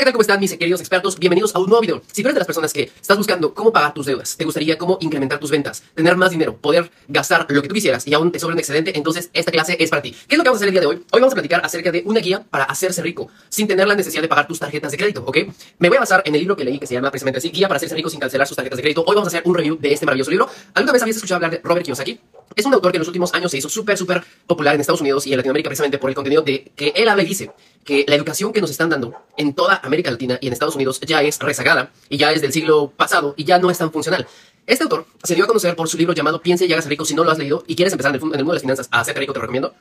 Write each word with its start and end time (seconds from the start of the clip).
Hola, 0.00 0.06
¿qué 0.06 0.12
tal? 0.12 0.12
¿Cómo 0.14 0.22
están 0.22 0.40
mis 0.40 0.56
queridos 0.56 0.80
expertos? 0.80 1.18
Bienvenidos 1.18 1.54
a 1.54 1.58
un 1.58 1.66
nuevo 1.66 1.82
video. 1.82 2.02
Si 2.10 2.22
tú 2.22 2.28
eres 2.28 2.34
de 2.36 2.38
las 2.38 2.46
personas 2.46 2.72
que 2.72 2.90
estás 3.02 3.18
buscando 3.18 3.52
cómo 3.52 3.70
pagar 3.70 3.92
tus 3.92 4.06
deudas, 4.06 4.34
te 4.34 4.46
gustaría 4.46 4.78
cómo 4.78 4.96
incrementar 5.02 5.38
tus 5.38 5.50
ventas, 5.50 5.82
tener 5.94 6.16
más 6.16 6.30
dinero, 6.30 6.56
poder 6.56 6.90
gastar 7.06 7.44
lo 7.50 7.60
que 7.60 7.68
tú 7.68 7.74
quisieras 7.74 8.06
y 8.06 8.14
aún 8.14 8.32
te 8.32 8.38
sobra 8.38 8.54
un 8.54 8.60
excedente, 8.60 8.96
entonces 8.96 9.28
esta 9.34 9.52
clase 9.52 9.76
es 9.78 9.90
para 9.90 10.00
ti. 10.00 10.12
¿Qué 10.26 10.36
es 10.36 10.38
lo 10.38 10.42
que 10.42 10.48
vamos 10.48 10.56
a 10.56 10.60
hacer 10.60 10.68
el 10.68 10.72
día 10.72 10.80
de 10.80 10.86
hoy? 10.86 11.04
Hoy 11.12 11.20
vamos 11.20 11.32
a 11.32 11.34
platicar 11.34 11.60
acerca 11.62 11.92
de 11.92 12.02
una 12.06 12.20
guía 12.20 12.42
para 12.48 12.64
hacerse 12.64 13.02
rico 13.02 13.28
sin 13.50 13.68
tener 13.68 13.86
la 13.86 13.94
necesidad 13.94 14.22
de 14.22 14.28
pagar 14.28 14.48
tus 14.48 14.58
tarjetas 14.58 14.90
de 14.90 14.96
crédito, 14.96 15.22
¿ok? 15.26 15.36
Me 15.78 15.90
voy 15.90 15.98
a 15.98 16.00
basar 16.00 16.22
en 16.24 16.34
el 16.34 16.40
libro 16.40 16.56
que 16.56 16.64
leí 16.64 16.78
que 16.78 16.86
se 16.86 16.94
llama 16.94 17.10
precisamente 17.10 17.36
así, 17.36 17.50
Guía 17.50 17.68
para 17.68 17.76
hacerse 17.76 17.94
rico 17.94 18.08
sin 18.08 18.20
cancelar 18.20 18.46
sus 18.46 18.56
tarjetas 18.56 18.78
de 18.78 18.82
crédito. 18.82 19.04
Hoy 19.06 19.14
vamos 19.14 19.26
a 19.26 19.36
hacer 19.36 19.42
un 19.44 19.54
review 19.54 19.76
de 19.78 19.92
este 19.92 20.06
maravilloso 20.06 20.30
libro. 20.30 20.48
¿Alguna 20.72 20.94
vez 20.94 21.02
habías 21.02 21.16
escuchado 21.16 21.36
hablar 21.36 21.50
de 21.50 21.60
Robert 21.62 21.84
Kiyosaki? 21.84 22.18
Es 22.56 22.64
un 22.64 22.74
autor 22.74 22.90
que 22.90 22.96
en 22.96 23.00
los 23.00 23.08
últimos 23.08 23.32
años 23.34 23.50
se 23.50 23.58
hizo 23.58 23.68
súper, 23.68 23.96
súper 23.96 24.24
popular 24.46 24.74
en 24.74 24.80
Estados 24.80 25.00
Unidos 25.00 25.26
y 25.26 25.32
en 25.32 25.36
Latinoamérica 25.36 25.68
precisamente 25.68 25.98
por 25.98 26.10
el 26.10 26.16
contenido 26.16 26.42
de 26.42 26.72
que 26.74 26.92
él 26.96 27.08
habla 27.08 27.22
y 27.22 27.26
dice 27.26 27.52
que 27.84 28.04
la 28.06 28.14
educación 28.14 28.52
que 28.52 28.60
nos 28.60 28.70
están 28.70 28.90
dando 28.90 29.14
en 29.36 29.54
toda 29.54 29.80
América 29.82 30.10
Latina 30.10 30.38
y 30.40 30.46
en 30.46 30.52
Estados 30.52 30.74
Unidos 30.74 31.00
ya 31.00 31.22
es 31.22 31.38
rezagada 31.38 31.92
y 32.08 32.18
ya 32.18 32.32
es 32.32 32.40
del 32.40 32.52
siglo 32.52 32.92
pasado 32.96 33.34
y 33.36 33.44
ya 33.44 33.58
no 33.58 33.70
es 33.70 33.78
tan 33.78 33.90
funcional. 33.90 34.26
Este 34.66 34.84
autor 34.84 35.06
se 35.22 35.34
dio 35.34 35.44
a 35.44 35.46
conocer 35.46 35.74
por 35.74 35.88
su 35.88 35.96
libro 35.96 36.14
llamado 36.14 36.40
Piense 36.40 36.66
y 36.66 36.72
hágase 36.72 36.88
rico. 36.88 37.04
Si 37.04 37.14
no 37.14 37.24
lo 37.24 37.30
has 37.30 37.38
leído 37.38 37.64
y 37.66 37.74
quieres 37.74 37.92
empezar 37.92 38.10
en 38.10 38.16
el, 38.16 38.20
mundo 38.20 38.36
de 38.36 38.44
las 38.44 38.62
finanzas 38.62 38.88
a 38.90 39.00
hacerte 39.00 39.20
rico, 39.20 39.32
te 39.32 39.38
lo 39.38 39.42
recomiendo. 39.42 39.74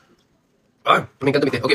Ah, 0.86 1.08
me 1.20 1.30
encanta 1.30 1.46
mi 1.46 1.52
té. 1.52 1.60
Ok. 1.62 1.74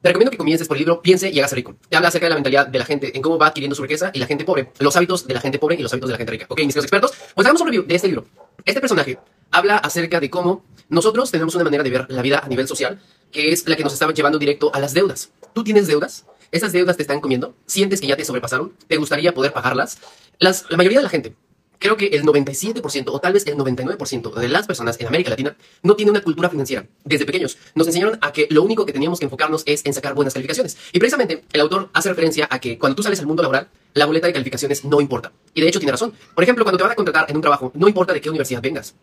Te 0.00 0.08
recomiendo 0.08 0.30
que 0.30 0.38
comiences 0.38 0.68
por 0.68 0.76
el 0.76 0.82
libro 0.82 1.02
Piense 1.02 1.30
y 1.30 1.38
hágase 1.38 1.56
rico. 1.56 1.76
Te 1.88 1.96
habla 1.96 2.08
acerca 2.08 2.26
de 2.26 2.30
la 2.30 2.36
mentalidad 2.36 2.66
de 2.66 2.78
la 2.78 2.84
gente, 2.84 3.16
en 3.16 3.22
cómo 3.22 3.38
va 3.38 3.48
adquiriendo 3.48 3.74
su 3.74 3.82
riqueza 3.82 4.10
y 4.14 4.18
la 4.18 4.26
gente 4.26 4.44
pobre, 4.44 4.70
los 4.78 4.94
hábitos 4.96 5.26
de 5.26 5.34
la 5.34 5.40
gente 5.40 5.58
pobre 5.58 5.76
y 5.76 5.82
los 5.82 5.92
hábitos 5.92 6.08
de 6.08 6.12
la 6.12 6.18
gente 6.18 6.30
rica. 6.30 6.46
Ok, 6.48 6.58
mis 6.58 6.68
queridos 6.68 6.84
expertos, 6.84 7.12
pues 7.34 7.46
hagamos 7.46 7.60
un 7.62 7.68
review 7.68 7.84
de 7.84 7.94
este 7.94 8.08
libro. 8.08 8.26
Este 8.64 8.80
personaje 8.80 9.18
habla 9.50 9.78
acerca 9.78 10.20
de 10.20 10.30
cómo 10.30 10.64
nosotros 10.88 11.30
tenemos 11.30 11.54
una 11.54 11.64
manera 11.64 11.82
de 11.82 11.90
ver 11.90 12.06
la 12.08 12.22
vida 12.22 12.40
a 12.44 12.48
nivel 12.48 12.68
social 12.68 13.00
que 13.34 13.50
es 13.50 13.68
la 13.68 13.76
que 13.76 13.82
nos 13.82 13.92
está 13.92 14.10
llevando 14.12 14.38
directo 14.38 14.70
a 14.72 14.80
las 14.80 14.94
deudas. 14.94 15.30
¿Tú 15.52 15.64
tienes 15.64 15.88
deudas? 15.88 16.24
¿Esas 16.52 16.72
deudas 16.72 16.96
te 16.96 17.02
están 17.02 17.20
comiendo? 17.20 17.54
¿Sientes 17.66 18.00
que 18.00 18.06
ya 18.06 18.16
te 18.16 18.24
sobrepasaron? 18.24 18.72
¿Te 18.86 18.96
gustaría 18.96 19.34
poder 19.34 19.52
pagarlas? 19.52 19.98
Las, 20.38 20.64
la 20.70 20.76
mayoría 20.76 21.00
de 21.00 21.02
la 21.02 21.10
gente, 21.10 21.34
creo 21.80 21.96
que 21.96 22.06
el 22.06 22.22
97% 22.22 23.04
o 23.08 23.18
tal 23.18 23.32
vez 23.32 23.44
el 23.48 23.56
99% 23.56 24.34
de 24.34 24.48
las 24.48 24.68
personas 24.68 25.00
en 25.00 25.08
América 25.08 25.30
Latina 25.30 25.56
no 25.82 25.96
tiene 25.96 26.12
una 26.12 26.22
cultura 26.22 26.48
financiera. 26.48 26.86
Desde 27.04 27.26
pequeños 27.26 27.58
nos 27.74 27.88
enseñaron 27.88 28.18
a 28.20 28.32
que 28.32 28.46
lo 28.50 28.62
único 28.62 28.86
que 28.86 28.92
teníamos 28.92 29.18
que 29.18 29.24
enfocarnos 29.24 29.64
es 29.66 29.84
en 29.84 29.92
sacar 29.92 30.14
buenas 30.14 30.32
calificaciones. 30.32 30.78
Y 30.92 31.00
precisamente 31.00 31.44
el 31.52 31.60
autor 31.60 31.90
hace 31.92 32.10
referencia 32.10 32.46
a 32.48 32.60
que 32.60 32.78
cuando 32.78 32.94
tú 32.94 33.02
sales 33.02 33.18
al 33.18 33.26
mundo 33.26 33.42
laboral, 33.42 33.68
la 33.94 34.06
boleta 34.06 34.28
de 34.28 34.32
calificaciones 34.32 34.84
no 34.84 35.00
importa. 35.00 35.32
Y 35.54 35.60
de 35.60 35.68
hecho 35.68 35.80
tiene 35.80 35.92
razón. 35.92 36.12
Por 36.34 36.44
ejemplo, 36.44 36.64
cuando 36.64 36.78
te 36.78 36.84
van 36.84 36.92
a 36.92 36.96
contratar 36.96 37.28
en 37.28 37.36
un 37.36 37.42
trabajo, 37.42 37.72
no 37.74 37.88
importa 37.88 38.12
de 38.12 38.20
qué 38.20 38.30
universidad 38.30 38.62
vengas. 38.62 38.94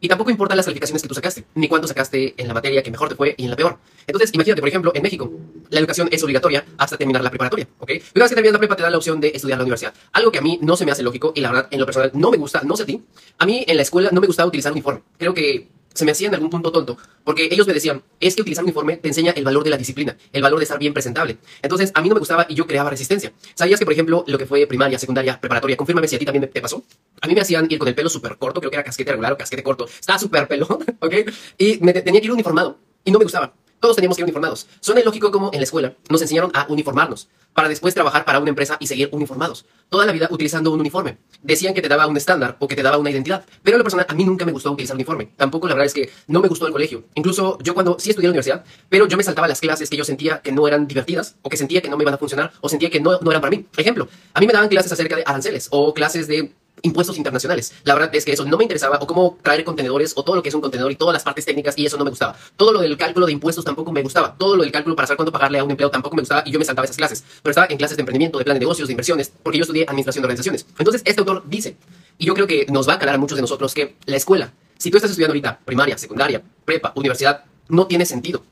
Y 0.00 0.08
tampoco 0.08 0.30
importan 0.30 0.56
las 0.56 0.66
calificaciones 0.66 1.02
que 1.02 1.08
tú 1.08 1.14
sacaste, 1.14 1.44
ni 1.54 1.68
cuánto 1.68 1.86
sacaste 1.86 2.34
en 2.36 2.48
la 2.48 2.54
materia 2.54 2.82
que 2.82 2.90
mejor 2.90 3.08
te 3.08 3.14
fue 3.14 3.34
y 3.36 3.44
en 3.44 3.50
la 3.50 3.56
peor. 3.56 3.78
Entonces, 4.06 4.32
imagínate, 4.32 4.60
por 4.62 4.68
ejemplo, 4.68 4.92
en 4.94 5.02
México, 5.02 5.30
la 5.68 5.78
educación 5.78 6.08
es 6.10 6.22
obligatoria 6.22 6.64
hasta 6.78 6.96
terminar 6.96 7.22
la 7.22 7.30
preparatoria, 7.30 7.68
¿ok? 7.78 7.90
Una 8.14 8.24
vez 8.24 8.30
que 8.30 8.34
terminas 8.34 8.52
la 8.54 8.58
prepa 8.58 8.76
te 8.76 8.82
dan 8.82 8.92
la 8.92 8.98
opción 8.98 9.20
de 9.20 9.28
estudiar 9.34 9.58
la 9.58 9.64
universidad. 9.64 9.92
Algo 10.12 10.32
que 10.32 10.38
a 10.38 10.42
mí 10.42 10.58
no 10.62 10.76
se 10.76 10.86
me 10.86 10.92
hace 10.92 11.02
lógico 11.02 11.32
y 11.34 11.40
la 11.40 11.50
verdad, 11.52 11.68
en 11.70 11.80
lo 11.80 11.86
personal, 11.86 12.10
no 12.14 12.30
me 12.30 12.38
gusta, 12.38 12.62
no 12.64 12.76
sé 12.76 12.84
a 12.84 12.86
ti. 12.86 13.02
A 13.38 13.46
mí 13.46 13.64
en 13.66 13.76
la 13.76 13.82
escuela 13.82 14.08
no 14.10 14.20
me 14.20 14.26
gustaba 14.26 14.48
utilizar 14.48 14.72
uniforme. 14.72 15.02
Creo 15.18 15.34
que 15.34 15.68
se 15.94 16.04
me 16.04 16.12
hacía 16.12 16.28
en 16.28 16.34
algún 16.34 16.50
punto 16.50 16.70
tonto, 16.72 16.96
porque 17.24 17.48
ellos 17.50 17.66
me 17.66 17.74
decían, 17.74 18.02
es 18.20 18.34
que 18.34 18.42
utilizar 18.42 18.64
un 18.64 18.68
uniforme 18.68 18.96
te 18.96 19.08
enseña 19.08 19.32
el 19.32 19.44
valor 19.44 19.64
de 19.64 19.70
la 19.70 19.76
disciplina, 19.76 20.16
el 20.32 20.42
valor 20.42 20.58
de 20.58 20.64
estar 20.64 20.78
bien 20.78 20.92
presentable. 20.92 21.38
Entonces, 21.62 21.90
a 21.94 22.00
mí 22.00 22.08
no 22.08 22.14
me 22.14 22.20
gustaba 22.20 22.46
y 22.48 22.54
yo 22.54 22.66
creaba 22.66 22.90
resistencia. 22.90 23.32
¿Sabías 23.54 23.78
que, 23.78 23.84
por 23.84 23.92
ejemplo, 23.92 24.24
lo 24.26 24.38
que 24.38 24.46
fue 24.46 24.66
primaria, 24.66 24.98
secundaria, 24.98 25.40
preparatoria, 25.40 25.76
confírmame 25.76 26.08
si 26.08 26.16
a 26.16 26.18
ti 26.18 26.24
también 26.24 26.48
te 26.48 26.60
pasó? 26.60 26.82
A 27.20 27.26
mí 27.26 27.34
me 27.34 27.40
hacían 27.40 27.66
ir 27.68 27.78
con 27.78 27.88
el 27.88 27.94
pelo 27.94 28.08
súper 28.08 28.36
corto, 28.36 28.60
creo 28.60 28.70
que 28.70 28.76
era 28.76 28.84
casquete 28.84 29.10
regular 29.10 29.32
o 29.32 29.36
casquete 29.36 29.62
corto. 29.62 29.86
Estaba 29.86 30.18
súper 30.18 30.46
pelo, 30.48 30.66
¿ok? 31.00 31.14
Y 31.58 31.78
me 31.80 31.92
tenía 31.92 32.20
que 32.20 32.26
ir 32.26 32.32
uniformado 32.32 32.78
y 33.04 33.10
no 33.10 33.18
me 33.18 33.24
gustaba. 33.24 33.52
Todos 33.80 33.96
teníamos 33.96 34.16
que 34.16 34.20
ir 34.20 34.24
uniformados. 34.24 34.66
Suena 34.80 35.00
ilógico 35.00 35.30
como 35.30 35.50
en 35.52 35.58
la 35.58 35.64
escuela 35.64 35.94
nos 36.10 36.20
enseñaron 36.20 36.50
a 36.54 36.66
uniformarnos 36.68 37.28
para 37.54 37.68
después 37.68 37.94
trabajar 37.94 38.24
para 38.26 38.38
una 38.38 38.50
empresa 38.50 38.76
y 38.78 38.86
seguir 38.86 39.08
uniformados. 39.10 39.64
Toda 39.88 40.04
la 40.04 40.12
vida 40.12 40.28
utilizando 40.30 40.70
un 40.70 40.80
uniforme. 40.80 41.16
Decían 41.42 41.72
que 41.72 41.80
te 41.80 41.88
daba 41.88 42.06
un 42.06 42.16
estándar 42.16 42.56
o 42.60 42.68
que 42.68 42.76
te 42.76 42.82
daba 42.82 42.98
una 42.98 43.10
identidad. 43.10 43.44
Pero 43.62 43.76
en 43.76 43.78
lo 43.78 43.84
personal, 43.84 44.06
a 44.08 44.14
mí 44.14 44.24
nunca 44.24 44.44
me 44.44 44.52
gustó 44.52 44.70
utilizar 44.70 44.94
uniforme. 44.94 45.32
Tampoco 45.36 45.66
la 45.66 45.74
verdad 45.74 45.86
es 45.86 45.94
que 45.94 46.10
no 46.28 46.40
me 46.40 46.48
gustó 46.48 46.66
el 46.66 46.72
colegio. 46.72 47.04
Incluso 47.14 47.58
yo 47.62 47.72
cuando 47.72 47.96
sí 47.98 48.10
estudié 48.10 48.26
en 48.26 48.30
la 48.30 48.34
universidad, 48.34 48.64
pero 48.90 49.08
yo 49.08 49.16
me 49.16 49.22
saltaba 49.22 49.48
las 49.48 49.60
clases 49.60 49.88
que 49.88 49.96
yo 49.96 50.04
sentía 50.04 50.42
que 50.42 50.52
no 50.52 50.68
eran 50.68 50.86
divertidas 50.86 51.36
o 51.40 51.48
que 51.48 51.56
sentía 51.56 51.80
que 51.80 51.88
no 51.88 51.96
me 51.96 52.04
iban 52.04 52.14
a 52.14 52.18
funcionar 52.18 52.52
o 52.60 52.68
sentía 52.68 52.90
que 52.90 53.00
no, 53.00 53.18
no 53.20 53.30
eran 53.30 53.40
para 53.40 53.50
mí. 53.50 53.66
Ejemplo, 53.78 54.08
a 54.34 54.40
mí 54.40 54.46
me 54.46 54.52
daban 54.52 54.68
clases 54.68 54.92
acerca 54.92 55.16
de 55.16 55.22
aranceles 55.24 55.68
o 55.70 55.94
clases 55.94 56.28
de 56.28 56.52
impuestos 56.82 57.16
internacionales. 57.16 57.72
La 57.84 57.94
verdad 57.94 58.14
es 58.14 58.24
que 58.24 58.32
eso 58.32 58.44
no 58.44 58.56
me 58.56 58.64
interesaba, 58.64 58.98
o 59.00 59.06
cómo 59.06 59.38
traer 59.42 59.64
contenedores, 59.64 60.12
o 60.16 60.24
todo 60.24 60.36
lo 60.36 60.42
que 60.42 60.48
es 60.48 60.54
un 60.54 60.60
contenedor 60.60 60.90
y 60.92 60.96
todas 60.96 61.12
las 61.12 61.22
partes 61.22 61.44
técnicas, 61.44 61.76
y 61.78 61.86
eso 61.86 61.96
no 61.96 62.04
me 62.04 62.10
gustaba. 62.10 62.36
Todo 62.56 62.72
lo 62.72 62.80
del 62.80 62.96
cálculo 62.96 63.26
de 63.26 63.32
impuestos 63.32 63.64
tampoco 63.64 63.92
me 63.92 64.02
gustaba. 64.02 64.36
Todo 64.36 64.56
lo 64.56 64.62
del 64.62 64.72
cálculo 64.72 64.96
para 64.96 65.06
saber 65.06 65.16
cuánto 65.16 65.32
pagarle 65.32 65.58
a 65.58 65.64
un 65.64 65.70
empleado 65.70 65.90
tampoco 65.90 66.16
me 66.16 66.22
gustaba, 66.22 66.42
y 66.44 66.50
yo 66.50 66.58
me 66.58 66.64
saltaba 66.64 66.84
esas 66.84 66.96
clases. 66.96 67.24
Pero 67.42 67.50
estaba 67.50 67.66
en 67.70 67.78
clases 67.78 67.96
de 67.96 68.02
emprendimiento, 68.02 68.38
de 68.38 68.44
plan 68.44 68.54
de 68.54 68.60
negocios, 68.60 68.88
de 68.88 68.92
inversiones, 68.92 69.32
porque 69.42 69.58
yo 69.58 69.62
estudié 69.62 69.84
administración 69.84 70.22
de 70.22 70.26
organizaciones. 70.26 70.66
Entonces, 70.78 71.02
este 71.04 71.20
autor 71.20 71.42
dice, 71.46 71.76
y 72.18 72.26
yo 72.26 72.34
creo 72.34 72.46
que 72.46 72.66
nos 72.68 72.88
va 72.88 72.94
a 72.94 72.98
calar 72.98 73.14
a 73.14 73.18
muchos 73.18 73.36
de 73.36 73.42
nosotros, 73.42 73.74
que 73.74 73.96
la 74.06 74.16
escuela, 74.16 74.52
si 74.78 74.90
tú 74.90 74.96
estás 74.96 75.10
estudiando 75.10 75.32
ahorita 75.32 75.60
primaria, 75.64 75.98
secundaria, 75.98 76.42
prepa, 76.64 76.92
universidad, 76.96 77.44
no 77.68 77.86
tiene 77.86 78.06
sentido. 78.06 78.42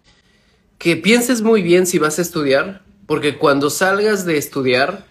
Que 0.78 0.96
pienses 0.96 1.42
muy 1.42 1.62
bien 1.62 1.86
si 1.86 1.98
vas 1.98 2.18
a 2.18 2.22
estudiar, 2.22 2.82
porque 3.06 3.38
cuando 3.38 3.70
salgas 3.70 4.24
de 4.26 4.36
estudiar, 4.36 5.06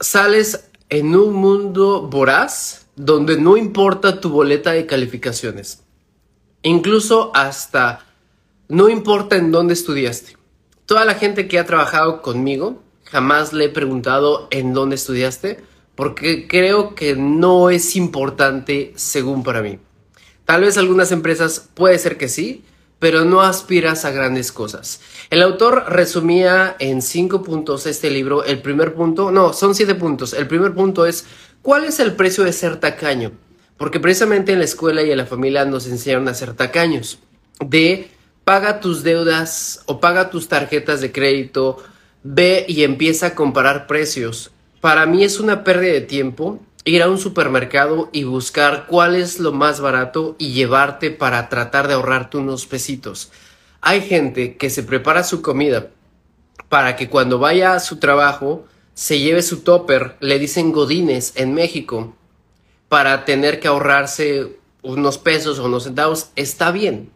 sales 0.00 0.68
en 0.88 1.14
un 1.14 1.34
mundo 1.34 2.02
voraz 2.08 2.86
donde 2.96 3.40
no 3.40 3.56
importa 3.56 4.20
tu 4.20 4.30
boleta 4.30 4.72
de 4.72 4.86
calificaciones. 4.86 5.82
Incluso 6.62 7.30
hasta 7.34 8.06
no 8.68 8.88
importa 8.88 9.36
en 9.36 9.50
dónde 9.50 9.74
estudiaste. 9.74 10.36
Toda 10.86 11.04
la 11.04 11.14
gente 11.14 11.48
que 11.48 11.58
ha 11.58 11.66
trabajado 11.66 12.22
conmigo, 12.22 12.82
jamás 13.04 13.52
le 13.52 13.66
he 13.66 13.68
preguntado 13.68 14.48
en 14.50 14.72
dónde 14.72 14.96
estudiaste, 14.96 15.62
porque 15.94 16.46
creo 16.48 16.94
que 16.94 17.16
no 17.16 17.70
es 17.70 17.96
importante 17.96 18.92
según 18.96 19.42
para 19.42 19.62
mí. 19.62 19.78
Tal 20.44 20.62
vez 20.62 20.76
algunas 20.76 21.12
empresas 21.12 21.68
puede 21.74 21.98
ser 21.98 22.18
que 22.18 22.28
sí, 22.28 22.64
pero 23.04 23.26
no 23.26 23.42
aspiras 23.42 24.06
a 24.06 24.12
grandes 24.12 24.50
cosas. 24.50 25.02
El 25.28 25.42
autor 25.42 25.84
resumía 25.90 26.74
en 26.78 27.02
cinco 27.02 27.42
puntos 27.42 27.84
este 27.84 28.08
libro. 28.08 28.44
El 28.44 28.62
primer 28.62 28.94
punto, 28.94 29.30
no, 29.30 29.52
son 29.52 29.74
siete 29.74 29.94
puntos. 29.94 30.32
El 30.32 30.48
primer 30.48 30.72
punto 30.72 31.04
es, 31.04 31.26
¿cuál 31.60 31.84
es 31.84 32.00
el 32.00 32.14
precio 32.14 32.44
de 32.44 32.54
ser 32.54 32.80
tacaño? 32.80 33.32
Porque 33.76 34.00
precisamente 34.00 34.52
en 34.52 34.58
la 34.58 34.64
escuela 34.64 35.02
y 35.02 35.10
en 35.10 35.18
la 35.18 35.26
familia 35.26 35.66
nos 35.66 35.86
enseñaron 35.86 36.28
a 36.28 36.32
ser 36.32 36.54
tacaños. 36.54 37.18
De 37.60 38.08
paga 38.42 38.80
tus 38.80 39.02
deudas 39.02 39.82
o 39.84 40.00
paga 40.00 40.30
tus 40.30 40.48
tarjetas 40.48 41.02
de 41.02 41.12
crédito, 41.12 41.84
ve 42.22 42.64
y 42.66 42.84
empieza 42.84 43.26
a 43.26 43.34
comparar 43.34 43.86
precios. 43.86 44.50
Para 44.80 45.04
mí 45.04 45.24
es 45.24 45.40
una 45.40 45.62
pérdida 45.62 45.92
de 45.92 46.00
tiempo 46.00 46.58
ir 46.84 47.02
a 47.02 47.08
un 47.08 47.18
supermercado 47.18 48.10
y 48.12 48.24
buscar 48.24 48.86
cuál 48.86 49.16
es 49.16 49.40
lo 49.40 49.52
más 49.52 49.80
barato 49.80 50.36
y 50.38 50.52
llevarte 50.52 51.10
para 51.10 51.48
tratar 51.48 51.88
de 51.88 51.94
ahorrarte 51.94 52.36
unos 52.36 52.66
pesitos. 52.66 53.32
Hay 53.80 54.02
gente 54.02 54.56
que 54.56 54.70
se 54.70 54.82
prepara 54.82 55.24
su 55.24 55.42
comida 55.42 55.90
para 56.68 56.96
que 56.96 57.08
cuando 57.08 57.38
vaya 57.38 57.74
a 57.74 57.80
su 57.80 57.96
trabajo 57.98 58.66
se 58.94 59.18
lleve 59.18 59.42
su 59.42 59.60
topper, 59.60 60.16
le 60.20 60.38
dicen 60.38 60.72
godines 60.72 61.32
en 61.36 61.54
México, 61.54 62.14
para 62.88 63.24
tener 63.24 63.60
que 63.60 63.68
ahorrarse 63.68 64.58
unos 64.82 65.18
pesos 65.18 65.58
o 65.58 65.64
unos 65.64 65.84
centavos, 65.84 66.30
está 66.36 66.70
bien. 66.70 67.10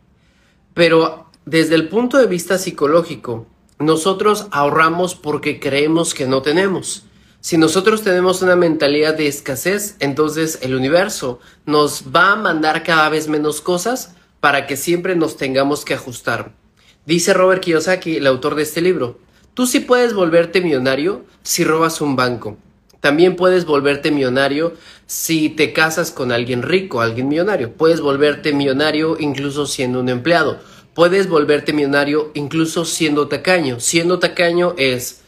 Pero 0.74 1.26
desde 1.44 1.74
el 1.76 1.88
punto 1.88 2.18
de 2.18 2.26
vista 2.26 2.58
psicológico, 2.58 3.46
nosotros 3.78 4.48
ahorramos 4.50 5.14
porque 5.14 5.60
creemos 5.60 6.14
que 6.14 6.26
no 6.26 6.42
tenemos. 6.42 7.04
Si 7.40 7.56
nosotros 7.56 8.02
tenemos 8.02 8.42
una 8.42 8.56
mentalidad 8.56 9.14
de 9.14 9.28
escasez, 9.28 9.94
entonces 10.00 10.58
el 10.60 10.74
universo 10.74 11.38
nos 11.66 12.06
va 12.14 12.32
a 12.32 12.36
mandar 12.36 12.82
cada 12.82 13.08
vez 13.08 13.28
menos 13.28 13.60
cosas 13.60 14.14
para 14.40 14.66
que 14.66 14.76
siempre 14.76 15.14
nos 15.14 15.36
tengamos 15.36 15.84
que 15.84 15.94
ajustar. 15.94 16.52
Dice 17.06 17.32
Robert 17.34 17.62
Kiyosaki, 17.62 18.16
el 18.16 18.26
autor 18.26 18.56
de 18.56 18.64
este 18.64 18.80
libro, 18.80 19.18
tú 19.54 19.66
sí 19.66 19.80
puedes 19.80 20.14
volverte 20.14 20.60
millonario 20.60 21.24
si 21.42 21.62
robas 21.62 22.00
un 22.00 22.16
banco. 22.16 22.56
También 23.00 23.36
puedes 23.36 23.64
volverte 23.64 24.10
millonario 24.10 24.74
si 25.06 25.48
te 25.48 25.72
casas 25.72 26.10
con 26.10 26.32
alguien 26.32 26.62
rico, 26.62 27.00
alguien 27.00 27.28
millonario. 27.28 27.72
Puedes 27.72 28.00
volverte 28.00 28.52
millonario 28.52 29.16
incluso 29.20 29.66
siendo 29.66 30.00
un 30.00 30.08
empleado. 30.08 30.58
Puedes 30.92 31.28
volverte 31.28 31.72
millonario 31.72 32.32
incluso 32.34 32.84
siendo 32.84 33.28
tacaño. 33.28 33.78
Siendo 33.78 34.18
tacaño 34.18 34.74
es 34.76 35.22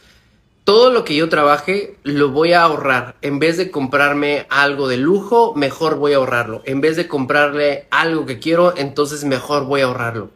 todo 0.63 0.91
lo 0.91 1.03
que 1.03 1.15
yo 1.15 1.27
trabaje 1.29 1.97
lo 2.03 2.29
voy 2.29 2.53
a 2.53 2.63
ahorrar. 2.63 3.15
En 3.21 3.39
vez 3.39 3.57
de 3.57 3.71
comprarme 3.71 4.45
algo 4.49 4.87
de 4.87 4.97
lujo, 4.97 5.53
mejor 5.55 5.97
voy 5.97 6.13
a 6.13 6.17
ahorrarlo. 6.17 6.61
En 6.65 6.81
vez 6.81 6.95
de 6.95 7.07
comprarle 7.07 7.87
algo 7.89 8.25
que 8.25 8.39
quiero, 8.39 8.75
entonces 8.77 9.23
mejor 9.23 9.65
voy 9.65 9.81
a 9.81 9.85
ahorrarlo. 9.85 10.29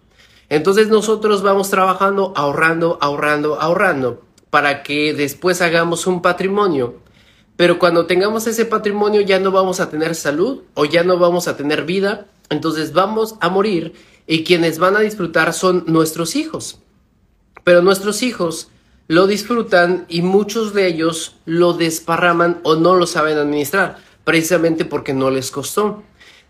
Entonces 0.50 0.90
nosotros 0.90 1.42
vamos 1.42 1.70
trabajando, 1.70 2.34
ahorrando, 2.36 2.98
ahorrando, 3.02 3.60
ahorrando, 3.62 4.24
para 4.50 4.84
que 4.84 5.14
después 5.14 5.62
hagamos 5.62 6.08
un 6.08 6.22
patrimonio. 6.22 6.96
Pero 7.56 7.80
cuando 7.80 8.06
tengamos 8.06 8.48
ese 8.48 8.66
patrimonio 8.66 9.22
ya 9.22 9.40
no 9.40 9.52
vamos 9.52 9.80
a 9.80 9.90
tener 9.90 10.16
salud 10.16 10.64
o 10.74 10.86
ya 10.86 11.04
no 11.04 11.18
vamos 11.18 11.48
a 11.48 11.56
tener 11.56 11.86
vida, 11.86 12.28
entonces 12.50 12.94
vamos 12.94 13.36
a 13.40 13.50
morir 13.50 13.94
y 14.28 14.44
quienes 14.44 14.80
van 14.80 14.98
a 14.98 15.02
disfrutar 15.02 15.54
son 15.54 15.86
nuestros 15.88 16.36
hijos. 16.36 16.80
Pero 17.64 17.82
nuestros 17.82 18.22
hijos 18.22 18.70
lo 19.08 19.28
disfrutan 19.28 20.06
y 20.10 20.22
muchos 20.22 20.74
de 20.74 20.88
ellos 20.88 21.36
lo 21.46 21.74
desparraman 21.74 22.60
o 22.64 22.76
no 22.76 22.96
lo 22.96 23.06
saben 23.08 23.38
administrar, 23.38 23.98
precisamente 24.24 24.86
porque 24.86 25.14
no 25.14 25.30
les 25.30 25.52
costó. 25.52 26.04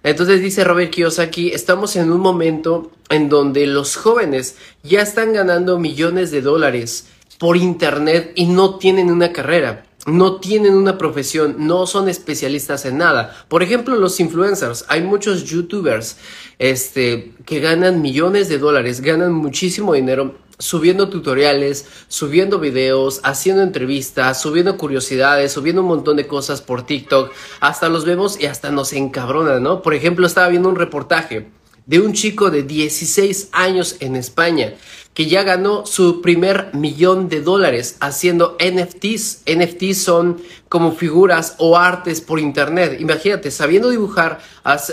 Entonces 0.03 0.41
dice 0.41 0.63
Robert 0.63 0.91
Kiyosaki, 0.91 1.49
estamos 1.49 1.95
en 1.95 2.11
un 2.11 2.21
momento 2.21 2.91
en 3.09 3.27
donde 3.27 3.65
los 3.65 3.95
jóvenes 3.95 4.55
ya 4.83 5.01
están 5.01 5.33
ganando 5.33 5.79
millones 5.79 6.31
de 6.31 6.41
dólares 6.41 7.07
por 7.39 7.57
internet 7.57 8.31
y 8.35 8.45
no 8.45 8.77
tienen 8.77 9.09
una 9.09 9.33
carrera, 9.33 9.85
no 10.05 10.39
tienen 10.39 10.75
una 10.75 10.97
profesión, 10.97 11.55
no 11.57 11.87
son 11.87 12.07
especialistas 12.07 12.85
en 12.85 12.99
nada. 12.99 13.35
Por 13.49 13.63
ejemplo, 13.63 13.95
los 13.95 14.19
influencers, 14.19 14.85
hay 14.87 15.01
muchos 15.01 15.43
youtubers 15.45 16.17
este, 16.59 17.33
que 17.45 17.59
ganan 17.59 18.01
millones 18.01 18.47
de 18.47 18.59
dólares, 18.59 19.01
ganan 19.01 19.33
muchísimo 19.33 19.93
dinero 19.93 20.35
subiendo 20.57 21.09
tutoriales, 21.09 21.85
subiendo 22.07 22.59
videos, 22.59 23.21
haciendo 23.23 23.61
entrevistas, 23.61 24.41
subiendo 24.41 24.77
curiosidades, 24.77 25.53
subiendo 25.53 25.81
un 25.81 25.87
montón 25.87 26.17
de 26.17 26.27
cosas 26.27 26.61
por 26.61 26.85
TikTok. 26.85 27.31
Hasta 27.59 27.89
los 27.89 28.05
vemos 28.05 28.39
y 28.39 28.45
hasta 28.45 28.71
nos 28.71 28.93
encabronan, 28.93 29.63
¿no? 29.63 29.81
Por 29.81 29.93
ejemplo, 29.93 30.25
estaba 30.25 30.47
viendo 30.47 30.69
un 30.69 30.75
reportaje 30.75 31.47
de 31.85 31.99
un 31.99 32.13
chico 32.13 32.49
de 32.49 32.63
16 32.63 33.49
años 33.51 33.97
en 33.99 34.15
España 34.15 34.73
que 35.13 35.27
ya 35.27 35.43
ganó 35.43 35.85
su 35.85 36.21
primer 36.21 36.71
millón 36.73 37.29
de 37.29 37.41
dólares 37.41 37.95
haciendo 38.01 38.57
NFTs. 38.59 39.43
NFTs 39.45 40.03
son 40.03 40.41
como 40.67 40.91
figuras 40.91 41.55
o 41.57 41.77
artes 41.77 42.19
por 42.19 42.39
internet. 42.39 42.97
Imagínate, 42.99 43.49
sabiendo 43.49 43.89
dibujar, 43.89 44.39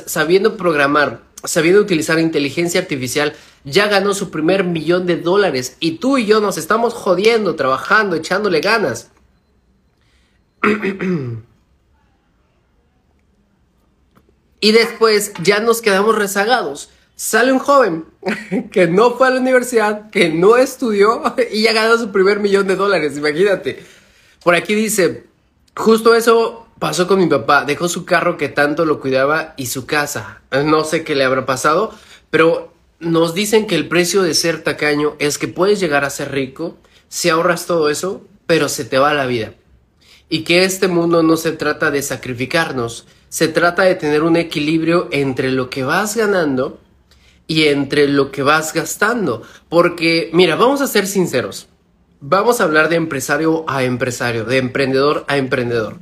sabiendo 0.07 0.57
programar, 0.57 1.23
sabiendo 1.45 1.81
utilizar 1.81 2.19
inteligencia 2.19 2.81
artificial, 2.81 3.35
ya 3.65 3.89
ganó 3.89 4.15
su 4.15 4.31
primer 4.31 4.65
millón 4.65 5.07
de 5.07 5.17
dólares 5.17 5.77
y 5.81 5.99
tú 5.99 6.19
y 6.19 6.27
yo 6.27 6.41
nos 6.41 6.59
estamos 6.59 6.95
jodiendo, 6.95 7.55
trabajando, 7.55 8.17
echándole 8.17 8.61
ganas. 8.61 9.11
y 14.61 14.73
después 14.73 15.33
ya 15.43 15.61
nos 15.61 15.83
quedamos 15.83 16.17
rezagados. 16.17 16.91
Sale 17.17 17.53
un 17.53 17.59
joven 17.59 18.07
que 18.73 18.87
no 18.87 19.17
fue 19.17 19.27
a 19.27 19.31
la 19.31 19.41
universidad, 19.41 20.11
que 20.11 20.29
no 20.31 20.57
estudió 20.57 21.23
y 21.53 21.63
ya 21.63 21.73
ganó 21.73 21.99
su 21.99 22.13
primer 22.13 22.41
millón 22.41 22.67
de 22.67 22.77
dólares, 22.77 23.17
imagínate. 23.17 23.85
Por 24.43 24.55
aquí 24.55 24.75
dice, 24.75 25.25
justo 25.77 26.15
eso 26.15 26.62
pasó 26.83 27.07
con 27.07 27.21
mi 27.21 27.29
papá, 27.29 27.65
dejó 27.65 27.89
su 27.89 28.05
carro 28.05 28.37
que 28.37 28.49
tanto 28.49 28.85
lo 28.85 28.99
cuidaba 28.99 29.55
y 29.57 29.67
su 29.67 29.87
casa. 29.87 30.43
No 30.65 30.83
sé 30.83 31.05
qué 31.05 31.15
le 31.15 31.23
habrá 31.23 31.47
pasado, 31.47 31.95
pero 32.29 32.73
nos 32.99 33.35
dicen 33.35 33.69
que 33.69 33.77
el 33.77 33.87
precio 33.87 34.21
de 34.25 34.35
ser 34.35 34.65
tacaño 34.65 35.15
es 35.21 35.39
que 35.39 35.47
puedes 35.47 35.79
llegar 35.79 36.05
a 36.05 36.11
ser 36.11 36.33
rico 36.33 36.77
si 37.09 37.29
ahorras 37.29 37.67
todo 37.67 37.89
eso, 37.89 38.27
pero 38.49 38.69
se 38.69 38.85
te 38.85 38.99
va 38.99 39.15
la 39.15 39.27
vida. 39.27 39.55
Y 40.29 40.43
que 40.43 40.65
este 40.65 40.89
mundo 40.89 41.23
no 41.23 41.37
se 41.37 41.53
trata 41.53 41.93
de 41.93 42.03
sacrificarnos, 42.03 43.07
se 43.29 43.47
trata 43.47 43.85
de 43.85 43.95
tener 43.95 44.25
un 44.25 44.35
equilibrio 44.35 45.09
entre 45.13 45.53
lo 45.53 45.71
que 45.71 45.85
vas 45.85 46.17
ganando 46.17 46.81
y 47.47 47.67
entre 47.67 48.09
lo 48.09 48.33
que 48.33 48.43
vas 48.43 48.73
gastando. 48.73 49.43
Porque, 49.69 50.31
mira, 50.33 50.57
vamos 50.57 50.81
a 50.81 50.89
ser 50.89 51.07
sinceros. 51.07 51.69
Vamos 52.19 52.61
a 52.61 52.65
hablar 52.65 52.89
de 52.89 52.97
empresario 52.97 53.65
a 53.69 53.85
empresario, 53.85 54.45
de 54.45 54.59
emprendedor 54.59 55.25
a 55.29 55.37
emprendedor. 55.37 56.01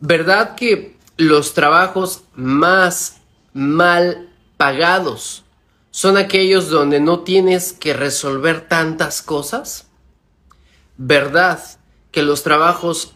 ¿Verdad 0.00 0.54
que 0.54 0.96
los 1.16 1.54
trabajos 1.54 2.24
más 2.34 3.18
mal 3.54 4.28
pagados 4.56 5.44
son 5.90 6.16
aquellos 6.18 6.68
donde 6.68 7.00
no 7.00 7.20
tienes 7.20 7.72
que 7.72 7.94
resolver 7.94 8.68
tantas 8.68 9.22
cosas? 9.22 9.86
¿Verdad 10.98 11.62
que 12.10 12.22
los 12.22 12.42
trabajos 12.42 13.14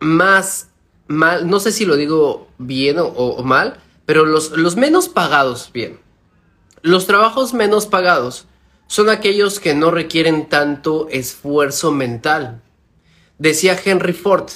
más 0.00 0.68
mal, 1.08 1.48
no 1.48 1.60
sé 1.60 1.72
si 1.72 1.84
lo 1.84 1.96
digo 1.96 2.48
bien 2.58 2.96
o, 2.98 3.42
mal, 3.42 3.78
pero 4.06 4.24
los, 4.24 4.52
los 4.52 4.76
menos 4.76 5.08
pagados, 5.08 5.70
bien, 5.72 6.00
los 6.82 7.06
trabajos 7.06 7.54
menos 7.54 7.86
pagados 7.86 8.46
son 8.86 9.08
aquellos 9.08 9.58
que 9.60 9.74
no 9.74 9.90
requieren 9.90 10.48
tanto 10.48 11.08
esfuerzo 11.10 11.92
mental. 11.92 12.62
Decía 13.38 13.78
Henry 13.82 14.12
Ford, 14.12 14.48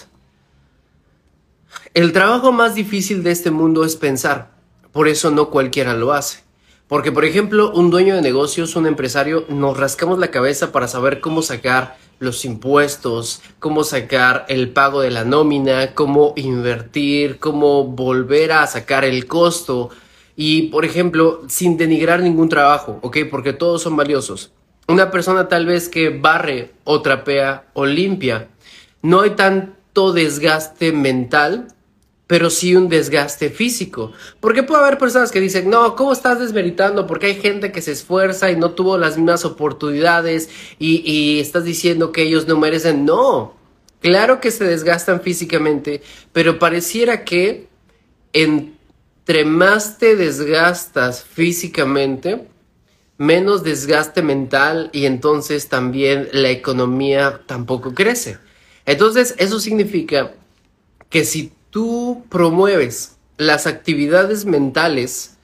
el 1.95 2.13
trabajo 2.13 2.53
más 2.53 2.75
difícil 2.75 3.23
de 3.23 3.33
este 3.33 3.51
mundo 3.51 3.85
es 3.85 3.97
pensar, 3.97 4.53
por 4.93 5.09
eso 5.09 5.31
no 5.31 5.51
cualquiera 5.51 5.95
lo 5.95 6.13
hace. 6.13 6.45
Porque, 6.91 7.13
por 7.13 7.25
ejemplo, 7.25 7.71
un 7.73 7.91
dueño 7.91 8.17
de 8.17 8.23
negocios, 8.23 8.75
un 8.75 8.87
empresario, 8.87 9.45
nos 9.49 9.77
rascamos 9.77 10.19
la 10.19 10.33
cabeza 10.33 10.73
para 10.73 10.89
saber 10.89 11.21
cómo 11.21 11.41
sacar 11.41 11.97
los 12.19 12.45
impuestos, 12.45 13.43
cómo 13.61 13.85
sacar 13.85 14.45
el 14.49 14.71
pago 14.71 15.01
de 15.01 15.13
la 15.13 15.25
nómina, 15.25 15.95
cómo 15.95 16.33
invertir, 16.37 17.39
cómo 17.39 17.85
volver 17.85 18.51
a 18.51 18.67
sacar 18.67 19.05
el 19.05 19.27
costo. 19.27 19.91
Y, 20.35 20.63
por 20.63 20.85
ejemplo, 20.85 21.43
sin 21.49 21.77
denigrar 21.77 22.23
ningún 22.23 22.49
trabajo, 22.49 22.99
¿ok? 23.03 23.19
Porque 23.31 23.53
todos 23.53 23.83
son 23.83 23.97
valiosos. 23.97 24.53
Una 24.89 25.13
persona 25.13 25.47
tal 25.47 25.67
vez 25.67 25.89
que 25.89 26.11
barre 26.11 26.73
o 26.83 27.03
trapea 27.03 27.69
o 27.73 27.87
limpia, 27.87 28.49
no 29.01 29.21
hay 29.21 29.31
desgaste 30.13 30.93
mental 30.93 31.69
pero 32.31 32.49
sí 32.49 32.77
un 32.77 32.89
desgaste 32.89 33.51
físico. 33.51 34.13
Porque 34.39 34.63
puede 34.63 34.85
haber 34.85 34.99
personas 34.99 35.33
que 35.33 35.41
dicen, 35.41 35.69
no, 35.69 35.97
¿cómo 35.97 36.13
estás 36.13 36.39
desmeritando? 36.39 37.05
Porque 37.09 37.27
hay 37.27 37.35
gente 37.35 37.73
que 37.73 37.83
se 37.83 37.91
esfuerza 37.91 38.53
y 38.53 38.57
no 38.57 38.71
tuvo 38.71 38.97
las 38.99 39.17
mismas 39.17 39.45
oportunidades 39.45 40.49
y, 40.79 41.03
y 41.05 41.41
estás 41.41 41.65
diciendo 41.65 42.13
que 42.13 42.23
ellos 42.23 42.47
no 42.47 42.57
merecen. 42.57 43.05
No, 43.05 43.57
claro 43.99 44.41
que 44.41 44.53
se 44.53 44.63
desgastan 44.63 45.23
físicamente, 45.23 46.03
pero 46.33 46.61
pareciera 46.61 47.25
que 47.25 47.67
entre 48.33 49.45
más 49.45 49.99
te 49.99 50.15
desgastas 50.15 51.25
físicamente, 51.25 52.47
menos 53.19 53.65
desgaste 53.65 54.23
mental 54.23 54.89
y 54.93 55.07
entonces 55.07 55.69
también 55.69 56.29
la 56.31 56.51
economía 56.51 57.41
tampoco 57.47 57.93
crece. 57.93 58.39
Entonces 58.91 59.37
eso 59.39 59.61
significa 59.61 60.35
que 61.11 61.25
si 61.25 61.53
tú 61.71 62.25
promueves 62.29 63.19
las 63.37 63.69
actividades 63.69 64.47
mentales, 64.47 65.37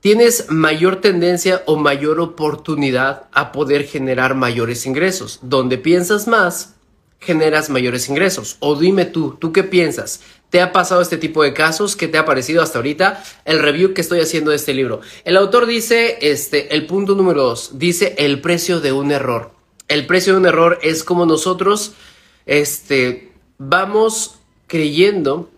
tienes 0.00 0.46
mayor 0.48 1.02
tendencia 1.02 1.62
o 1.66 1.76
mayor 1.76 2.18
oportunidad 2.18 3.24
a 3.32 3.52
poder 3.52 3.84
generar 3.84 4.34
mayores 4.34 4.86
ingresos. 4.86 5.38
Donde 5.42 5.76
piensas 5.76 6.26
más, 6.26 6.76
generas 7.20 7.68
mayores 7.68 8.08
ingresos. 8.08 8.56
O 8.60 8.74
dime 8.74 9.04
tú, 9.04 9.36
¿tú 9.38 9.52
qué 9.52 9.64
piensas? 9.64 10.22
¿Te 10.48 10.62
ha 10.62 10.72
pasado 10.72 11.02
este 11.02 11.18
tipo 11.18 11.42
de 11.42 11.52
casos? 11.52 11.94
¿Qué 11.94 12.08
te 12.08 12.16
ha 12.16 12.24
parecido 12.24 12.62
hasta 12.62 12.78
ahorita? 12.78 13.22
El 13.44 13.58
review 13.58 13.92
que 13.92 14.00
estoy 14.00 14.20
haciendo 14.20 14.50
de 14.50 14.56
este 14.56 14.72
libro. 14.72 15.02
El 15.24 15.36
autor 15.36 15.66
dice, 15.66 16.16
este, 16.22 16.74
el 16.74 16.86
punto 16.86 17.14
número 17.16 17.42
dos, 17.42 17.72
dice 17.74 18.14
el 18.16 18.40
precio 18.40 18.80
de 18.80 18.92
un 18.92 19.12
error. 19.12 19.52
El 19.88 20.06
precio 20.06 20.32
de 20.32 20.38
un 20.38 20.46
error 20.46 20.78
es 20.80 21.04
como 21.04 21.26
nosotros, 21.26 21.92
este, 22.46 23.32
vamos 23.58 24.38
creyendo 24.66 25.50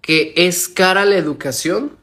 que 0.00 0.32
es 0.36 0.68
cara 0.68 1.04
la 1.04 1.16
educación, 1.16 1.96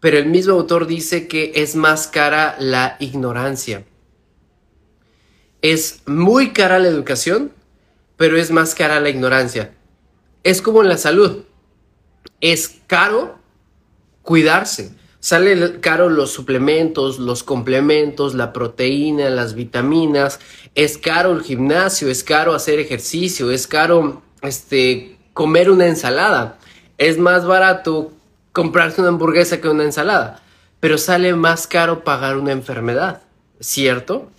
pero 0.00 0.18
el 0.18 0.26
mismo 0.26 0.54
autor 0.54 0.86
dice 0.86 1.28
que 1.28 1.52
es 1.56 1.76
más 1.76 2.06
cara 2.06 2.56
la 2.58 2.96
ignorancia. 3.00 3.84
Es 5.62 6.02
muy 6.06 6.52
cara 6.52 6.78
la 6.78 6.88
educación, 6.88 7.52
pero 8.16 8.36
es 8.36 8.50
más 8.50 8.74
cara 8.74 9.00
la 9.00 9.08
ignorancia. 9.08 9.74
Es 10.42 10.60
como 10.60 10.82
en 10.82 10.88
la 10.88 10.98
salud. 10.98 11.44
Es 12.40 12.80
caro 12.86 13.38
cuidarse. 14.22 14.94
Sale 15.20 15.80
caro 15.80 16.10
los 16.10 16.32
suplementos, 16.32 17.18
los 17.18 17.42
complementos, 17.42 18.34
la 18.34 18.52
proteína, 18.52 19.30
las 19.30 19.54
vitaminas. 19.54 20.38
Es 20.74 20.98
caro 20.98 21.32
el 21.32 21.42
gimnasio, 21.42 22.10
es 22.10 22.24
caro 22.24 22.52
hacer 22.52 22.80
ejercicio, 22.80 23.50
es 23.52 23.66
caro 23.66 24.22
este, 24.42 25.16
comer 25.32 25.70
una 25.70 25.86
ensalada. 25.86 26.58
Es 26.98 27.18
más 27.18 27.46
barato 27.46 28.12
comprarse 28.52 29.00
una 29.00 29.10
hamburguesa 29.10 29.60
que 29.60 29.68
una 29.68 29.84
ensalada, 29.84 30.42
pero 30.80 30.98
sale 30.98 31.34
más 31.34 31.66
caro 31.66 32.02
pagar 32.02 32.36
una 32.36 32.52
enfermedad, 32.52 33.22
¿cierto? 33.60 34.30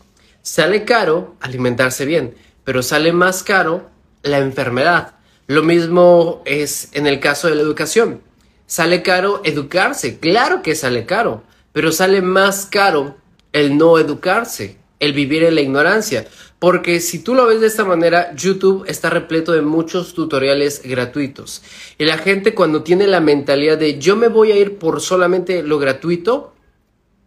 Sale 0.42 0.86
caro 0.86 1.36
alimentarse 1.40 2.06
bien, 2.06 2.36
pero 2.64 2.84
sale 2.84 3.14
más 3.14 3.42
caro 3.44 3.90
la 4.22 4.40
enfermedad. 4.40 5.16
Lo 5.48 5.64
mismo 5.64 6.42
es 6.46 6.90
en 6.94 7.08
el 7.08 7.20
caso 7.20 7.48
de 7.48 7.56
la 7.56 7.62
educación. 7.62 8.22
Sale 8.68 9.04
caro 9.04 9.42
educarse, 9.44 10.20
claro 10.20 10.62
que 10.62 10.76
sale 10.76 11.06
caro, 11.06 11.44
pero 11.72 11.92
sale 11.92 12.22
más 12.22 12.66
caro 12.66 13.16
el 13.54 13.78
no 13.78 14.00
educarse, 14.00 14.78
el 15.00 15.14
vivir 15.14 15.44
en 15.44 15.56
la 15.56 15.62
ignorancia. 15.62 16.28
Porque 16.60 17.00
si 17.00 17.20
tú 17.20 17.36
lo 17.36 17.46
ves 17.46 17.62
de 17.62 17.68
esta 17.68 17.84
manera, 17.84 18.34
YouTube 18.36 18.86
está 18.88 19.10
repleto 19.10 19.52
de 19.52 19.62
muchos 19.62 20.14
tutoriales 20.14 20.82
gratuitos. 20.84 21.62
Y 21.98 22.06
la 22.06 22.18
gente 22.18 22.56
cuando 22.56 22.84
tiene 22.84 23.08
la 23.08 23.20
mentalidad 23.20 23.78
de 23.78 24.00
yo 24.00 24.16
me 24.16 24.30
voy 24.30 24.52
a 24.52 24.58
ir 24.58 24.78
por 24.78 25.02
solamente 25.02 25.64
lo 25.64 25.80
gratuito, 25.80 26.54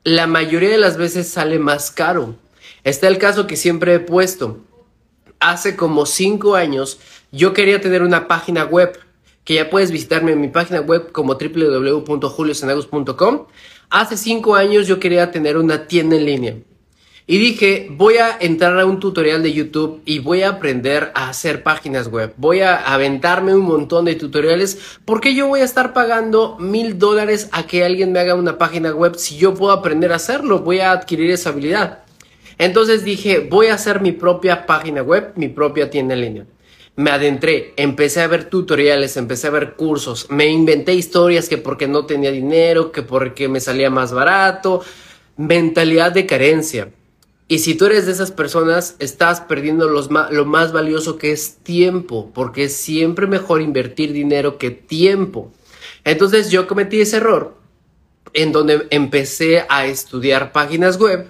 la 0.04 0.26
mayoría 0.26 0.70
de 0.70 0.78
las 0.78 0.96
veces 0.96 1.28
sale 1.28 1.58
más 1.58 1.90
caro. 1.90 2.36
Está 2.84 3.08
el 3.08 3.18
caso 3.18 3.46
que 3.46 3.56
siempre 3.56 3.94
he 3.94 4.00
puesto. 4.00 4.60
hace 5.40 5.76
como 5.76 6.04
cinco 6.04 6.56
años 6.56 6.98
yo 7.30 7.52
quería 7.52 7.80
tener 7.80 8.02
una 8.02 8.26
página 8.26 8.64
web 8.64 8.98
que 9.44 9.54
ya 9.54 9.70
puedes 9.70 9.92
visitarme 9.92 10.32
en 10.32 10.40
mi 10.40 10.48
página 10.48 10.80
web 10.80 11.12
como 11.12 11.34
www.juliosenagos.com. 11.34 13.46
Hace 13.90 14.16
cinco 14.16 14.56
años 14.56 14.86
yo 14.86 14.98
quería 14.98 15.30
tener 15.30 15.56
una 15.56 15.86
tienda 15.86 16.16
en 16.16 16.24
línea. 16.24 16.56
Y 17.30 17.36
dije, 17.36 17.88
voy 17.90 18.16
a 18.16 18.38
entrar 18.40 18.80
a 18.80 18.86
un 18.86 19.00
tutorial 19.00 19.42
de 19.42 19.52
YouTube 19.52 20.00
y 20.06 20.18
voy 20.18 20.40
a 20.40 20.48
aprender 20.48 21.12
a 21.14 21.28
hacer 21.28 21.62
páginas 21.62 22.08
web. 22.08 22.32
Voy 22.38 22.60
a 22.60 22.76
aventarme 22.76 23.54
un 23.54 23.66
montón 23.66 24.06
de 24.06 24.14
tutoriales. 24.14 24.78
porque 25.04 25.34
yo 25.34 25.46
voy 25.46 25.60
a 25.60 25.64
estar 25.64 25.92
pagando 25.92 26.56
mil 26.58 26.98
dólares 26.98 27.50
a 27.52 27.66
que 27.66 27.84
alguien 27.84 28.12
me 28.12 28.20
haga 28.20 28.34
una 28.34 28.56
página 28.56 28.94
web 28.94 29.16
si 29.16 29.36
yo 29.36 29.52
puedo 29.52 29.72
aprender 29.72 30.10
a 30.10 30.16
hacerlo? 30.16 30.60
Voy 30.60 30.80
a 30.80 30.90
adquirir 30.90 31.30
esa 31.30 31.50
habilidad. 31.50 31.98
Entonces 32.56 33.04
dije, 33.04 33.40
voy 33.40 33.66
a 33.66 33.74
hacer 33.74 34.00
mi 34.00 34.12
propia 34.12 34.64
página 34.64 35.02
web, 35.02 35.32
mi 35.36 35.48
propia 35.48 35.90
tienda 35.90 36.14
en 36.14 36.22
línea. 36.22 36.46
Me 36.96 37.10
adentré, 37.10 37.74
empecé 37.76 38.22
a 38.22 38.26
ver 38.26 38.48
tutoriales, 38.48 39.18
empecé 39.18 39.48
a 39.48 39.50
ver 39.50 39.74
cursos, 39.74 40.28
me 40.30 40.48
inventé 40.48 40.94
historias 40.94 41.50
que 41.50 41.58
porque 41.58 41.88
no 41.88 42.06
tenía 42.06 42.32
dinero, 42.32 42.90
que 42.90 43.02
porque 43.02 43.48
me 43.48 43.60
salía 43.60 43.90
más 43.90 44.14
barato, 44.14 44.82
mentalidad 45.36 46.10
de 46.12 46.24
carencia. 46.24 46.88
Y 47.50 47.60
si 47.60 47.74
tú 47.74 47.86
eres 47.86 48.04
de 48.04 48.12
esas 48.12 48.30
personas, 48.30 48.94
estás 48.98 49.40
perdiendo 49.40 49.88
lo 49.88 50.44
más 50.44 50.72
valioso 50.72 51.16
que 51.16 51.32
es 51.32 51.56
tiempo, 51.56 52.30
porque 52.34 52.64
es 52.64 52.76
siempre 52.76 53.26
mejor 53.26 53.62
invertir 53.62 54.12
dinero 54.12 54.58
que 54.58 54.70
tiempo. 54.70 55.50
Entonces 56.04 56.50
yo 56.50 56.68
cometí 56.68 57.00
ese 57.00 57.16
error 57.16 57.56
en 58.34 58.52
donde 58.52 58.86
empecé 58.90 59.64
a 59.70 59.86
estudiar 59.86 60.52
páginas 60.52 60.98
web, 60.98 61.28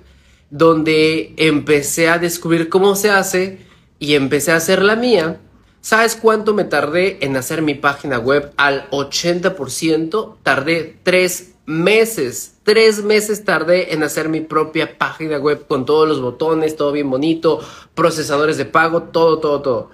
donde 0.50 1.34
empecé 1.36 2.08
a 2.08 2.18
descubrir 2.18 2.68
cómo 2.68 2.96
se 2.96 3.10
hace 3.10 3.60
y 4.00 4.14
empecé 4.14 4.50
a 4.50 4.56
hacer 4.56 4.82
la 4.82 4.96
mía. 4.96 5.40
¿Sabes 5.80 6.16
cuánto 6.16 6.52
me 6.52 6.64
tardé 6.64 7.18
en 7.24 7.36
hacer 7.36 7.62
mi 7.62 7.74
página 7.74 8.18
web 8.18 8.52
al 8.56 8.90
80%? 8.90 10.36
Tardé 10.42 10.96
tres 11.04 11.52
meses, 11.66 12.56
tres 12.68 13.02
meses 13.02 13.46
tardé 13.46 13.94
en 13.94 14.02
hacer 14.02 14.28
mi 14.28 14.42
propia 14.42 14.98
página 14.98 15.38
web 15.38 15.66
con 15.66 15.86
todos 15.86 16.06
los 16.06 16.20
botones, 16.20 16.76
todo 16.76 16.92
bien 16.92 17.08
bonito, 17.08 17.66
procesadores 17.94 18.58
de 18.58 18.66
pago, 18.66 19.04
todo, 19.04 19.38
todo, 19.38 19.62
todo. 19.62 19.90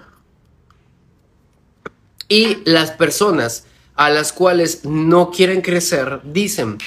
Y 2.27 2.57
las 2.65 2.91
personas 2.91 3.65
a 3.95 4.09
las 4.09 4.33
cuales 4.33 4.83
no 4.83 5.31
quieren 5.31 5.61
crecer 5.61 6.19
dicen, 6.25 6.77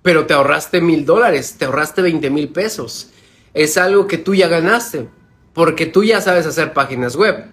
pero 0.00 0.24
te 0.24 0.32
ahorraste 0.32 0.80
mil 0.80 1.04
dólares, 1.04 1.56
te 1.58 1.66
ahorraste 1.66 2.00
20 2.00 2.30
mil 2.30 2.48
pesos. 2.48 3.10
Es 3.52 3.76
algo 3.76 4.06
que 4.06 4.16
tú 4.16 4.34
ya 4.34 4.48
ganaste, 4.48 5.10
porque 5.52 5.84
tú 5.84 6.02
ya 6.02 6.22
sabes 6.22 6.46
hacer 6.46 6.72
páginas 6.72 7.14
web. 7.14 7.52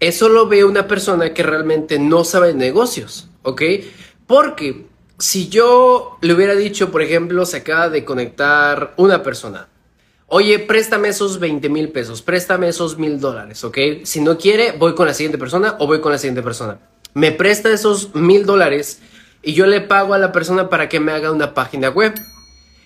Eso 0.00 0.28
lo 0.28 0.48
ve 0.48 0.64
una 0.64 0.86
persona 0.86 1.32
que 1.32 1.42
realmente 1.42 1.98
no 1.98 2.24
sabe 2.24 2.52
negocios, 2.52 3.30
¿ok? 3.42 3.62
Porque 4.26 4.86
si 5.18 5.48
yo 5.48 6.16
le 6.20 6.32
hubiera 6.32 6.54
dicho, 6.54 6.90
por 6.90 7.02
ejemplo, 7.02 7.44
se 7.44 7.58
acaba 7.58 7.88
de 7.88 8.04
conectar 8.04 8.94
una 8.96 9.22
persona. 9.22 9.68
Oye, 10.28 10.58
préstame 10.58 11.08
esos 11.08 11.40
20 11.40 11.68
mil 11.70 11.88
pesos, 11.88 12.22
préstame 12.22 12.68
esos 12.68 12.98
mil 12.98 13.18
dólares, 13.18 13.64
¿ok? 13.64 13.78
Si 14.04 14.20
no 14.20 14.38
quiere, 14.38 14.72
voy 14.72 14.94
con 14.94 15.06
la 15.06 15.14
siguiente 15.14 15.38
persona 15.38 15.76
o 15.80 15.86
voy 15.86 16.00
con 16.00 16.12
la 16.12 16.18
siguiente 16.18 16.42
persona. 16.42 16.78
Me 17.14 17.32
presta 17.32 17.72
esos 17.72 18.14
mil 18.14 18.46
dólares 18.46 19.00
y 19.42 19.54
yo 19.54 19.66
le 19.66 19.80
pago 19.80 20.14
a 20.14 20.18
la 20.18 20.30
persona 20.30 20.68
para 20.68 20.88
que 20.88 21.00
me 21.00 21.12
haga 21.12 21.32
una 21.32 21.54
página 21.54 21.88
web. 21.88 22.14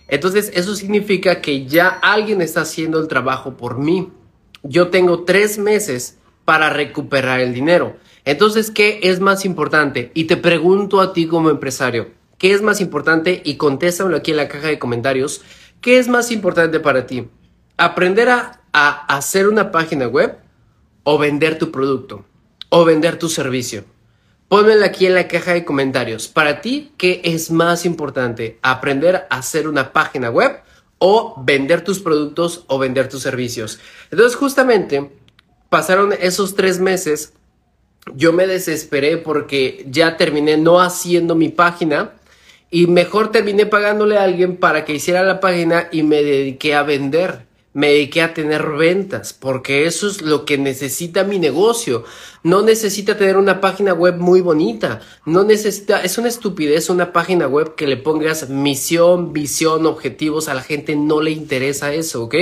Entonces, 0.08 0.52
eso 0.54 0.74
significa 0.76 1.40
que 1.40 1.66
ya 1.66 1.88
alguien 1.88 2.40
está 2.40 2.62
haciendo 2.62 3.00
el 3.00 3.08
trabajo 3.08 3.56
por 3.56 3.78
mí. 3.78 4.10
Yo 4.62 4.88
tengo 4.88 5.24
tres 5.24 5.58
meses 5.58 6.18
para 6.44 6.70
recuperar 6.70 7.40
el 7.40 7.52
dinero. 7.52 7.96
Entonces, 8.24 8.70
¿qué 8.70 9.00
es 9.02 9.20
más 9.20 9.44
importante? 9.44 10.12
Y 10.14 10.24
te 10.24 10.36
pregunto 10.36 11.00
a 11.00 11.12
ti 11.12 11.26
como 11.26 11.50
empresario, 11.50 12.10
¿Qué 12.42 12.52
es 12.52 12.60
más 12.60 12.80
importante? 12.80 13.40
Y 13.44 13.54
contéstamelo 13.54 14.16
aquí 14.16 14.32
en 14.32 14.36
la 14.36 14.48
caja 14.48 14.66
de 14.66 14.80
comentarios. 14.80 15.42
¿Qué 15.80 16.00
es 16.00 16.08
más 16.08 16.32
importante 16.32 16.80
para 16.80 17.06
ti? 17.06 17.28
¿Aprender 17.76 18.28
a, 18.30 18.58
hacer 18.72 19.46
una 19.46 19.70
página 19.70 20.08
web 20.08 20.38
o 21.04 21.18
vender 21.18 21.56
tu 21.56 21.70
producto 21.70 22.24
o 22.68 22.84
vender 22.84 23.16
tu 23.16 23.28
servicio? 23.28 23.84
Pónmelo 24.48 24.84
aquí 24.84 25.06
en 25.06 25.14
la 25.14 25.28
caja 25.28 25.52
de 25.52 25.64
comentarios. 25.64 26.26
Para 26.26 26.60
ti, 26.60 26.92
¿qué 26.96 27.20
es 27.22 27.52
más 27.52 27.86
importante? 27.86 28.58
¿Aprender 28.62 29.28
a 29.30 29.36
hacer 29.36 29.68
una 29.68 29.92
página 29.92 30.28
web 30.28 30.62
o 30.98 31.40
vender 31.44 31.84
tus 31.84 32.00
productos 32.00 32.64
o 32.66 32.76
vender 32.76 33.08
tus 33.08 33.22
servicios? 33.22 33.78
Entonces, 34.10 34.34
justamente, 34.34 35.12
pasaron 35.68 36.12
esos 36.12 36.56
tres 36.56 36.80
meses. 36.80 37.34
Yo 38.16 38.32
me 38.32 38.48
desesperé 38.48 39.16
porque 39.16 39.86
ya 39.88 40.16
terminé 40.16 40.56
no 40.56 40.80
haciendo 40.80 41.36
mi 41.36 41.48
página 41.48 42.14
y 42.74 42.86
mejor 42.86 43.30
terminé 43.30 43.66
pagándole 43.66 44.16
a 44.16 44.22
alguien 44.22 44.56
para 44.56 44.86
que 44.86 44.94
hiciera 44.94 45.22
la 45.22 45.40
página 45.40 45.88
y 45.92 46.02
me 46.02 46.22
dediqué 46.22 46.74
a 46.74 46.82
vender. 46.82 47.46
Me 47.74 47.88
dediqué 47.88 48.22
a 48.22 48.34
tener 48.34 48.66
ventas, 48.66 49.34
porque 49.34 49.86
eso 49.86 50.08
es 50.08 50.22
lo 50.22 50.46
que 50.46 50.56
necesita 50.56 51.22
mi 51.24 51.38
negocio. 51.38 52.04
No 52.42 52.62
necesita 52.62 53.16
tener 53.16 53.36
una 53.36 53.60
página 53.60 53.92
web 53.92 54.18
muy 54.18 54.40
bonita. 54.40 55.00
No 55.26 55.44
necesita, 55.44 56.02
es 56.02 56.16
una 56.16 56.28
estupidez 56.28 56.88
una 56.88 57.12
página 57.12 57.46
web 57.46 57.74
que 57.74 57.86
le 57.86 57.98
pongas 57.98 58.48
misión, 58.48 59.34
visión, 59.34 59.84
objetivos. 59.84 60.48
A 60.48 60.54
la 60.54 60.62
gente 60.62 60.96
no 60.96 61.20
le 61.20 61.30
interesa 61.30 61.92
eso, 61.92 62.24
¿ok? 62.24 62.34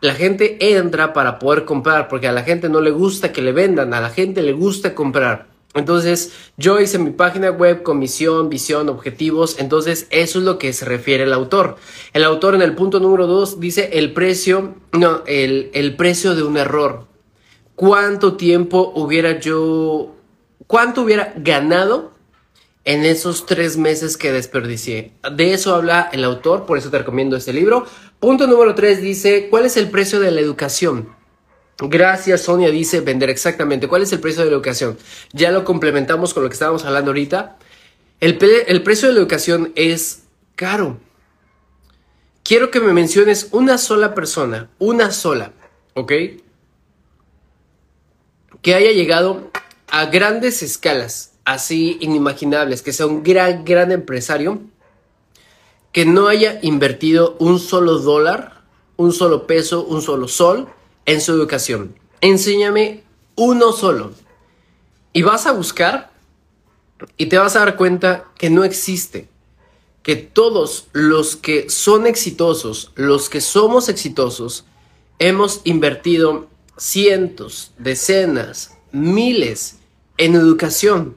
La 0.00 0.14
gente 0.14 0.76
entra 0.76 1.12
para 1.12 1.38
poder 1.38 1.64
comprar, 1.64 2.08
porque 2.08 2.26
a 2.26 2.32
la 2.32 2.42
gente 2.42 2.68
no 2.68 2.80
le 2.80 2.90
gusta 2.90 3.32
que 3.32 3.42
le 3.42 3.52
vendan, 3.52 3.94
a 3.94 4.00
la 4.00 4.10
gente 4.10 4.42
le 4.42 4.52
gusta 4.52 4.96
comprar. 4.96 5.49
Entonces, 5.74 6.32
yo 6.56 6.80
hice 6.80 6.98
mi 6.98 7.10
página 7.10 7.50
web 7.50 7.82
con 7.82 7.98
misión, 7.98 8.48
visión, 8.48 8.88
objetivos. 8.88 9.56
Entonces, 9.58 10.08
eso 10.10 10.38
es 10.40 10.44
lo 10.44 10.58
que 10.58 10.72
se 10.72 10.84
refiere 10.84 11.22
el 11.24 11.32
autor. 11.32 11.76
El 12.12 12.24
autor 12.24 12.56
en 12.56 12.62
el 12.62 12.74
punto 12.74 12.98
número 12.98 13.26
2 13.28 13.60
dice 13.60 13.90
el 13.92 14.12
precio, 14.12 14.74
no, 14.92 15.22
el, 15.26 15.70
el 15.72 15.94
precio 15.94 16.34
de 16.34 16.42
un 16.42 16.56
error. 16.56 17.06
¿Cuánto 17.76 18.36
tiempo 18.36 18.92
hubiera 18.96 19.38
yo, 19.38 20.16
cuánto 20.66 21.02
hubiera 21.02 21.32
ganado 21.36 22.12
en 22.84 23.04
esos 23.04 23.46
tres 23.46 23.76
meses 23.76 24.16
que 24.16 24.32
desperdicié? 24.32 25.12
De 25.32 25.54
eso 25.54 25.74
habla 25.74 26.10
el 26.12 26.24
autor, 26.24 26.66
por 26.66 26.78
eso 26.78 26.90
te 26.90 26.98
recomiendo 26.98 27.36
este 27.36 27.52
libro. 27.52 27.86
Punto 28.18 28.48
número 28.48 28.74
3 28.74 29.00
dice, 29.00 29.48
¿cuál 29.48 29.66
es 29.66 29.76
el 29.76 29.88
precio 29.88 30.18
de 30.18 30.32
la 30.32 30.40
educación? 30.40 31.19
Gracias, 31.82 32.42
Sonia 32.42 32.70
dice 32.70 33.00
vender 33.00 33.30
exactamente. 33.30 33.88
¿Cuál 33.88 34.02
es 34.02 34.12
el 34.12 34.20
precio 34.20 34.44
de 34.44 34.50
la 34.50 34.56
educación? 34.56 34.98
Ya 35.32 35.50
lo 35.50 35.64
complementamos 35.64 36.34
con 36.34 36.42
lo 36.42 36.50
que 36.50 36.54
estábamos 36.54 36.84
hablando 36.84 37.10
ahorita. 37.10 37.56
El, 38.20 38.38
el 38.66 38.82
precio 38.82 39.08
de 39.08 39.14
la 39.14 39.20
educación 39.20 39.72
es 39.76 40.24
caro. 40.56 40.98
Quiero 42.42 42.70
que 42.70 42.80
me 42.80 42.92
menciones 42.92 43.48
una 43.52 43.78
sola 43.78 44.14
persona, 44.14 44.68
una 44.78 45.10
sola, 45.10 45.52
¿ok? 45.94 46.12
Que 48.60 48.74
haya 48.74 48.92
llegado 48.92 49.50
a 49.88 50.06
grandes 50.06 50.62
escalas, 50.62 51.32
así 51.44 51.96
inimaginables, 52.00 52.82
que 52.82 52.92
sea 52.92 53.06
un 53.06 53.22
gran, 53.22 53.64
gran 53.64 53.90
empresario, 53.90 54.60
que 55.92 56.04
no 56.04 56.28
haya 56.28 56.58
invertido 56.62 57.36
un 57.38 57.58
solo 57.58 57.98
dólar, 57.98 58.62
un 58.96 59.12
solo 59.12 59.46
peso, 59.46 59.84
un 59.84 60.02
solo 60.02 60.28
sol 60.28 60.68
en 61.10 61.20
su 61.20 61.32
educación. 61.32 61.96
Enséñame 62.20 63.02
uno 63.34 63.72
solo. 63.72 64.12
Y 65.12 65.22
vas 65.22 65.46
a 65.46 65.52
buscar 65.52 66.12
y 67.16 67.26
te 67.26 67.36
vas 67.36 67.56
a 67.56 67.60
dar 67.60 67.76
cuenta 67.76 68.26
que 68.38 68.48
no 68.48 68.62
existe. 68.62 69.28
Que 70.04 70.14
todos 70.14 70.86
los 70.92 71.34
que 71.34 71.68
son 71.68 72.06
exitosos, 72.06 72.92
los 72.94 73.28
que 73.28 73.40
somos 73.40 73.88
exitosos, 73.88 74.64
hemos 75.18 75.62
invertido 75.64 76.48
cientos, 76.78 77.72
decenas, 77.76 78.76
miles 78.92 79.78
en 80.16 80.36
educación. 80.36 81.16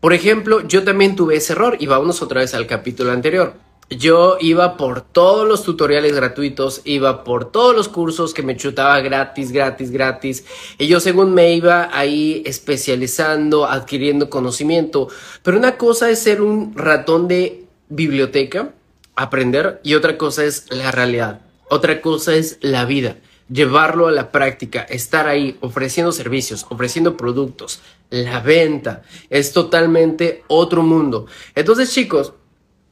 Por 0.00 0.12
ejemplo, 0.12 0.68
yo 0.68 0.84
también 0.84 1.16
tuve 1.16 1.36
ese 1.36 1.54
error 1.54 1.78
y 1.80 1.86
vámonos 1.86 2.20
otra 2.20 2.40
vez 2.40 2.52
al 2.52 2.66
capítulo 2.66 3.10
anterior 3.10 3.54
yo 3.90 4.36
iba 4.40 4.76
por 4.76 5.00
todos 5.00 5.46
los 5.48 5.64
tutoriales 5.64 6.14
gratuitos, 6.14 6.80
iba 6.84 7.24
por 7.24 7.50
todos 7.50 7.74
los 7.74 7.88
cursos 7.88 8.32
que 8.32 8.44
me 8.44 8.56
chutaba 8.56 9.00
gratis, 9.00 9.50
gratis, 9.50 9.90
gratis. 9.90 10.44
Y 10.78 10.86
yo 10.86 11.00
según 11.00 11.34
me 11.34 11.54
iba 11.54 11.90
ahí 11.92 12.42
especializando, 12.46 13.66
adquiriendo 13.66 14.30
conocimiento. 14.30 15.08
Pero 15.42 15.58
una 15.58 15.76
cosa 15.76 16.08
es 16.08 16.20
ser 16.20 16.40
un 16.40 16.72
ratón 16.76 17.26
de 17.26 17.64
biblioteca, 17.88 18.72
aprender, 19.16 19.80
y 19.82 19.94
otra 19.94 20.16
cosa 20.16 20.44
es 20.44 20.66
la 20.70 20.92
realidad. 20.92 21.40
Otra 21.68 22.00
cosa 22.00 22.34
es 22.34 22.58
la 22.60 22.84
vida, 22.84 23.16
llevarlo 23.48 24.06
a 24.06 24.12
la 24.12 24.30
práctica, 24.30 24.82
estar 24.82 25.26
ahí 25.26 25.56
ofreciendo 25.60 26.12
servicios, 26.12 26.64
ofreciendo 26.68 27.16
productos, 27.16 27.80
la 28.08 28.40
venta. 28.40 29.02
Es 29.30 29.52
totalmente 29.52 30.44
otro 30.46 30.82
mundo. 30.82 31.26
Entonces 31.54 31.92
chicos, 31.92 32.34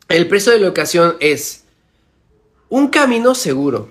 el 0.08 0.28
precio 0.28 0.52
de 0.52 0.58
la 0.58 0.66
educación 0.66 1.16
es 1.20 1.64
un 2.68 2.88
camino 2.88 3.34
seguro, 3.34 3.90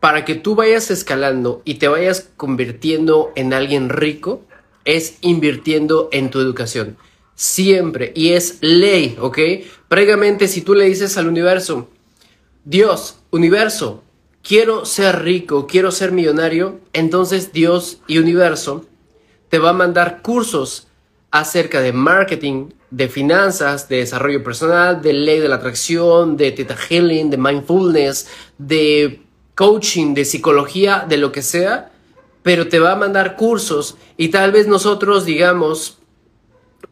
para 0.00 0.24
que 0.24 0.34
tú 0.34 0.56
vayas 0.56 0.90
escalando 0.90 1.62
y 1.64 1.74
te 1.74 1.86
vayas 1.86 2.28
convirtiendo 2.36 3.32
en 3.36 3.54
alguien 3.54 3.88
rico, 3.88 4.42
es 4.84 5.18
invirtiendo 5.20 6.08
en 6.10 6.30
tu 6.30 6.40
educación. 6.40 6.96
Siempre. 7.36 8.12
Y 8.16 8.32
es 8.32 8.58
ley, 8.60 9.16
¿ok? 9.20 9.38
Previamente, 9.88 10.48
si 10.48 10.60
tú 10.62 10.74
le 10.74 10.86
dices 10.86 11.16
al 11.16 11.28
universo, 11.28 11.88
Dios, 12.64 13.18
universo, 13.30 14.02
quiero 14.42 14.84
ser 14.84 15.22
rico, 15.22 15.68
quiero 15.68 15.92
ser 15.92 16.10
millonario, 16.10 16.80
entonces 16.92 17.52
Dios 17.52 18.00
y 18.08 18.18
universo 18.18 18.84
te 19.50 19.58
va 19.58 19.70
a 19.70 19.74
mandar 19.74 20.20
cursos 20.22 20.88
acerca 21.30 21.80
de 21.80 21.92
marketing, 21.92 22.70
de 22.92 23.08
finanzas, 23.08 23.88
de 23.88 23.96
desarrollo 23.96 24.44
personal, 24.44 25.00
de 25.00 25.14
ley 25.14 25.40
de 25.40 25.48
la 25.48 25.56
atracción, 25.56 26.36
de 26.36 26.52
teta 26.52 26.76
healing, 26.76 27.30
de 27.30 27.38
mindfulness, 27.38 28.28
de 28.58 29.22
coaching, 29.54 30.12
de 30.12 30.26
psicología, 30.26 31.06
de 31.08 31.16
lo 31.16 31.32
que 31.32 31.40
sea, 31.40 31.90
pero 32.42 32.68
te 32.68 32.78
va 32.78 32.92
a 32.92 32.96
mandar 32.96 33.36
cursos 33.36 33.96
y 34.18 34.28
tal 34.28 34.52
vez 34.52 34.66
nosotros 34.66 35.24
digamos 35.24 35.98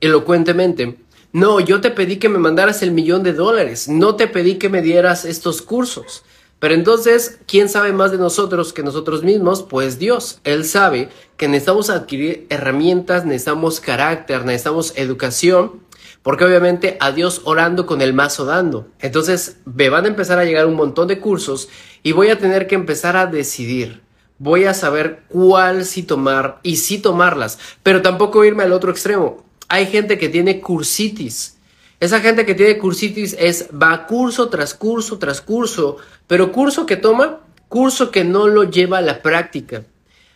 elocuentemente, 0.00 0.97
no, 1.33 1.61
yo 1.61 1.83
te 1.83 1.90
pedí 1.90 2.16
que 2.16 2.30
me 2.30 2.38
mandaras 2.38 2.83
el 2.83 2.92
millón 2.92 3.23
de 3.23 3.35
dólares, 3.35 3.87
no 3.87 4.16
te 4.16 4.26
pedí 4.26 4.54
que 4.57 4.71
me 4.71 4.80
dieras 4.80 5.26
estos 5.26 5.61
cursos. 5.61 6.25
Pero 6.61 6.75
entonces, 6.75 7.38
¿quién 7.47 7.69
sabe 7.69 7.92
más 7.92 8.11
de 8.11 8.19
nosotros 8.19 8.73
que 8.73 8.83
nosotros 8.83 9.23
mismos? 9.23 9.62
Pues 9.62 9.99
Dios. 9.99 10.40
Él 10.45 10.66
sabe 10.66 11.09
que 11.38 11.49
necesitamos 11.49 11.88
adquirir 11.88 12.47
herramientas, 12.50 13.25
necesitamos 13.25 13.80
carácter, 13.80 14.45
necesitamos 14.45 14.92
educación, 14.97 15.80
porque 16.23 16.45
obviamente 16.45 16.97
a 17.00 17.12
Dios 17.12 17.43
orando 17.45 17.87
con 17.87 18.03
el 18.03 18.12
mazo 18.12 18.45
dando. 18.45 18.89
Entonces, 19.00 19.59
me 19.65 19.89
van 19.89 20.05
a 20.05 20.09
empezar 20.09 20.39
a 20.39 20.45
llegar 20.45 20.67
un 20.67 20.75
montón 20.75 21.09
de 21.09 21.19
cursos 21.19 21.69
y 22.03 22.12
voy 22.12 22.29
a 22.29 22.39
tener 22.39 22.67
que 22.67 22.75
empezar 22.75 23.17
a 23.17 23.27
decidir. 23.27 24.03
Voy 24.39 24.65
a 24.65 24.75
saber 24.75 25.23
cuál 25.29 25.85
sí 25.85 26.03
tomar 26.03 26.61
y 26.62 26.77
sí 26.77 26.99
tomarlas, 26.99 27.59
pero 27.83 28.03
tampoco 28.03 28.45
irme 28.45 28.62
al 28.62 28.73
otro 28.73 28.91
extremo. 28.91 29.45
Hay 29.69 29.87
gente 29.87 30.19
que 30.19 30.29
tiene 30.29 30.61
cursitis. 30.61 31.59
Esa 32.00 32.21
gente 32.21 32.47
que 32.47 32.55
tiene 32.55 32.79
cursitis 32.79 33.37
es 33.39 33.69
va 33.71 34.07
curso 34.07 34.49
tras 34.49 34.73
curso 34.73 35.19
tras 35.19 35.43
curso, 35.43 35.99
pero 36.27 36.53
curso 36.53 36.87
que 36.87 36.97
toma, 36.97 37.41
curso 37.69 38.11
que 38.11 38.25
no 38.25 38.49
lo 38.49 38.65
lleva 38.65 38.99
a 38.99 39.03
la 39.03 39.21
práctica. 39.21 39.85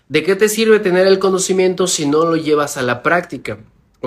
¿De 0.08 0.22
qué 0.22 0.36
te 0.36 0.50
sirve 0.50 0.80
tener 0.80 1.06
el 1.06 1.18
conocimiento 1.18 1.86
si 1.86 2.04
no 2.06 2.26
lo 2.26 2.36
llevas 2.36 2.76
a 2.76 2.82
la 2.82 3.02
práctica? 3.02 3.58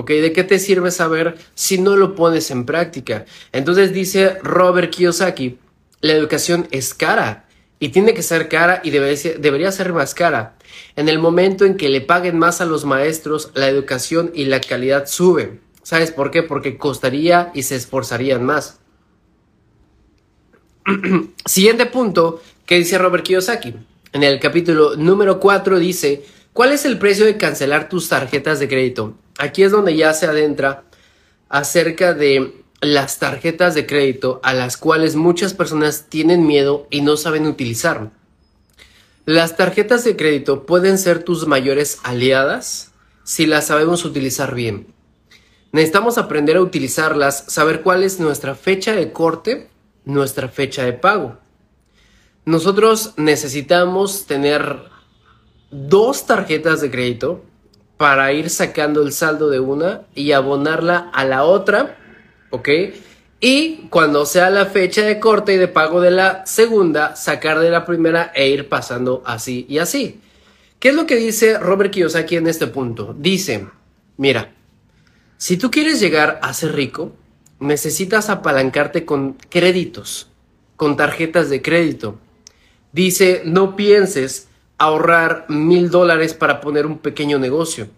¿De 0.04 0.32
qué 0.32 0.44
te 0.44 0.58
sirve 0.58 0.90
saber 0.90 1.36
si 1.54 1.78
no 1.78 1.96
lo 1.96 2.14
pones 2.14 2.50
en 2.50 2.66
práctica? 2.66 3.24
Entonces 3.52 3.92
dice 3.92 4.38
Robert 4.42 4.90
Kiyosaki, 4.90 5.58
la 6.00 6.12
educación 6.12 6.68
es 6.70 6.94
cara 6.94 7.48
y 7.80 7.88
tiene 7.88 8.14
que 8.14 8.22
ser 8.22 8.48
cara 8.48 8.80
y 8.84 8.90
debería, 8.90 9.72
ser 9.72 9.92
más 9.92 10.14
cara. 10.14 10.56
En 10.96 11.08
el 11.08 11.18
momento 11.18 11.64
en 11.64 11.76
que 11.76 11.88
le 11.88 12.00
paguen 12.00 12.38
más 12.38 12.60
a 12.60 12.64
los 12.64 12.84
maestros, 12.84 13.50
la 13.54 13.68
educación 13.68 14.30
y 14.34 14.44
la 14.44 14.60
calidad 14.60 15.06
suben. 15.06 15.60
¿Sabes 15.82 16.10
por 16.10 16.30
qué? 16.30 16.42
Porque 16.42 16.76
costaría 16.76 17.50
y 17.54 17.62
se 17.62 17.76
esforzarían 17.76 18.44
más. 18.44 18.78
Siguiente 21.44 21.86
punto 21.86 22.40
que 22.66 22.76
dice 22.76 22.98
Robert 22.98 23.24
Kiyosaki. 23.24 23.74
En 24.12 24.22
el 24.22 24.38
capítulo 24.38 24.96
número 24.96 25.40
4 25.40 25.78
dice, 25.78 26.24
¿cuál 26.52 26.72
es 26.72 26.84
el 26.84 26.98
precio 26.98 27.24
de 27.26 27.36
cancelar 27.36 27.88
tus 27.88 28.08
tarjetas 28.08 28.58
de 28.58 28.68
crédito? 28.68 29.16
Aquí 29.38 29.62
es 29.62 29.70
donde 29.70 29.96
ya 29.96 30.12
se 30.14 30.26
adentra 30.26 30.84
acerca 31.48 32.12
de 32.12 32.64
las 32.80 33.18
tarjetas 33.18 33.74
de 33.74 33.86
crédito 33.86 34.40
a 34.42 34.52
las 34.52 34.76
cuales 34.76 35.16
muchas 35.16 35.54
personas 35.54 36.06
tienen 36.08 36.46
miedo 36.46 36.86
y 36.90 37.00
no 37.00 37.16
saben 37.16 37.46
utilizar. 37.46 38.10
Las 39.24 39.56
tarjetas 39.56 40.04
de 40.04 40.16
crédito 40.16 40.66
pueden 40.66 40.98
ser 40.98 41.22
tus 41.22 41.46
mayores 41.46 42.00
aliadas 42.02 42.92
si 43.24 43.46
las 43.46 43.66
sabemos 43.66 44.04
utilizar 44.04 44.54
bien. 44.54 44.92
Necesitamos 45.70 46.18
aprender 46.18 46.56
a 46.56 46.62
utilizarlas, 46.62 47.44
saber 47.46 47.82
cuál 47.82 48.02
es 48.02 48.20
nuestra 48.20 48.54
fecha 48.54 48.94
de 48.94 49.12
corte, 49.12 49.68
nuestra 50.04 50.48
fecha 50.48 50.84
de 50.84 50.94
pago. 50.94 51.36
Nosotros 52.44 53.12
necesitamos 53.18 54.26
tener 54.26 54.84
dos 55.70 56.26
tarjetas 56.26 56.80
de 56.80 56.90
crédito 56.90 57.44
para 57.98 58.32
ir 58.32 58.48
sacando 58.48 59.02
el 59.02 59.12
saldo 59.12 59.50
de 59.50 59.60
una 59.60 60.02
y 60.14 60.32
abonarla 60.32 61.10
a 61.12 61.24
la 61.26 61.44
otra 61.44 61.98
¿ok? 62.50 62.68
Y 63.40 63.86
cuando 63.88 64.26
sea 64.26 64.50
la 64.50 64.66
fecha 64.66 65.02
de 65.02 65.20
corte 65.20 65.54
y 65.54 65.58
de 65.58 65.68
pago 65.68 66.00
de 66.00 66.10
la 66.10 66.44
segunda, 66.46 67.14
sacar 67.14 67.60
de 67.60 67.70
la 67.70 67.84
primera 67.84 68.32
e 68.34 68.48
ir 68.48 68.68
pasando 68.68 69.22
así 69.24 69.64
y 69.68 69.78
así. 69.78 70.20
¿Qué 70.80 70.88
es 70.88 70.94
lo 70.94 71.06
que 71.06 71.16
dice 71.16 71.58
Robert 71.58 71.92
Kiyosaki 71.92 72.36
en 72.36 72.48
este 72.48 72.66
punto? 72.66 73.14
Dice, 73.16 73.66
mira, 74.16 74.52
si 75.36 75.56
tú 75.56 75.70
quieres 75.70 76.00
llegar 76.00 76.40
a 76.42 76.52
ser 76.52 76.74
rico, 76.74 77.12
necesitas 77.60 78.28
apalancarte 78.28 79.04
con 79.04 79.34
créditos, 79.34 80.28
con 80.76 80.96
tarjetas 80.96 81.48
de 81.50 81.62
crédito. 81.62 82.18
Dice, 82.92 83.42
no 83.44 83.76
pienses 83.76 84.48
ahorrar 84.78 85.44
mil 85.48 85.90
dólares 85.90 86.34
para 86.34 86.60
poner 86.60 86.86
un 86.86 86.98
pequeño 86.98 87.38
negocio. 87.38 87.88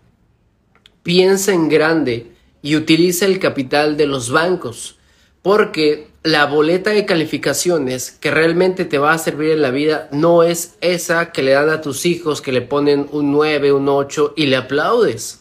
Piensa 1.03 1.53
en 1.53 1.69
grande 1.69 2.33
y 2.63 2.77
utiliza 2.77 3.27
el 3.27 3.39
capital 3.39 3.97
de 3.97 4.07
los 4.07 4.31
bancos, 4.31 4.97
porque 5.43 6.09
la 6.23 6.45
boleta 6.45 6.91
de 6.91 7.07
calificaciones 7.07 8.11
que 8.11 8.31
realmente 8.31 8.85
te 8.85 8.99
va 8.99 9.13
a 9.13 9.19
servir 9.19 9.53
en 9.53 9.63
la 9.63 9.71
vida 9.71 10.09
no 10.13 10.43
es 10.43 10.75
esa 10.83 11.33
que 11.33 11.43
le 11.43 11.53
dan 11.53 11.71
a 11.71 11.81
tus 11.81 12.05
hijos 12.05 12.43
que 12.43 12.53
le 12.53 12.61
ponen 12.61 13.07
un 13.13 13.33
9, 13.33 13.73
un 13.73 13.89
8 13.89 14.35
y 14.37 14.47
le 14.47 14.57
aplaudes. 14.57 15.41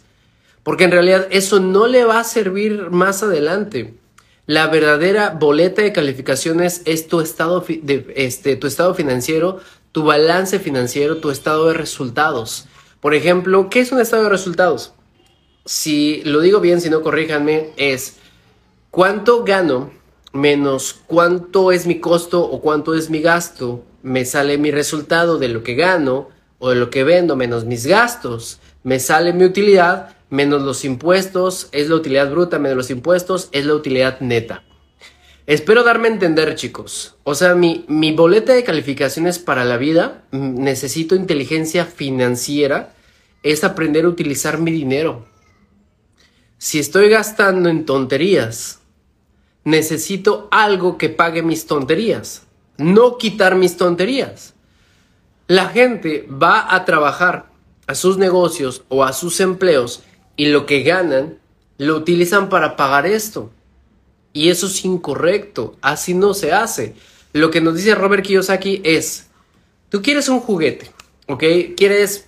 Porque 0.64 0.86
en 0.86 0.92
realidad 0.92 1.28
eso 1.32 1.60
no 1.60 1.88
le 1.88 2.06
va 2.06 2.20
a 2.20 2.24
servir 2.24 2.92
más 2.92 3.24
adelante. 3.24 3.94
La 4.46 4.68
verdadera 4.68 5.32
boleta 5.32 5.82
de 5.82 5.94
calificaciones 5.94 6.82
es 6.86 7.08
tu 7.08 7.20
estado, 7.20 7.64
de, 7.68 8.14
este, 8.16 8.56
tu 8.56 8.68
estado 8.68 8.96
financiero, 8.96 9.60
tu 9.92 10.04
balance 10.04 10.60
financiero, 10.60 11.18
tu 11.18 11.30
estado 11.30 11.68
de 11.68 11.74
resultados. 11.74 12.66
Por 13.00 13.14
ejemplo, 13.14 13.70
¿qué 13.70 13.80
es 13.80 13.92
un 13.92 14.00
estado 14.00 14.24
de 14.24 14.30
resultados? 14.30 14.94
si 15.70 16.24
lo 16.24 16.42
digo 16.42 16.62
bien, 16.62 16.82
si 16.82 16.90
no 16.90 17.04
corríjanme, 17.04 17.70
es 17.78 18.16
cuánto 18.90 19.44
gano 19.44 19.92
menos 20.34 21.00
cuánto 21.06 21.72
es 21.72 21.86
mi 21.86 22.00
costo 22.00 22.42
o 22.42 22.60
cuánto 22.60 22.96
es 22.96 23.12
mi 23.12 23.22
gasto, 23.22 23.84
me 24.02 24.26
sale 24.26 24.58
mi 24.58 24.72
resultado 24.72 25.38
de 25.38 25.48
lo 25.48 25.62
que 25.62 25.76
gano 25.76 26.30
o 26.58 26.70
de 26.72 26.76
lo 26.76 26.90
que 26.90 27.04
vendo 27.04 27.36
menos 27.36 27.66
mis 27.66 27.86
gastos, 27.86 28.60
me 28.82 29.00
sale 29.00 29.32
mi 29.32 29.46
utilidad 29.46 30.16
menos 30.32 30.64
los 30.64 30.86
impuestos, 30.86 31.70
es 31.72 31.88
la 31.88 31.96
utilidad 31.96 32.32
bruta 32.32 32.58
menos 32.58 32.78
los 32.78 32.90
impuestos, 32.90 33.50
es 33.52 33.64
la 33.66 33.76
utilidad 33.76 34.20
neta. 34.22 34.64
Espero 35.50 35.84
darme 35.84 36.08
a 36.08 36.12
entender, 36.12 36.56
chicos. 36.56 37.16
O 37.24 37.36
sea, 37.36 37.56
mi, 37.56 37.84
mi 37.90 38.14
boleta 38.14 38.54
de 38.54 38.64
calificaciones 38.64 39.40
para 39.40 39.66
la 39.66 39.78
vida, 39.78 40.24
mm, 40.32 40.64
necesito 40.64 41.16
inteligencia 41.16 41.86
financiera, 41.86 42.94
es 43.44 43.64
aprender 43.64 44.06
a 44.06 44.10
utilizar 44.10 44.60
mi 44.60 44.72
dinero 44.72 45.26
si 46.60 46.78
estoy 46.78 47.08
gastando 47.08 47.70
en 47.70 47.86
tonterías, 47.86 48.82
necesito 49.64 50.50
algo 50.52 50.98
que 50.98 51.08
pague 51.08 51.42
mis 51.42 51.66
tonterías, 51.66 52.44
no 52.78 53.18
quitar 53.18 53.56
mis 53.56 53.78
tonterías. 53.78 54.56
La 55.48 55.70
gente 55.70 56.28
va 56.30 56.76
a 56.76 56.84
trabajar 56.84 57.50
a 57.88 57.96
sus 57.96 58.18
negocios 58.18 58.84
o 58.90 59.06
a 59.06 59.14
sus 59.14 59.40
empleos 59.40 60.04
y 60.36 60.48
lo 60.48 60.66
que 60.66 60.84
ganan 60.84 61.40
lo 61.78 61.96
utilizan 61.96 62.50
para 62.50 62.76
pagar 62.76 63.06
esto. 63.06 63.52
Y 64.34 64.50
eso 64.50 64.68
es 64.68 64.86
incorrecto, 64.86 65.76
así 65.82 66.14
no 66.14 66.34
se 66.34 66.52
hace. 66.52 66.96
Lo 67.34 67.52
que 67.52 67.62
nos 67.62 67.76
dice 67.76 67.96
Robert 67.96 68.24
Kiyosaki 68.24 68.82
es, 68.84 69.28
tú 69.90 70.02
quieres 70.02 70.30
un 70.30 70.40
juguete, 70.40 70.92
¿ok? 71.28 71.44
Quieres 71.76 72.28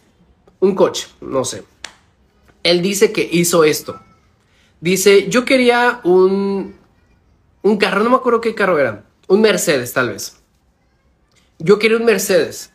un 0.60 0.76
coche, 0.76 1.08
no 1.22 1.46
sé. 1.46 1.64
Él 2.64 2.82
dice 2.82 3.12
que 3.12 3.28
hizo 3.32 3.64
esto 3.64 4.00
Dice, 4.82 5.30
yo 5.30 5.46
quería 5.46 6.02
un, 6.04 6.74
un 7.62 7.78
carro, 7.78 8.04
no 8.04 8.10
me 8.10 8.16
acuerdo 8.16 8.42
qué 8.42 8.56
carro 8.56 8.80
era, 8.80 9.06
un 9.28 9.40
Mercedes 9.40 9.94
tal 9.94 10.10
vez. 10.10 10.38
Yo 11.60 11.78
quería 11.78 11.98
un 11.98 12.06
Mercedes, 12.06 12.72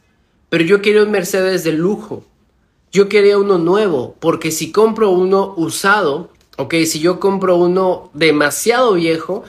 pero 0.49 0.63
yo 0.63 0.81
quería 0.81 1.03
un 1.03 1.11
Mercedes 1.11 1.65
de 1.65 1.73
lujo. 1.73 2.25
Yo 2.93 3.09
quería 3.09 3.39
uno 3.39 3.59
nuevo, 3.59 4.15
porque 4.21 4.53
si 4.53 4.71
compro 4.71 5.11
uno 5.11 5.53
usado, 5.57 6.31
ok, 6.57 6.75
si 6.87 7.01
yo 7.01 7.21
compro 7.21 7.57
uno 7.57 8.11
demasiado 8.15 8.95
viejo, 8.95 9.45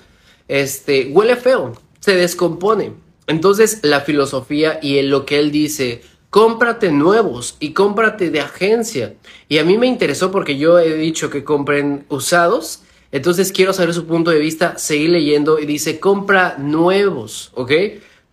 este, 0.47 1.09
huele 1.11 1.35
feo, 1.35 1.73
se 1.99 2.15
descompone. 2.15 2.93
Entonces 3.27 3.79
la 3.83 4.01
filosofía 4.01 4.79
y 4.81 5.01
lo 5.01 5.25
que 5.25 5.39
él 5.39 5.51
dice, 5.51 6.01
cómprate 6.29 6.91
nuevos 6.91 7.57
y 7.59 7.73
cómprate 7.73 8.29
de 8.29 8.39
agencia. 8.41 9.15
Y 9.49 9.57
a 9.57 9.65
mí 9.65 9.77
me 9.77 9.87
interesó 9.87 10.31
porque 10.31 10.57
yo 10.57 10.79
he 10.79 10.93
dicho 10.93 11.29
que 11.29 11.43
compren 11.43 12.05
usados. 12.09 12.83
Entonces 13.11 13.51
quiero 13.51 13.73
saber 13.73 13.93
su 13.93 14.05
punto 14.05 14.31
de 14.31 14.39
vista, 14.39 14.77
seguir 14.77 15.09
leyendo 15.09 15.59
y 15.59 15.65
dice 15.65 15.99
compra 15.99 16.55
nuevos, 16.57 17.51
¿ok? 17.55 17.71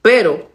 Pero 0.02 0.50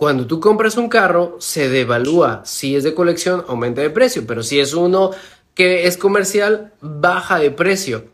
Cuando 0.00 0.26
tú 0.26 0.40
compras 0.40 0.78
un 0.78 0.88
carro, 0.88 1.36
se 1.40 1.68
devalúa. 1.68 2.40
Si 2.46 2.74
es 2.74 2.84
de 2.84 2.94
colección, 2.94 3.44
aumenta 3.48 3.82
de 3.82 3.90
precio, 3.90 4.24
pero 4.26 4.42
si 4.42 4.58
es 4.58 4.72
uno 4.72 5.10
que 5.54 5.86
es 5.86 5.96
comercial, 5.96 6.72
baja 6.80 7.38
de 7.38 7.50
precio. 7.50 8.04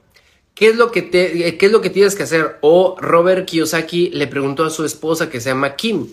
¿Qué 0.55 0.69
es 0.69 0.77
lo 0.77 0.91
que, 0.91 1.03
te, 1.03 1.59
qué 1.59 1.67
es 1.67 1.71
lo 1.73 1.83
que 1.83 1.91
tienes 1.91 2.15
que 2.15 2.23
hacer? 2.23 2.57
O 2.63 2.97
Robert 2.99 3.47
Kiyosaki 3.47 4.09
le 4.11 4.27
preguntó 4.27 4.65
a 4.65 4.71
su 4.71 4.85
esposa 4.85 5.29
que 5.29 5.41
se 5.41 5.51
llama 5.51 5.77
Kim. 5.77 6.09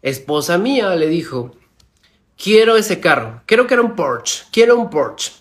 Esposa 0.00 0.58
mía, 0.58 0.94
le 0.94 1.08
dijo, 1.08 1.56
quiero 2.36 2.76
ese 2.76 3.00
carro. 3.00 3.42
Quiero 3.46 3.66
que 3.66 3.74
era 3.74 3.82
un 3.82 3.96
Porsche. 3.96 4.44
Quiero 4.52 4.78
un 4.78 4.90
Porsche. 4.90 5.32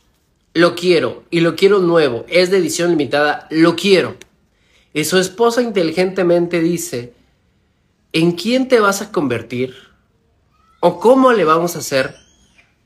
Lo 0.55 0.73
quiero 0.73 1.23
y 1.29 1.41
lo 1.41 1.55
quiero 1.55 1.77
nuevo. 1.77 2.25
Es 2.27 2.49
de 2.49 2.57
edición 2.57 2.89
limitada. 2.89 3.47
Lo 3.51 3.75
quiero. 3.75 4.15
Y 4.93 5.03
su 5.05 5.19
esposa 5.19 5.61
inteligentemente 5.61 6.59
dice, 6.59 7.13
¿en 8.13 8.31
quién 8.31 8.67
te 8.67 8.79
vas 8.79 9.03
a 9.03 9.11
convertir? 9.11 9.75
¿O 10.79 10.99
cómo 10.99 11.33
le 11.33 11.43
vamos 11.43 11.75
a 11.75 11.79
hacer 11.79 12.15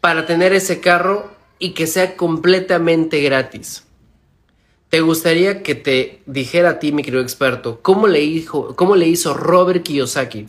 para 0.01 0.25
tener 0.25 0.51
ese 0.53 0.81
carro 0.81 1.36
y 1.59 1.71
que 1.71 1.87
sea 1.87 2.15
completamente 2.15 3.21
gratis? 3.21 3.83
¿Te 4.89 5.01
gustaría 5.01 5.63
que 5.63 5.75
te 5.75 6.21
dijera 6.25 6.69
a 6.69 6.79
ti, 6.79 6.91
mi 6.93 7.03
querido 7.03 7.21
experto, 7.21 7.79
cómo 7.81 8.07
le, 8.07 8.21
hizo, 8.21 8.75
cómo 8.75 8.95
le 8.95 9.07
hizo 9.07 9.33
Robert 9.33 9.83
Kiyosaki 9.83 10.47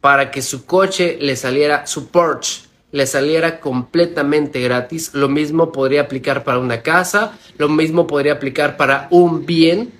para 0.00 0.30
que 0.30 0.42
su 0.42 0.66
coche 0.66 1.16
le 1.20 1.34
saliera, 1.34 1.86
su 1.86 2.08
Porsche, 2.08 2.64
le 2.92 3.06
saliera 3.06 3.60
completamente 3.60 4.60
gratis? 4.60 5.14
Lo 5.14 5.30
mismo 5.30 5.72
podría 5.72 6.02
aplicar 6.02 6.44
para 6.44 6.58
una 6.58 6.82
casa, 6.82 7.38
lo 7.56 7.70
mismo 7.70 8.06
podría 8.06 8.34
aplicar 8.34 8.76
para 8.76 9.08
un 9.10 9.46
bien 9.46 9.92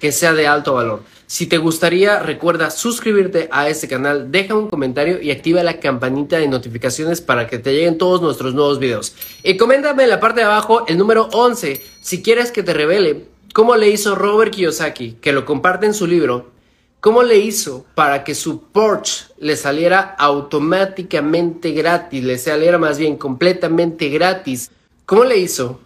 que 0.00 0.12
sea 0.12 0.32
de 0.32 0.46
alto 0.46 0.74
valor. 0.74 1.02
Si 1.30 1.46
te 1.46 1.58
gustaría, 1.58 2.18
recuerda 2.18 2.70
suscribirte 2.70 3.48
a 3.52 3.68
este 3.68 3.86
canal, 3.86 4.32
deja 4.32 4.56
un 4.56 4.68
comentario 4.68 5.22
y 5.22 5.30
activa 5.30 5.62
la 5.62 5.78
campanita 5.78 6.38
de 6.38 6.48
notificaciones 6.48 7.20
para 7.20 7.46
que 7.46 7.60
te 7.60 7.72
lleguen 7.72 7.98
todos 7.98 8.20
nuestros 8.20 8.52
nuevos 8.52 8.80
videos. 8.80 9.14
Y 9.44 9.56
coméntame 9.56 10.02
en 10.02 10.10
la 10.10 10.18
parte 10.18 10.40
de 10.40 10.46
abajo 10.46 10.84
el 10.88 10.98
número 10.98 11.28
11 11.32 11.80
si 12.00 12.20
quieres 12.20 12.50
que 12.50 12.64
te 12.64 12.74
revele 12.74 13.26
cómo 13.54 13.76
le 13.76 13.90
hizo 13.90 14.16
Robert 14.16 14.52
Kiyosaki, 14.52 15.18
que 15.20 15.32
lo 15.32 15.44
comparte 15.44 15.86
en 15.86 15.94
su 15.94 16.08
libro, 16.08 16.50
cómo 16.98 17.22
le 17.22 17.36
hizo 17.38 17.86
para 17.94 18.24
que 18.24 18.34
su 18.34 18.64
Porsche 18.64 19.26
le 19.38 19.54
saliera 19.54 20.00
automáticamente 20.18 21.70
gratis, 21.70 22.24
le 22.24 22.38
saliera 22.38 22.76
más 22.76 22.98
bien 22.98 23.16
completamente 23.16 24.08
gratis. 24.08 24.72
¿Cómo 25.06 25.22
le 25.22 25.38
hizo 25.38 25.78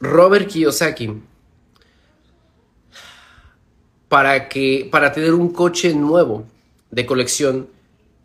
Robert 0.00 0.48
Kiyosaki? 0.48 1.12
Para, 4.08 4.48
que, 4.48 4.88
para 4.90 5.12
tener 5.12 5.34
un 5.34 5.52
coche 5.52 5.94
nuevo 5.94 6.44
de 6.90 7.06
colección 7.06 7.68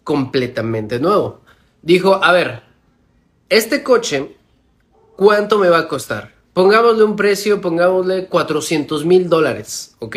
completamente 0.03 0.99
nuevo. 0.99 1.41
Dijo, 1.81 2.23
a 2.23 2.31
ver, 2.31 2.63
este 3.49 3.83
coche, 3.83 4.35
¿cuánto 5.15 5.57
me 5.57 5.69
va 5.69 5.79
a 5.79 5.87
costar? 5.87 6.33
Pongámosle 6.53 7.03
un 7.03 7.15
precio, 7.15 7.61
pongámosle 7.61 8.27
400 8.27 9.05
mil 9.05 9.29
dólares, 9.29 9.95
¿ok? 9.99 10.15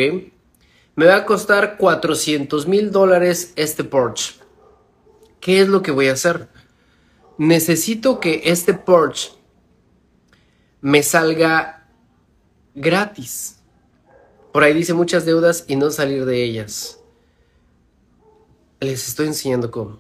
Me 0.97 1.07
va 1.07 1.17
a 1.17 1.25
costar 1.25 1.77
400 1.77 2.67
mil 2.67 2.91
dólares 2.91 3.53
este 3.57 3.85
Porsche. 3.85 4.35
¿Qué 5.41 5.61
es 5.61 5.69
lo 5.69 5.83
que 5.83 5.91
voy 5.91 6.09
a 6.09 6.13
hacer? 6.13 6.49
Necesito 7.39 8.21
que 8.21 8.43
este 8.45 8.75
Porsche 8.75 9.33
me 10.81 11.03
salga 11.03 11.89
gratis. 12.75 13.54
Por 14.55 14.63
ahí 14.63 14.73
dice 14.73 14.95
muchas 14.95 15.25
deudas 15.25 15.65
y 15.67 15.75
no 15.75 15.91
salir 15.91 16.25
de 16.27 16.45
ellas. 16.45 17.01
Les 18.79 19.09
estoy 19.09 19.27
enseñando 19.27 19.73
cómo. 19.73 19.99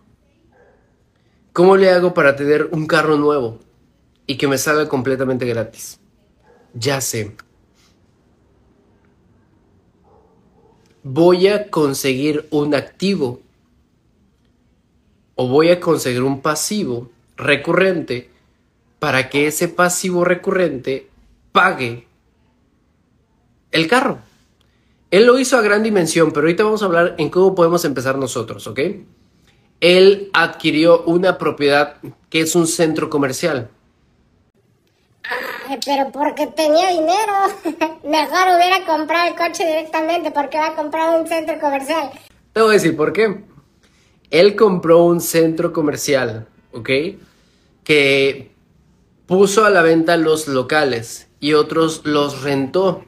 ¿Cómo 1.53 1.77
le 1.77 1.90
hago 1.90 2.14
para 2.14 2.37
tener 2.37 2.69
un 2.71 2.87
carro 2.87 3.17
nuevo 3.17 3.59
y 4.29 4.37
que 4.37 4.47
me 4.47 4.57
salga 4.57 4.88
completamente 4.88 5.45
gratis? 5.45 5.99
Ya 6.73 7.01
sé. 7.01 7.35
Voy 11.03 11.49
a 11.49 11.69
conseguir 11.69 12.47
un 12.53 12.77
activo 12.77 13.40
o 15.35 15.49
voy 15.49 15.71
a 15.71 15.81
conseguir 15.81 16.23
un 16.23 16.43
pasivo 16.43 17.11
recurrente 17.37 18.31
para 19.01 19.29
que 19.31 19.49
ese 19.49 19.67
pasivo 19.67 20.25
recurrente 20.25 21.11
pague 21.51 22.07
el 23.73 23.88
carro. 23.88 24.21
Él 25.14 25.27
lo 25.27 25.38
hizo 25.38 25.57
a 25.57 25.62
gran 25.62 25.85
dimensión, 25.85 26.33
pero 26.33 26.48
ahorita 26.48 26.64
vamos 26.64 26.83
a 26.83 26.87
hablar 26.87 27.14
en 27.18 27.31
cómo 27.31 27.55
podemos 27.55 27.85
empezar 27.85 28.18
nosotros, 28.18 28.66
¿ok? 28.66 28.81
Él 29.79 30.29
adquirió 30.33 31.05
una 31.05 31.38
propiedad 31.38 31.98
que 32.29 32.40
es 32.40 32.57
un 32.57 32.66
centro 32.66 33.09
comercial. 33.09 33.70
Ay, 35.68 35.79
pero 35.87 36.11
porque 36.11 36.48
tenía 36.48 36.88
dinero. 36.88 37.33
Mejor 38.05 38.57
hubiera 38.57 38.85
comprado 38.85 39.29
el 39.29 39.37
coche 39.37 39.64
directamente 39.64 40.33
porque 40.33 40.59
va 40.59 40.70
a 40.70 40.74
comprar 40.74 41.16
un 41.20 41.29
centro 41.29 41.61
comercial. 41.61 42.11
Te 42.53 42.61
voy 42.61 42.70
a 42.70 42.72
decir 42.72 42.96
por 42.96 43.12
qué. 43.12 43.44
Él 44.33 44.57
compró 44.57 45.05
un 45.05 45.20
centro 45.20 45.72
comercial, 45.72 46.48
¿ok? 46.72 46.90
Que 47.85 48.50
puso 49.27 49.64
a 49.64 49.70
la 49.70 49.83
venta 49.83 50.16
los 50.16 50.48
locales 50.48 51.29
y 51.38 51.53
otros 51.53 52.00
los 52.05 52.42
rentó 52.42 53.05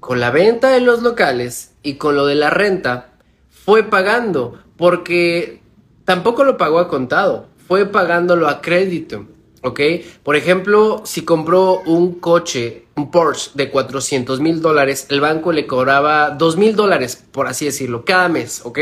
con 0.00 0.18
la 0.18 0.30
venta 0.30 0.70
de 0.70 0.80
los 0.80 1.02
locales 1.02 1.72
y 1.82 1.94
con 1.94 2.16
lo 2.16 2.26
de 2.26 2.34
la 2.34 2.50
renta, 2.50 3.12
fue 3.48 3.84
pagando, 3.84 4.58
porque 4.76 5.60
tampoco 6.04 6.42
lo 6.42 6.56
pagó 6.56 6.78
a 6.78 6.88
contado, 6.88 7.46
fue 7.68 7.86
pagándolo 7.86 8.48
a 8.48 8.62
crédito, 8.62 9.26
¿ok? 9.62 9.80
Por 10.22 10.36
ejemplo, 10.36 11.02
si 11.04 11.22
compró 11.22 11.80
un 11.80 12.14
coche, 12.14 12.86
un 12.96 13.10
Porsche 13.10 13.50
de 13.54 13.70
400 13.70 14.40
mil 14.40 14.60
dólares, 14.60 15.06
el 15.10 15.20
banco 15.20 15.52
le 15.52 15.66
cobraba 15.66 16.30
2 16.30 16.56
mil 16.56 16.74
dólares, 16.74 17.22
por 17.30 17.46
así 17.46 17.66
decirlo, 17.66 18.04
cada 18.04 18.28
mes, 18.28 18.62
¿ok? 18.64 18.78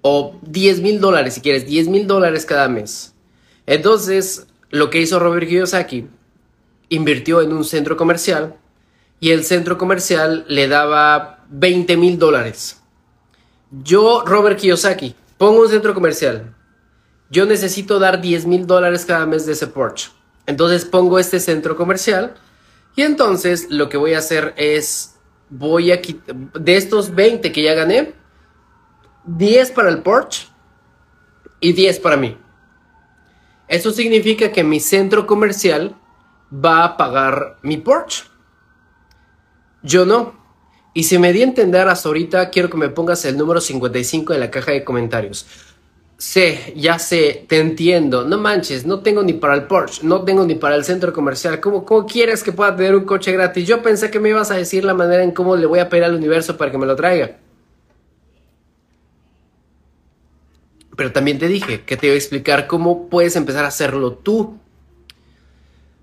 O 0.00 0.36
10 0.42 0.80
mil 0.80 1.00
dólares, 1.00 1.34
si 1.34 1.40
quieres, 1.40 1.66
10 1.66 1.88
mil 1.88 2.06
dólares 2.06 2.46
cada 2.46 2.68
mes. 2.68 3.14
Entonces, 3.66 4.46
lo 4.70 4.90
que 4.90 5.00
hizo 5.00 5.18
Robert 5.18 5.46
Kiyosaki, 5.48 6.06
invirtió 6.88 7.42
en 7.42 7.52
un 7.52 7.64
centro 7.64 7.96
comercial, 7.96 8.56
y 9.22 9.30
el 9.30 9.44
centro 9.44 9.78
comercial 9.78 10.44
le 10.48 10.66
daba 10.66 11.44
20 11.48 11.96
mil 11.96 12.18
dólares. 12.18 12.82
Yo, 13.70 14.24
Robert 14.26 14.58
Kiyosaki, 14.58 15.14
pongo 15.38 15.62
un 15.62 15.68
centro 15.68 15.94
comercial. 15.94 16.52
Yo 17.30 17.46
necesito 17.46 18.00
dar 18.00 18.20
10 18.20 18.46
mil 18.46 18.66
dólares 18.66 19.04
cada 19.06 19.24
mes 19.24 19.46
de 19.46 19.52
ese 19.52 19.68
Porsche. 19.68 20.10
Entonces 20.44 20.84
pongo 20.84 21.20
este 21.20 21.38
centro 21.38 21.76
comercial 21.76 22.34
y 22.96 23.02
entonces 23.02 23.68
lo 23.70 23.88
que 23.88 23.96
voy 23.96 24.14
a 24.14 24.18
hacer 24.18 24.54
es, 24.56 25.14
voy 25.48 25.92
a 25.92 26.02
quitar, 26.02 26.34
de 26.34 26.76
estos 26.76 27.14
20 27.14 27.52
que 27.52 27.62
ya 27.62 27.74
gané, 27.74 28.14
10 29.26 29.70
para 29.70 29.90
el 29.90 30.02
Porsche 30.02 30.48
y 31.60 31.74
10 31.74 32.00
para 32.00 32.16
mí. 32.16 32.36
Eso 33.68 33.92
significa 33.92 34.50
que 34.50 34.64
mi 34.64 34.80
centro 34.80 35.28
comercial 35.28 35.94
va 36.52 36.82
a 36.82 36.96
pagar 36.96 37.58
mi 37.62 37.76
Porsche. 37.76 38.31
Yo 39.82 40.06
no. 40.06 40.34
Y 40.94 41.04
si 41.04 41.18
me 41.18 41.32
di 41.32 41.40
a 41.40 41.44
entender 41.44 41.88
hasta 41.88 42.08
ahorita, 42.08 42.50
quiero 42.50 42.68
que 42.68 42.76
me 42.76 42.88
pongas 42.90 43.24
el 43.24 43.36
número 43.36 43.60
55 43.60 44.34
en 44.34 44.40
la 44.40 44.50
caja 44.50 44.72
de 44.72 44.84
comentarios. 44.84 45.46
Sé, 46.18 46.74
ya 46.76 46.98
sé, 46.98 47.46
te 47.48 47.58
entiendo. 47.58 48.24
No 48.24 48.38
manches, 48.38 48.86
no 48.86 49.00
tengo 49.00 49.22
ni 49.22 49.32
para 49.32 49.54
el 49.54 49.64
Porsche, 49.64 50.02
no 50.04 50.22
tengo 50.22 50.44
ni 50.44 50.54
para 50.54 50.76
el 50.76 50.84
centro 50.84 51.12
comercial. 51.12 51.58
¿Cómo, 51.60 51.84
¿Cómo 51.84 52.06
quieres 52.06 52.42
que 52.42 52.52
pueda 52.52 52.76
tener 52.76 52.94
un 52.94 53.04
coche 53.04 53.32
gratis? 53.32 53.66
Yo 53.66 53.82
pensé 53.82 54.10
que 54.10 54.20
me 54.20 54.28
ibas 54.28 54.50
a 54.50 54.54
decir 54.54 54.84
la 54.84 54.94
manera 54.94 55.24
en 55.24 55.32
cómo 55.32 55.56
le 55.56 55.66
voy 55.66 55.80
a 55.80 55.88
pedir 55.88 56.04
al 56.04 56.14
universo 56.14 56.56
para 56.56 56.70
que 56.70 56.78
me 56.78 56.86
lo 56.86 56.94
traiga. 56.94 57.38
Pero 60.96 61.10
también 61.10 61.38
te 61.38 61.48
dije 61.48 61.82
que 61.84 61.96
te 61.96 62.06
iba 62.06 62.14
a 62.14 62.18
explicar 62.18 62.66
cómo 62.66 63.08
puedes 63.08 63.34
empezar 63.34 63.64
a 63.64 63.68
hacerlo 63.68 64.12
tú. 64.12 64.58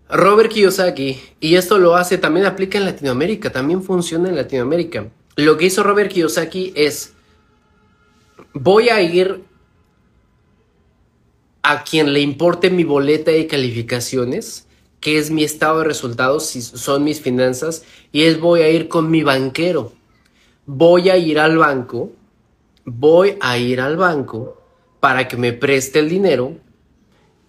Robert 0.10 0.50
Kiyosaki, 0.52 1.22
y 1.40 1.56
esto 1.56 1.78
lo 1.78 1.96
hace, 1.96 2.18
también 2.18 2.48
aplica 2.48 2.80
en 2.80 2.86
Latinoamérica, 2.86 3.52
también 3.52 3.84
funciona 3.84 4.30
en 4.30 4.36
Latinoamérica. 4.36 5.08
Lo 5.36 5.58
que 5.58 5.66
hizo 5.66 5.84
Robert 5.84 6.12
Kiyosaki 6.12 6.74
es, 6.76 7.14
voy 8.54 8.90
a 8.90 9.02
ir 9.02 9.44
a 11.62 11.84
quien 11.84 12.12
le 12.12 12.22
importe 12.22 12.72
mi 12.72 12.84
boleta 12.84 13.30
de 13.30 13.46
calificaciones, 13.46 14.68
que 15.00 15.20
es 15.20 15.30
mi 15.30 15.44
estado 15.44 15.80
de 15.80 15.86
resultados, 15.86 16.48
si 16.48 16.64
son 16.64 17.04
mis 17.04 17.22
finanzas, 17.22 17.84
y 18.12 18.24
es 18.24 18.40
voy 18.40 18.62
a 18.62 18.70
ir 18.70 18.88
con 18.88 19.12
mi 19.12 19.22
banquero. 19.22 19.94
Voy 20.66 21.10
a 21.10 21.18
ir 21.18 21.40
al 21.40 21.58
banco, 21.58 22.12
voy 22.84 23.38
a 23.42 23.60
ir 23.60 23.80
al 23.80 23.96
banco 23.96 24.60
para 25.00 25.28
que 25.28 25.38
me 25.38 25.54
preste 25.54 26.00
el 26.00 26.10
dinero 26.10 26.58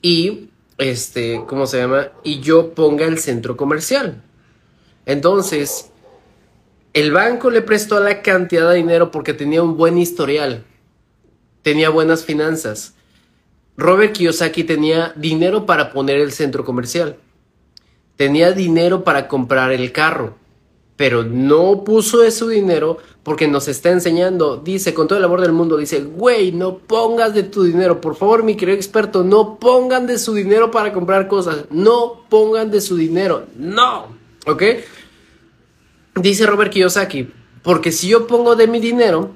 y 0.03 0.50
este, 0.81 1.45
¿cómo 1.47 1.67
se 1.67 1.79
llama? 1.79 2.09
Y 2.25 2.41
yo 2.41 2.75
ponga 2.75 3.05
el 3.05 3.19
centro 3.19 3.57
comercial. 3.57 4.23
Entonces, 5.05 5.91
el 6.95 7.13
banco 7.13 7.51
le 7.51 7.63
prestó 7.63 8.01
la 8.01 8.23
cantidad 8.23 8.71
de 8.71 8.77
dinero 8.77 9.11
porque 9.11 9.35
tenía 9.35 9.63
un 9.63 9.77
buen 9.77 9.99
historial. 9.99 10.65
tenía 11.63 11.91
buenas 11.91 12.25
finanzas. 12.25 12.95
Robert 13.77 14.15
Kiyosaki 14.15 14.65
tenía 14.65 15.13
dinero 15.15 15.67
para 15.67 15.93
poner 15.93 16.19
el 16.19 16.33
centro 16.33 16.65
comercial. 16.65 17.19
Tenía 18.17 18.53
dinero 18.53 19.05
para 19.05 19.29
comprar 19.29 19.73
el 19.73 19.93
carro. 19.93 20.40
Pero 21.01 21.25
no 21.25 21.83
puso 21.83 22.23
ese 22.23 22.47
dinero 22.47 22.99
porque 23.23 23.49
nos 23.49 23.69
está 23.69 23.89
enseñando, 23.89 24.59
dice 24.59 24.93
con 24.93 25.09
todo 25.09 25.19
el 25.19 25.25
amor 25.25 25.41
del 25.41 25.53
mundo, 25.53 25.79
dice, 25.79 26.03
güey, 26.03 26.53
no 26.53 26.77
pongas 26.77 27.33
de 27.33 27.43
tu 27.43 27.63
dinero, 27.63 28.03
por 28.03 28.17
favor, 28.17 28.43
mi 28.43 28.55
querido 28.55 28.77
experto, 28.77 29.25
no 29.25 29.59
pongan 29.59 30.07
de 30.07 30.19
su 30.19 30.35
dinero 30.35 30.71
para 30.71 30.93
comprar 30.93 31.27
cosas, 31.27 31.65
no 31.71 32.27
pongan 32.29 32.71
de 32.71 32.83
su 32.83 32.99
dinero, 32.99 33.47
no, 33.57 34.09
¿ok? 34.47 34.63
Dice 36.17 36.45
Robert 36.45 36.71
Kiyosaki, 36.71 37.33
porque 37.63 37.93
si 37.93 38.09
yo 38.09 38.27
pongo 38.27 38.55
de 38.55 38.67
mi 38.67 38.79
dinero, 38.79 39.35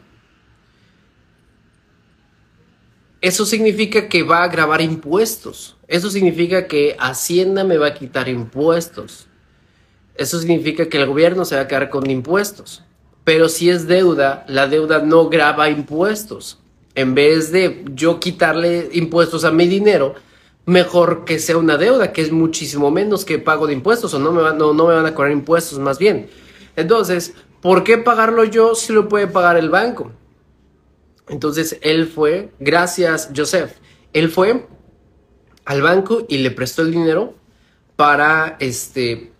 eso 3.22 3.46
significa 3.46 4.10
que 4.10 4.22
va 4.22 4.42
a 4.42 4.48
grabar 4.48 4.82
impuestos. 4.82 5.78
Eso 5.88 6.10
significa 6.10 6.66
que 6.66 6.94
Hacienda 6.98 7.64
me 7.64 7.78
va 7.78 7.86
a 7.86 7.94
quitar 7.94 8.28
impuestos. 8.28 9.28
Eso 10.16 10.38
significa 10.38 10.88
que 10.88 10.98
el 10.98 11.06
gobierno 11.06 11.44
se 11.44 11.56
va 11.56 11.62
a 11.62 11.68
quedar 11.68 11.90
con 11.90 12.08
impuestos. 12.08 12.84
Pero 13.24 13.48
si 13.48 13.70
es 13.70 13.86
deuda, 13.86 14.44
la 14.48 14.68
deuda 14.68 15.00
no 15.00 15.28
graba 15.28 15.70
impuestos. 15.70 16.58
En 16.94 17.14
vez 17.14 17.50
de 17.50 17.84
yo 17.94 18.20
quitarle 18.20 18.90
impuestos 18.92 19.44
a 19.44 19.50
mi 19.50 19.66
dinero, 19.66 20.14
mejor 20.66 21.24
que 21.24 21.38
sea 21.38 21.56
una 21.56 21.76
deuda, 21.76 22.12
que 22.12 22.22
es 22.22 22.32
muchísimo 22.32 22.90
menos 22.90 23.24
que 23.24 23.38
pago 23.38 23.66
de 23.66 23.72
impuestos, 23.72 24.14
o 24.14 24.18
no 24.18 24.32
me, 24.32 24.42
no, 24.56 24.72
me 24.72 24.94
van 24.94 25.06
a 25.06 25.14
cobrar 25.14 25.32
impuestos 25.32 25.78
más 25.78 25.98
bien. 25.98 26.28
Entonces, 26.76 27.34
¿por 27.60 27.82
qué 27.82 27.98
pagarlo 27.98 28.44
yo 28.44 28.74
si 28.74 28.92
lo 28.92 29.08
puede 29.08 29.26
pagar 29.26 29.56
el 29.56 29.70
banco? 29.70 30.12
Entonces 31.28 31.78
él 31.80 32.06
fue, 32.06 32.52
gracias 32.60 33.30
Joseph, 33.34 33.72
él 34.12 34.30
fue 34.30 34.66
al 35.64 35.80
banco 35.80 36.26
y 36.28 36.38
le 36.38 36.50
prestó 36.50 36.82
el 36.82 36.90
dinero 36.90 37.34
para 37.96 38.56
este 38.60 39.32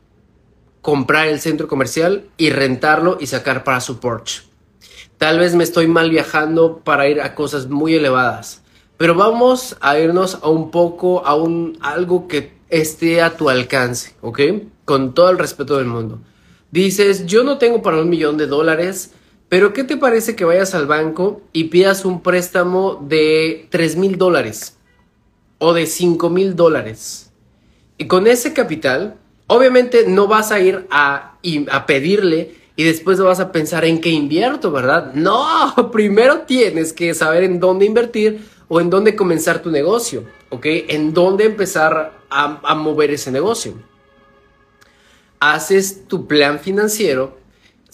comprar 0.85 1.29
el 1.29 1.41
centro 1.41 1.67
comercial 1.67 2.27
y 2.37 2.51
rentarlo 2.51 3.17
y 3.19 3.27
sacar 3.27 3.65
para 3.65 3.81
su 3.81 4.01
Porsche. 4.01 4.43
Tal 5.17 5.39
vez 5.39 5.55
me 5.55 5.65
estoy 5.65 5.87
mal 5.87 6.11
viajando 6.11 6.81
para 6.85 7.09
ir 7.09 7.23
a 7.23 7.35
cosas 7.35 7.71
muy 7.71 7.95
elevadas, 7.95 8.63
pero 8.99 9.15
vamos 9.15 9.79
a 9.81 9.99
irnos 9.99 10.41
a 10.43 10.51
un 10.51 10.71
poco 10.71 11.27
a 11.27 11.37
un 11.37 11.79
algo 11.81 12.29
que 12.29 12.53
esté 12.69 13.23
a 13.23 13.35
tu 13.35 13.49
alcance, 13.49 14.13
¿ok? 14.21 14.41
Con 14.85 15.15
todo 15.15 15.31
el 15.31 15.39
respeto 15.39 15.79
del 15.79 15.87
mundo. 15.87 16.21
Dices, 16.71 17.25
yo 17.25 17.45
no 17.45 17.57
tengo 17.57 17.81
para 17.81 18.03
un 18.03 18.11
millón 18.11 18.37
de 18.37 18.47
dólares, 18.47 19.13
pero 19.49 19.73
¿qué 19.73 19.85
te 19.85 19.97
parece 19.97 20.37
que 20.37 20.45
vayas 20.45 20.75
al 20.75 20.87
banco 20.87 21.41
y 21.55 21.65
pidas 21.65 22.05
un 22.05 22.21
préstamo 22.21 23.03
de 23.09 23.69
3 23.71 23.97
mil 23.97 24.19
dólares 24.19 24.77
o 25.57 25.73
de 25.73 25.87
5 25.87 26.29
mil 26.29 26.57
dólares? 26.57 27.33
Y 27.97 28.07
con 28.07 28.27
ese 28.27 28.53
capital, 28.53 29.17
obviamente 29.47 30.07
no 30.07 30.27
vas 30.27 30.53
a 30.53 30.61
ir 30.61 30.87
a, 30.91 31.39
a 31.71 31.87
pedirle 31.87 32.55
y 32.77 32.85
después 32.85 33.21
vas 33.21 33.41
a 33.41 33.53
pensar 33.53 33.85
en 33.85 34.01
qué 34.01 34.11
invierto, 34.11 34.71
¿verdad? 34.71 35.13
No, 35.15 35.91
primero 35.93 36.41
tienes 36.41 36.93
que 36.93 37.15
saber 37.15 37.45
en 37.45 37.61
dónde 37.61 37.85
invertir 37.87 38.47
o 38.69 38.81
en 38.81 38.91
dónde 38.91 39.15
comenzar 39.15 39.63
tu 39.63 39.71
negocio, 39.71 40.25
¿ok? 40.51 40.67
En 40.89 41.15
dónde 41.15 41.45
empezar 41.45 42.13
a, 42.31 42.61
a 42.63 42.75
mover 42.75 43.11
ese 43.11 43.31
negocio. 43.31 43.75
Haces 45.39 46.09
tu 46.09 46.27
plan 46.27 46.59
financiero 46.59 47.45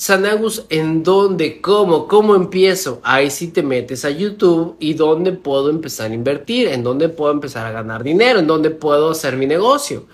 Sanagus, 0.00 0.64
¿en 0.70 1.02
dónde? 1.02 1.60
¿Cómo? 1.60 2.08
¿Cómo 2.08 2.34
empiezo? 2.34 3.02
Ahí 3.02 3.30
sí 3.30 3.48
te 3.48 3.62
metes 3.62 4.06
a 4.06 4.10
YouTube 4.10 4.76
y 4.80 4.94
dónde 4.94 5.32
puedo 5.32 5.68
empezar 5.68 6.10
a 6.10 6.14
invertir, 6.14 6.68
en 6.68 6.82
dónde 6.82 7.10
puedo 7.10 7.32
empezar 7.32 7.66
a 7.66 7.70
ganar 7.70 8.02
dinero, 8.02 8.38
en 8.38 8.46
dónde 8.46 8.70
puedo 8.70 9.10
hacer 9.10 9.36
mi 9.36 9.44
negocio. 9.44 10.06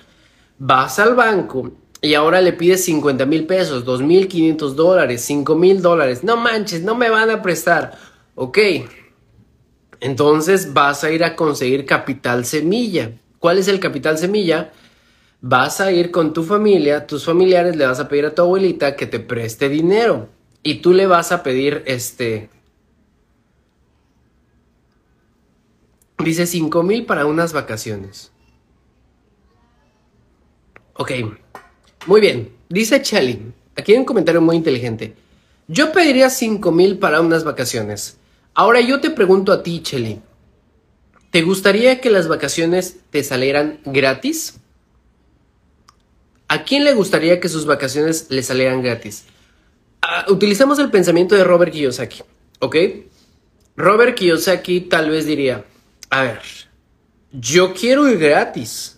Vas 0.58 0.98
al 0.98 1.14
banco 1.14 1.72
y 2.00 2.14
ahora 2.14 2.40
le 2.40 2.52
pides 2.52 2.84
50 2.84 3.26
mil 3.26 3.46
pesos, 3.46 3.84
2 3.84 4.02
mil 4.02 4.28
500 4.28 4.76
dólares, 4.76 5.22
5 5.22 5.54
mil 5.54 5.82
dólares. 5.82 6.24
No 6.24 6.36
manches, 6.36 6.82
no 6.82 6.94
me 6.94 7.10
van 7.10 7.30
a 7.30 7.42
prestar. 7.42 7.98
Ok. 8.34 8.58
Entonces 10.00 10.72
vas 10.72 11.04
a 11.04 11.10
ir 11.10 11.24
a 11.24 11.36
conseguir 11.36 11.86
capital 11.86 12.44
semilla. 12.44 13.12
¿Cuál 13.38 13.58
es 13.58 13.68
el 13.68 13.80
capital 13.80 14.18
semilla? 14.18 14.72
vas 15.40 15.80
a 15.80 15.92
ir 15.92 16.10
con 16.10 16.32
tu 16.32 16.42
familia, 16.42 17.06
tus 17.06 17.24
familiares, 17.24 17.76
le 17.76 17.86
vas 17.86 18.00
a 18.00 18.08
pedir 18.08 18.26
a 18.26 18.34
tu 18.34 18.42
abuelita 18.42 18.96
que 18.96 19.06
te 19.06 19.20
preste 19.20 19.68
dinero 19.68 20.28
y 20.62 20.76
tú 20.76 20.92
le 20.92 21.06
vas 21.06 21.32
a 21.32 21.42
pedir 21.42 21.82
este... 21.86 22.50
Dice 26.18 26.46
5 26.46 26.82
mil 26.82 27.04
para 27.04 27.26
unas 27.26 27.52
vacaciones. 27.52 28.32
Ok, 30.98 31.12
muy 32.06 32.20
bien. 32.20 32.52
Dice 32.68 33.02
Chelly, 33.02 33.52
aquí 33.76 33.92
hay 33.92 33.98
un 33.98 34.04
comentario 34.04 34.40
muy 34.40 34.56
inteligente. 34.56 35.14
Yo 35.68 35.92
pediría 35.92 36.30
5 36.30 36.72
mil 36.72 36.98
para 36.98 37.20
unas 37.20 37.44
vacaciones. 37.44 38.18
Ahora 38.54 38.80
yo 38.80 39.00
te 39.00 39.11
pregunto 39.11 39.52
a 39.52 39.62
ti, 39.62 39.82
Chelly, 39.82 40.20
¿te 41.30 41.42
gustaría 41.42 42.00
que 42.00 42.11
las 42.11 42.28
vacaciones 42.28 42.96
te 43.11 43.22
salieran 43.22 43.80
gratis? 43.85 44.59
¿A 46.48 46.62
quién 46.64 46.85
le 46.85 46.94
gustaría 46.94 47.40
que 47.40 47.48
sus 47.48 47.66
vacaciones 47.66 48.28
le 48.30 48.42
salieran 48.42 48.82
gratis? 48.82 49.24
Uh, 50.02 50.32
utilicemos 50.32 50.78
el 50.78 50.90
pensamiento 50.90 51.35
de 51.35 51.44
Robert 51.44 51.72
Kiyosaki, 51.72 52.22
¿ok? 52.61 52.76
Robert 53.76 54.16
Kiyosaki 54.16 54.82
tal 54.82 55.11
vez 55.11 55.26
diría, 55.26 55.64
a 56.09 56.22
ver, 56.22 56.40
yo 57.32 57.74
quiero 57.74 58.09
ir 58.09 58.18
gratis, 58.18 58.95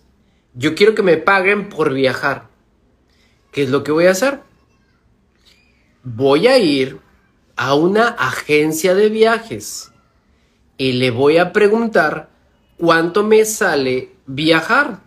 yo 0.59 0.75
quiero 0.75 0.97
que 0.97 1.05
me 1.05 1.17
paguen 1.17 1.69
por 1.69 1.95
viajar. 1.95 2.49
¿Qué 3.53 3.63
es 3.63 3.71
lo 3.71 3.85
que 3.85 3.93
voy 3.93 4.07
a 4.07 4.11
hacer? 4.11 4.41
Voy 6.03 6.49
a 6.49 6.59
ir 6.59 6.99
a 7.55 7.75
una 7.75 8.09
agencia 8.09 8.97
de 8.97 9.09
viajes 9.09 9.93
y 10.77 10.95
le 10.95 11.13
voy 11.13 11.39
a 11.39 11.53
preguntar 11.53 12.31
cuánto 12.77 13.23
me 13.23 13.45
sale 13.45 14.11
viajar 14.27 15.01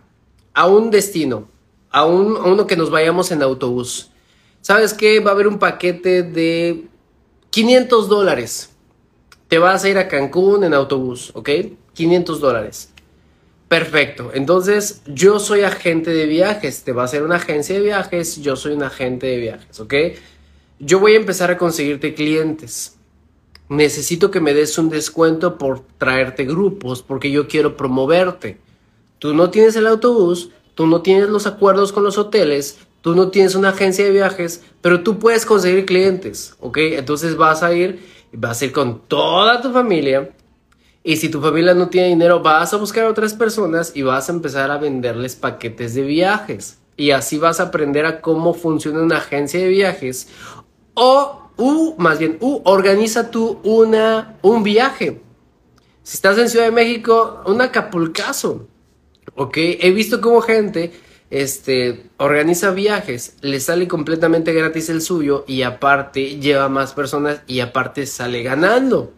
a 0.54 0.66
un 0.66 0.90
destino 0.90 1.48
a, 1.90 2.06
uno 2.06 2.66
que 2.66 2.76
nos 2.76 2.90
vayamos 2.90 3.30
en 3.30 3.42
autobús. 3.42 4.10
¿Sabes 4.62 4.94
qué? 4.94 5.20
Va 5.20 5.32
a 5.32 5.34
haber 5.34 5.48
un 5.48 5.58
paquete 5.58 6.22
de 6.22 6.86
500 7.50 8.08
dólares. 8.08 8.70
Te 9.48 9.58
vas 9.58 9.84
a 9.84 9.88
ir 9.90 9.98
a 9.98 10.08
Cancún 10.08 10.64
en 10.64 10.72
autobús, 10.72 11.30
¿ok? 11.34 11.50
500 11.92 12.40
dólares. 12.40 12.91
Perfecto. 13.72 14.32
Entonces, 14.34 15.00
yo 15.06 15.38
soy 15.38 15.62
agente 15.62 16.10
de 16.10 16.26
viajes. 16.26 16.84
Te 16.84 16.92
va 16.92 17.04
a 17.04 17.08
ser 17.08 17.22
una 17.22 17.36
agencia 17.36 17.74
de 17.74 17.80
viajes. 17.80 18.36
Yo 18.42 18.54
soy 18.54 18.74
un 18.74 18.82
agente 18.82 19.26
de 19.26 19.38
viajes, 19.38 19.80
¿ok? 19.80 19.94
Yo 20.78 21.00
voy 21.00 21.14
a 21.14 21.16
empezar 21.16 21.50
a 21.50 21.56
conseguirte 21.56 22.12
clientes. 22.12 22.98
Necesito 23.70 24.30
que 24.30 24.42
me 24.42 24.52
des 24.52 24.76
un 24.76 24.90
descuento 24.90 25.56
por 25.56 25.80
traerte 25.96 26.44
grupos 26.44 27.02
porque 27.02 27.30
yo 27.30 27.48
quiero 27.48 27.74
promoverte. 27.78 28.58
Tú 29.18 29.32
no 29.32 29.48
tienes 29.48 29.74
el 29.76 29.86
autobús, 29.86 30.50
tú 30.74 30.86
no 30.86 31.00
tienes 31.00 31.30
los 31.30 31.46
acuerdos 31.46 31.94
con 31.94 32.04
los 32.04 32.18
hoteles, 32.18 32.78
tú 33.00 33.14
no 33.14 33.30
tienes 33.30 33.54
una 33.54 33.70
agencia 33.70 34.04
de 34.04 34.10
viajes, 34.10 34.62
pero 34.82 35.02
tú 35.02 35.18
puedes 35.18 35.46
conseguir 35.46 35.86
clientes, 35.86 36.56
¿ok? 36.60 36.76
Entonces 36.76 37.38
vas 37.38 37.62
a 37.62 37.72
ir, 37.72 38.02
vas 38.32 38.60
a 38.60 38.66
ir 38.66 38.72
con 38.72 39.00
toda 39.08 39.62
tu 39.62 39.72
familia. 39.72 40.30
Y 41.04 41.16
si 41.16 41.28
tu 41.28 41.40
familia 41.40 41.74
no 41.74 41.88
tiene 41.88 42.08
dinero, 42.08 42.40
vas 42.40 42.72
a 42.72 42.76
buscar 42.76 43.04
a 43.04 43.10
otras 43.10 43.34
personas 43.34 43.92
y 43.94 44.02
vas 44.02 44.28
a 44.28 44.32
empezar 44.32 44.70
a 44.70 44.78
venderles 44.78 45.34
paquetes 45.34 45.94
de 45.94 46.02
viajes. 46.02 46.78
Y 46.96 47.10
así 47.10 47.38
vas 47.38 47.58
a 47.58 47.64
aprender 47.64 48.06
a 48.06 48.20
cómo 48.20 48.54
funciona 48.54 49.02
una 49.02 49.16
agencia 49.16 49.60
de 49.60 49.68
viajes. 49.68 50.28
O, 50.94 51.50
u, 51.56 51.94
más 51.98 52.18
bien, 52.18 52.38
organiza 52.40 53.30
tú 53.30 53.58
una, 53.64 54.36
un 54.42 54.62
viaje. 54.62 55.20
Si 56.02 56.16
estás 56.16 56.38
en 56.38 56.48
Ciudad 56.48 56.66
de 56.66 56.72
México, 56.72 57.42
un 57.46 57.60
acapulcazo. 57.60 58.68
¿ok? 59.34 59.56
He 59.56 59.90
visto 59.90 60.20
cómo 60.20 60.40
gente 60.40 60.92
este, 61.30 62.10
organiza 62.18 62.70
viajes, 62.72 63.36
le 63.40 63.60
sale 63.60 63.88
completamente 63.88 64.52
gratis 64.52 64.88
el 64.90 65.00
suyo 65.00 65.44
y 65.46 65.62
aparte 65.62 66.38
lleva 66.38 66.68
más 66.68 66.92
personas 66.92 67.42
y 67.46 67.60
aparte 67.60 68.06
sale 68.06 68.42
ganando. 68.42 69.12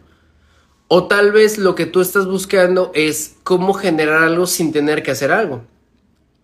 O 0.97 1.07
tal 1.07 1.33
vez 1.33 1.57
lo 1.57 1.75
que 1.75 1.85
tú 1.85 1.99
estás 1.99 2.25
buscando 2.25 2.93
es 2.95 3.35
cómo 3.43 3.73
generar 3.73 4.23
algo 4.23 4.47
sin 4.47 4.71
tener 4.71 5.03
que 5.03 5.11
hacer 5.11 5.29
algo. 5.29 5.65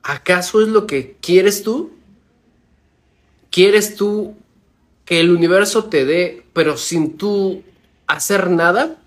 ¿Acaso 0.03 0.61
es 0.61 0.67
lo 0.67 0.87
que 0.87 1.15
quieres 1.21 1.63
tú? 1.63 1.93
¿Quieres 3.49 3.95
tú 3.95 4.35
que 5.05 5.21
el 5.21 5.31
universo 5.31 5.85
te 5.85 6.03
dé, 6.03 6.43
pero 6.51 6.75
sin 6.75 7.15
tú 7.17 7.63
hacer 8.07 8.49
nada? 8.49 8.97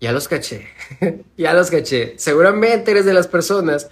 Ya 0.00 0.12
los 0.12 0.26
caché, 0.26 0.66
ya 1.36 1.52
los 1.52 1.70
caché. 1.70 2.14
Seguramente 2.16 2.92
eres 2.92 3.04
de 3.04 3.12
las 3.12 3.28
personas. 3.28 3.90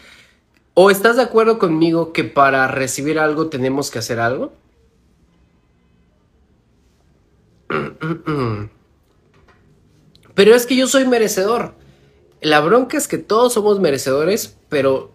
¿O 0.73 0.91
estás 0.91 1.17
de 1.17 1.23
acuerdo 1.25 1.59
conmigo 1.59 2.15
que 2.15 2.25
para 2.25 2.69
recibir 2.69 3.19
algo 3.19 3.51
tenemos 3.51 3.91
que 3.91 3.99
hacer 3.99 4.19
algo? 4.19 4.51
Pero 10.39 10.55
es 10.55 10.67
que 10.67 10.77
yo 10.77 10.87
soy 10.87 11.05
merecedor. 11.05 11.75
La 12.41 12.61
bronca 12.61 12.97
es 12.97 13.09
que 13.09 13.19
todos 13.19 13.55
somos 13.55 13.81
merecedores, 13.81 14.57
pero 14.69 15.11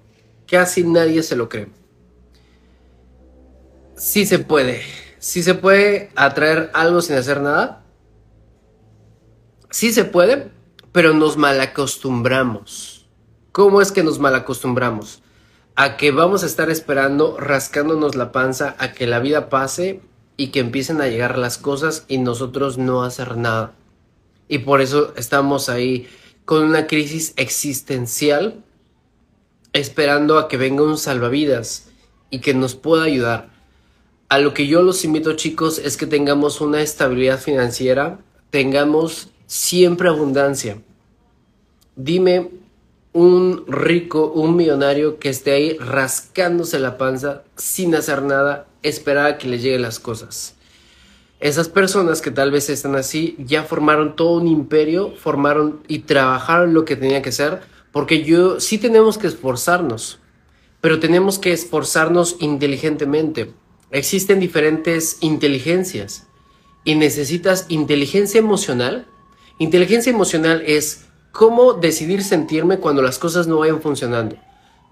casi 0.49 0.83
nadie 0.83 1.23
se 1.23 1.37
lo 1.37 1.47
cree. 1.47 1.69
Sí 3.95 4.25
se 4.25 4.39
puede. 4.39 4.81
Sí 5.19 5.41
se 5.41 5.53
puede 5.55 6.11
atraer 6.17 6.71
algo 6.73 7.01
sin 7.01 7.15
hacer 7.15 7.39
nada. 7.39 7.85
Sí 9.69 9.93
se 9.93 10.03
puede, 10.03 10.51
pero 10.91 11.13
nos 11.13 11.37
malacostumbramos. 11.37 13.07
¿Cómo 13.53 13.81
es 13.81 13.93
que 13.93 14.03
nos 14.03 14.19
malacostumbramos? 14.19 15.23
A 15.77 15.95
que 15.95 16.11
vamos 16.11 16.43
a 16.43 16.47
estar 16.47 16.69
esperando, 16.69 17.37
rascándonos 17.39 18.15
la 18.15 18.33
panza, 18.33 18.75
a 18.77 18.91
que 18.91 19.07
la 19.07 19.19
vida 19.19 19.47
pase 19.47 20.01
y 20.35 20.47
que 20.49 20.59
empiecen 20.59 20.99
a 20.99 21.07
llegar 21.07 21.37
las 21.37 21.57
cosas 21.57 22.03
y 22.09 22.17
nosotros 22.17 22.77
no 22.77 23.03
hacer 23.03 23.37
nada. 23.37 23.73
Y 24.53 24.59
por 24.59 24.81
eso 24.81 25.15
estamos 25.17 25.67
ahí 25.67 26.07
con 26.45 26.63
una 26.63 26.85
crisis 26.85 27.33
existencial, 27.37 28.63
esperando 29.71 30.37
a 30.37 30.47
que 30.47 30.57
venga 30.57 30.83
un 30.83 30.99
salvavidas 30.99 31.89
y 32.29 32.37
que 32.37 32.53
nos 32.53 32.75
pueda 32.75 33.05
ayudar. 33.05 33.49
A 34.29 34.37
lo 34.37 34.53
que 34.53 34.67
yo 34.67 34.83
los 34.83 35.05
invito 35.05 35.33
chicos 35.33 35.79
es 35.79 35.97
que 35.97 36.05
tengamos 36.05 36.61
una 36.61 36.83
estabilidad 36.83 37.39
financiera, 37.39 38.19
tengamos 38.51 39.29
siempre 39.47 40.07
abundancia. 40.07 40.77
Dime 41.95 42.51
un 43.11 43.65
rico, 43.67 44.31
un 44.35 44.55
millonario 44.55 45.17
que 45.17 45.29
esté 45.29 45.53
ahí 45.53 45.77
rascándose 45.79 46.77
la 46.77 46.99
panza 46.99 47.41
sin 47.57 47.95
hacer 47.95 48.21
nada, 48.21 48.67
esperar 48.83 49.25
a 49.25 49.37
que 49.39 49.47
le 49.47 49.57
lleguen 49.57 49.81
las 49.81 49.99
cosas. 49.99 50.53
Esas 51.43 51.67
personas 51.67 52.21
que 52.21 52.31
tal 52.31 52.51
vez 52.51 52.69
están 52.69 52.95
así 52.95 53.35
ya 53.37 53.63
formaron 53.63 54.15
todo 54.15 54.37
un 54.37 54.47
imperio, 54.47 55.13
formaron 55.17 55.81
y 55.89 55.99
trabajaron 55.99 56.73
lo 56.73 56.85
que 56.85 56.95
tenía 56.95 57.21
que 57.21 57.33
ser, 57.33 57.59
porque 57.91 58.23
yo 58.23 58.61
sí 58.61 58.77
tenemos 58.77 59.17
que 59.17 59.27
esforzarnos, 59.27 60.19
pero 60.79 61.01
tenemos 61.01 61.39
que 61.39 61.51
esforzarnos 61.51 62.37
inteligentemente. 62.39 63.51
Existen 63.91 64.39
diferentes 64.39 65.17
inteligencias 65.19 66.27
y 66.85 66.95
necesitas 66.95 67.65
inteligencia 67.67 68.39
emocional. 68.39 69.05
Inteligencia 69.59 70.13
emocional 70.13 70.63
es 70.65 71.07
cómo 71.33 71.73
decidir 71.73 72.23
sentirme 72.23 72.77
cuando 72.77 73.01
las 73.01 73.19
cosas 73.19 73.47
no 73.47 73.57
vayan 73.57 73.81
funcionando. 73.81 74.37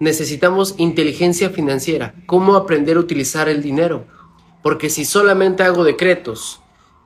Necesitamos 0.00 0.74
inteligencia 0.76 1.48
financiera, 1.48 2.14
cómo 2.26 2.56
aprender 2.56 2.98
a 2.98 3.00
utilizar 3.00 3.48
el 3.48 3.62
dinero 3.62 4.04
porque 4.62 4.90
si 4.90 5.04
solamente 5.04 5.62
hago 5.62 5.84
decretos 5.84 6.60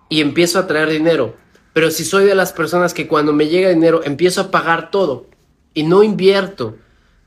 y 0.08 0.20
empiezo 0.20 0.58
a 0.58 0.66
traer 0.66 0.90
dinero, 0.90 1.34
pero 1.72 1.90
si 1.90 2.04
soy 2.04 2.24
de 2.24 2.34
las 2.34 2.52
personas 2.52 2.94
que 2.94 3.06
cuando 3.06 3.32
me 3.32 3.48
llega 3.48 3.68
dinero 3.68 4.00
empiezo 4.04 4.40
a 4.40 4.50
pagar 4.50 4.90
todo 4.90 5.26
y 5.74 5.82
no 5.82 6.02
invierto, 6.02 6.76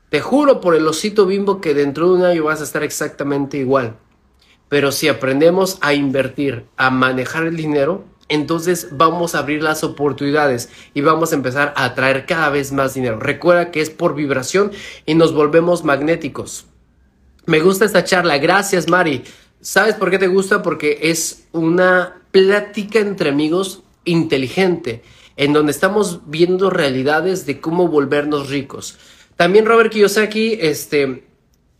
te 0.08 0.20
juro 0.20 0.60
por 0.60 0.74
el 0.74 0.86
osito 0.88 1.26
bimbo 1.26 1.60
que 1.60 1.74
dentro 1.74 2.08
de 2.08 2.14
un 2.18 2.24
año 2.24 2.44
vas 2.44 2.60
a 2.60 2.64
estar 2.64 2.82
exactamente 2.82 3.58
igual. 3.58 3.96
Pero 4.68 4.92
si 4.92 5.08
aprendemos 5.08 5.78
a 5.80 5.94
invertir, 5.94 6.64
a 6.76 6.90
manejar 6.90 7.46
el 7.46 7.56
dinero, 7.56 8.04
entonces 8.28 8.88
vamos 8.92 9.34
a 9.34 9.40
abrir 9.40 9.62
las 9.62 9.82
oportunidades 9.82 10.68
y 10.94 11.00
vamos 11.00 11.32
a 11.32 11.34
empezar 11.34 11.74
a 11.76 11.84
atraer 11.84 12.26
cada 12.26 12.48
vez 12.50 12.70
más 12.70 12.94
dinero. 12.94 13.18
Recuerda 13.18 13.70
que 13.70 13.80
es 13.80 13.90
por 13.90 14.14
vibración 14.14 14.70
y 15.06 15.14
nos 15.14 15.34
volvemos 15.34 15.84
magnéticos. 15.84 16.66
Me 17.46 17.60
gusta 17.60 17.84
esta 17.84 18.04
charla. 18.04 18.38
Gracias, 18.38 18.88
Mari. 18.88 19.24
¿Sabes 19.62 19.94
por 19.94 20.10
qué 20.10 20.18
te 20.18 20.26
gusta? 20.26 20.62
Porque 20.62 20.98
es 21.02 21.44
una 21.52 22.22
plática 22.30 22.98
entre 22.98 23.28
amigos 23.28 23.82
inteligente, 24.06 25.02
en 25.36 25.52
donde 25.52 25.72
estamos 25.72 26.20
viendo 26.30 26.70
realidades 26.70 27.44
de 27.44 27.60
cómo 27.60 27.88
volvernos 27.88 28.48
ricos. 28.48 28.96
También 29.36 29.66
Robert 29.66 29.92
Kiyosaki 29.92 30.56
este, 30.62 31.24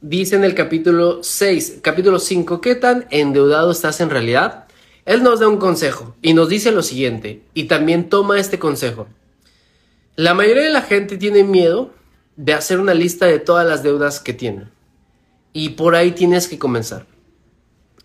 dice 0.02 0.36
en 0.36 0.44
el 0.44 0.54
capítulo 0.54 1.22
6, 1.22 1.78
capítulo 1.80 2.18
5, 2.18 2.60
¿qué 2.60 2.74
tan 2.74 3.06
endeudado 3.10 3.70
estás 3.70 4.02
en 4.02 4.10
realidad? 4.10 4.66
Él 5.06 5.22
nos 5.22 5.40
da 5.40 5.48
un 5.48 5.56
consejo 5.56 6.14
y 6.20 6.34
nos 6.34 6.50
dice 6.50 6.72
lo 6.72 6.82
siguiente, 6.82 7.44
y 7.54 7.64
también 7.64 8.10
toma 8.10 8.38
este 8.38 8.58
consejo. 8.58 9.08
La 10.16 10.34
mayoría 10.34 10.64
de 10.64 10.70
la 10.70 10.82
gente 10.82 11.16
tiene 11.16 11.44
miedo 11.44 11.94
de 12.36 12.52
hacer 12.52 12.78
una 12.78 12.92
lista 12.92 13.24
de 13.24 13.38
todas 13.38 13.66
las 13.66 13.82
deudas 13.82 14.20
que 14.20 14.34
tiene. 14.34 14.68
Y 15.54 15.70
por 15.70 15.94
ahí 15.94 16.12
tienes 16.12 16.46
que 16.46 16.58
comenzar 16.58 17.06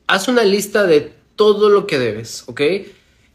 haz 0.07 0.27
una 0.27 0.43
lista 0.43 0.83
de 0.83 1.13
todo 1.35 1.69
lo 1.69 1.87
que 1.87 1.99
debes, 1.99 2.43
¿ok? 2.47 2.61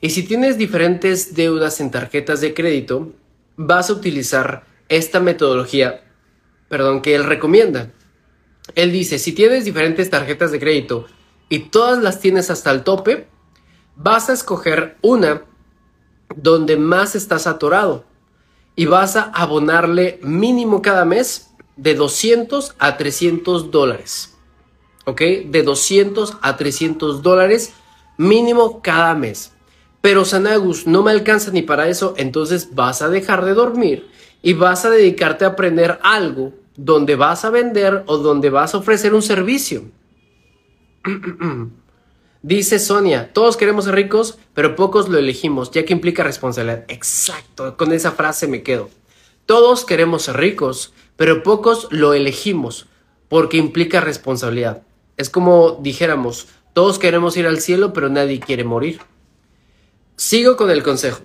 Y 0.00 0.10
si 0.10 0.22
tienes 0.22 0.56
diferentes 0.56 1.34
deudas 1.34 1.80
en 1.80 1.90
tarjetas 1.90 2.40
de 2.40 2.54
crédito, 2.54 3.12
vas 3.56 3.90
a 3.90 3.92
utilizar 3.92 4.64
esta 4.88 5.20
metodología, 5.20 6.02
perdón, 6.68 7.02
que 7.02 7.14
él 7.14 7.24
recomienda. 7.24 7.92
Él 8.74 8.92
dice, 8.92 9.18
si 9.18 9.32
tienes 9.32 9.64
diferentes 9.64 10.08
tarjetas 10.10 10.52
de 10.52 10.60
crédito 10.60 11.06
y 11.48 11.70
todas 11.70 12.02
las 12.02 12.20
tienes 12.20 12.50
hasta 12.50 12.70
el 12.70 12.82
tope, 12.82 13.26
vas 13.96 14.30
a 14.30 14.32
escoger 14.32 14.96
una 15.02 15.44
donde 16.34 16.76
más 16.76 17.14
estás 17.14 17.46
atorado 17.46 18.04
y 18.76 18.86
vas 18.86 19.16
a 19.16 19.24
abonarle 19.24 20.18
mínimo 20.22 20.80
cada 20.80 21.04
mes 21.04 21.50
de 21.76 21.94
200 21.94 22.74
a 22.78 22.96
300 22.96 23.70
dólares. 23.70 24.38
De 25.14 25.62
200 25.64 26.38
a 26.40 26.56
300 26.56 27.22
dólares 27.22 27.72
mínimo 28.16 28.82
cada 28.82 29.14
mes. 29.14 29.52
Pero 30.00 30.24
Sanagus 30.24 30.86
no 30.86 31.02
me 31.02 31.10
alcanza 31.10 31.50
ni 31.50 31.62
para 31.62 31.88
eso, 31.88 32.14
entonces 32.16 32.74
vas 32.74 33.02
a 33.02 33.08
dejar 33.08 33.44
de 33.44 33.54
dormir 33.54 34.08
y 34.42 34.54
vas 34.54 34.84
a 34.84 34.90
dedicarte 34.90 35.44
a 35.44 35.48
aprender 35.48 35.98
algo 36.02 36.52
donde 36.76 37.16
vas 37.16 37.44
a 37.44 37.50
vender 37.50 38.04
o 38.06 38.16
donde 38.18 38.48
vas 38.48 38.74
a 38.74 38.78
ofrecer 38.78 39.14
un 39.14 39.22
servicio. 39.22 39.84
Dice 42.42 42.78
Sonia, 42.78 43.34
todos 43.34 43.58
queremos 43.58 43.84
ser 43.84 43.94
ricos, 43.94 44.38
pero 44.54 44.74
pocos 44.74 45.10
lo 45.10 45.18
elegimos, 45.18 45.70
ya 45.70 45.84
que 45.84 45.92
implica 45.92 46.24
responsabilidad. 46.24 46.84
Exacto, 46.88 47.76
con 47.76 47.92
esa 47.92 48.12
frase 48.12 48.48
me 48.48 48.62
quedo. 48.62 48.88
Todos 49.44 49.84
queremos 49.84 50.22
ser 50.22 50.38
ricos, 50.38 50.94
pero 51.16 51.42
pocos 51.42 51.88
lo 51.90 52.14
elegimos, 52.14 52.86
porque 53.28 53.58
implica 53.58 54.00
responsabilidad. 54.00 54.82
Es 55.20 55.28
como 55.28 55.72
dijéramos, 55.82 56.48
todos 56.72 56.98
queremos 56.98 57.36
ir 57.36 57.46
al 57.46 57.60
cielo, 57.60 57.92
pero 57.92 58.08
nadie 58.08 58.40
quiere 58.40 58.64
morir. 58.64 59.02
Sigo 60.16 60.56
con 60.56 60.70
el 60.70 60.82
consejo. 60.82 61.20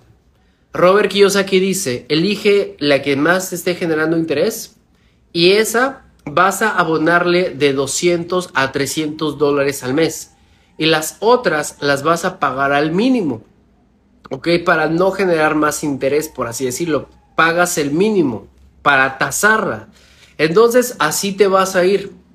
Robert 0.74 1.10
Kiyosaki 1.10 1.60
dice, 1.60 2.04
elige 2.10 2.76
la 2.78 3.00
que 3.00 3.16
más 3.16 3.54
esté 3.54 3.74
generando 3.74 4.18
interés 4.18 4.76
y 5.32 5.52
esa 5.52 6.04
vas 6.26 6.60
a 6.60 6.76
abonarle 6.76 7.54
de 7.54 7.72
200 7.72 8.50
a 8.52 8.70
300 8.70 9.38
dólares 9.38 9.82
al 9.82 9.94
mes. 9.94 10.34
Y 10.76 10.84
las 10.84 11.16
otras 11.20 11.78
las 11.80 12.02
vas 12.02 12.26
a 12.26 12.38
pagar 12.38 12.74
al 12.74 12.92
mínimo. 12.92 13.44
¿Ok? 14.30 14.48
Para 14.66 14.90
no 14.90 15.10
generar 15.10 15.54
más 15.54 15.82
interés, 15.82 16.28
por 16.28 16.48
así 16.48 16.66
decirlo. 16.66 17.08
Pagas 17.34 17.78
el 17.78 17.92
mínimo 17.92 18.46
para 18.82 19.16
tasarla. 19.16 19.88
Entonces 20.36 20.96
así 20.98 21.32
te 21.32 21.46
vas 21.46 21.76
a 21.76 21.86
ir 21.86 22.25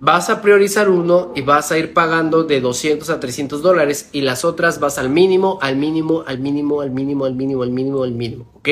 vas 0.00 0.30
a 0.30 0.40
priorizar 0.40 0.88
uno 0.88 1.30
y 1.36 1.42
vas 1.42 1.70
a 1.70 1.78
ir 1.78 1.92
pagando 1.92 2.44
de 2.44 2.60
200 2.60 3.10
a 3.10 3.20
300 3.20 3.60
dólares 3.60 4.08
y 4.12 4.22
las 4.22 4.46
otras 4.46 4.80
vas 4.80 4.96
al 4.98 5.10
mínimo, 5.10 5.58
al 5.60 5.76
mínimo, 5.76 6.24
al 6.26 6.40
mínimo, 6.40 6.80
al 6.80 6.90
mínimo, 6.90 7.26
al 7.26 7.34
mínimo, 7.34 7.62
al 7.62 7.70
mínimo, 7.70 8.02
al 8.02 8.12
mínimo, 8.12 8.50
¿ok? 8.54 8.68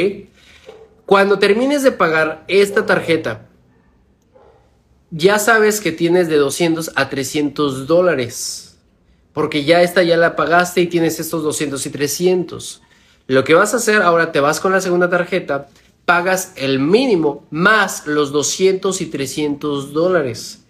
Cuando 1.04 1.38
termines 1.38 1.82
de 1.82 1.92
pagar 1.92 2.44
esta 2.48 2.86
tarjeta, 2.86 3.46
ya 5.10 5.38
sabes 5.38 5.80
que 5.80 5.92
tienes 5.92 6.28
de 6.28 6.36
200 6.36 6.92
a 6.96 7.10
300 7.10 7.86
dólares, 7.86 8.78
porque 9.34 9.64
ya 9.64 9.82
esta 9.82 10.02
ya 10.02 10.16
la 10.16 10.34
pagaste 10.34 10.80
y 10.80 10.86
tienes 10.86 11.20
estos 11.20 11.42
200 11.42 11.84
y 11.84 11.90
300. 11.90 12.82
Lo 13.26 13.44
que 13.44 13.54
vas 13.54 13.74
a 13.74 13.78
hacer 13.78 14.00
ahora, 14.00 14.32
te 14.32 14.40
vas 14.40 14.60
con 14.60 14.72
la 14.72 14.80
segunda 14.80 15.10
tarjeta, 15.10 15.68
pagas 16.06 16.52
el 16.56 16.78
mínimo 16.78 17.46
más 17.50 18.06
los 18.06 18.32
200 18.32 19.00
y 19.02 19.06
300 19.06 19.92
dólares 19.92 20.64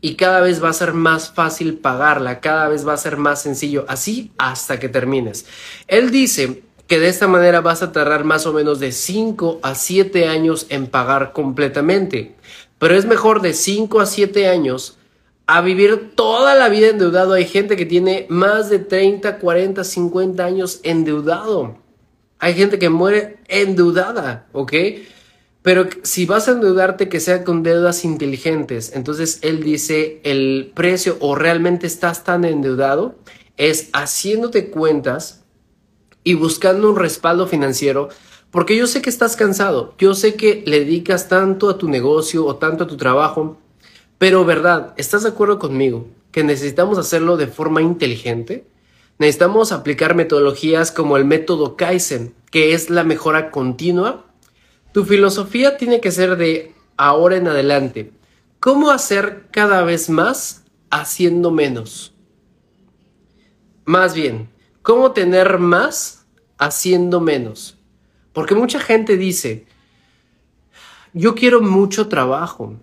y 0.00 0.14
cada 0.14 0.40
vez 0.40 0.62
va 0.62 0.70
a 0.70 0.74
ser 0.74 0.94
más 0.94 1.30
fácil 1.30 1.78
pagarla, 1.78 2.40
cada 2.40 2.68
vez 2.68 2.86
va 2.86 2.94
a 2.94 2.98
ser 2.98 3.16
más 3.16 3.42
sencillo, 3.42 3.84
así 3.88 4.32
hasta 4.38 4.78
que 4.78 4.88
termines. 4.88 5.46
Él 5.86 6.10
dice 6.10 6.62
que 6.86 6.98
de 6.98 7.08
esta 7.08 7.28
manera 7.28 7.60
vas 7.60 7.82
a 7.82 7.92
tardar 7.92 8.24
más 8.24 8.46
o 8.46 8.52
menos 8.52 8.80
de 8.80 8.92
5 8.92 9.60
a 9.62 9.74
7 9.74 10.26
años 10.26 10.66
en 10.70 10.86
pagar 10.86 11.32
completamente, 11.32 12.34
pero 12.78 12.96
es 12.96 13.04
mejor 13.04 13.42
de 13.42 13.54
5 13.54 14.00
a 14.00 14.06
7 14.06 14.48
años 14.48 14.96
a 15.46 15.60
vivir 15.60 16.12
toda 16.14 16.54
la 16.54 16.68
vida 16.68 16.88
endeudado. 16.88 17.34
Hay 17.34 17.44
gente 17.44 17.76
que 17.76 17.84
tiene 17.84 18.26
más 18.28 18.70
de 18.70 18.78
30, 18.78 19.38
40, 19.38 19.84
50 19.84 20.44
años 20.44 20.80
endeudado. 20.84 21.76
Hay 22.38 22.54
gente 22.54 22.78
que 22.78 22.88
muere 22.88 23.38
endeudada, 23.48 24.46
¿ok? 24.52 24.72
Pero 25.62 25.88
si 26.02 26.24
vas 26.24 26.48
a 26.48 26.52
endeudarte, 26.52 27.08
que 27.08 27.20
sea 27.20 27.44
con 27.44 27.62
deudas 27.62 28.04
inteligentes. 28.04 28.92
Entonces 28.94 29.40
él 29.42 29.62
dice, 29.62 30.20
el 30.24 30.72
precio 30.74 31.16
o 31.20 31.34
realmente 31.34 31.86
estás 31.86 32.24
tan 32.24 32.44
endeudado 32.44 33.16
es 33.56 33.90
haciéndote 33.92 34.70
cuentas 34.70 35.44
y 36.24 36.34
buscando 36.34 36.90
un 36.90 36.96
respaldo 36.96 37.46
financiero 37.46 38.08
Porque 38.50 38.76
yo 38.76 38.86
sé 38.86 39.00
que 39.00 39.10
estás 39.10 39.36
cansado, 39.36 39.94
yo 39.98 40.14
sé 40.14 40.34
que 40.34 40.64
le 40.66 40.80
dedicas 40.80 41.28
tanto 41.28 41.70
a 41.70 41.78
tu 41.78 41.88
negocio 41.88 42.44
o 42.44 42.56
tanto 42.56 42.82
a 42.84 42.86
tu 42.88 42.96
trabajo, 42.96 43.58
pero 44.18 44.44
verdad, 44.44 44.92
¿estás 44.96 45.22
de 45.22 45.28
acuerdo 45.28 45.60
conmigo 45.60 46.08
que 46.32 46.42
necesitamos 46.42 46.98
hacerlo 46.98 47.36
de 47.36 47.46
forma 47.46 47.80
inteligente? 47.80 48.66
Necesitamos 49.18 49.70
aplicar 49.70 50.16
metodologías 50.16 50.90
como 50.90 51.16
el 51.16 51.24
método 51.24 51.76
Kaizen, 51.76 52.34
que 52.50 52.74
es 52.74 52.90
la 52.90 53.04
mejora 53.04 53.52
continua. 53.52 54.24
Tu 54.92 55.04
filosofía 55.04 55.76
tiene 55.76 56.00
que 56.00 56.10
ser 56.10 56.36
de 56.36 56.74
ahora 56.96 57.36
en 57.36 57.46
adelante. 57.46 58.12
¿Cómo 58.58 58.90
hacer 58.90 59.46
cada 59.52 59.84
vez 59.84 60.10
más 60.10 60.64
haciendo 60.90 61.52
menos? 61.52 62.12
Más 63.84 64.14
bien, 64.14 64.50
¿cómo 64.82 65.12
tener 65.12 65.58
más 65.58 66.26
haciendo 66.58 67.20
menos? 67.20 67.78
Porque 68.32 68.56
mucha 68.56 68.80
gente 68.80 69.16
dice, 69.16 69.66
yo 71.12 71.36
quiero 71.36 71.60
mucho 71.60 72.08
trabajo. 72.08 72.74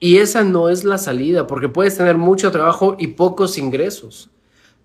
Y 0.00 0.18
esa 0.18 0.42
no 0.42 0.68
es 0.68 0.82
la 0.82 0.98
salida, 0.98 1.46
porque 1.46 1.68
puedes 1.68 1.96
tener 1.96 2.18
mucho 2.18 2.50
trabajo 2.50 2.96
y 2.98 3.06
pocos 3.08 3.56
ingresos. 3.56 4.31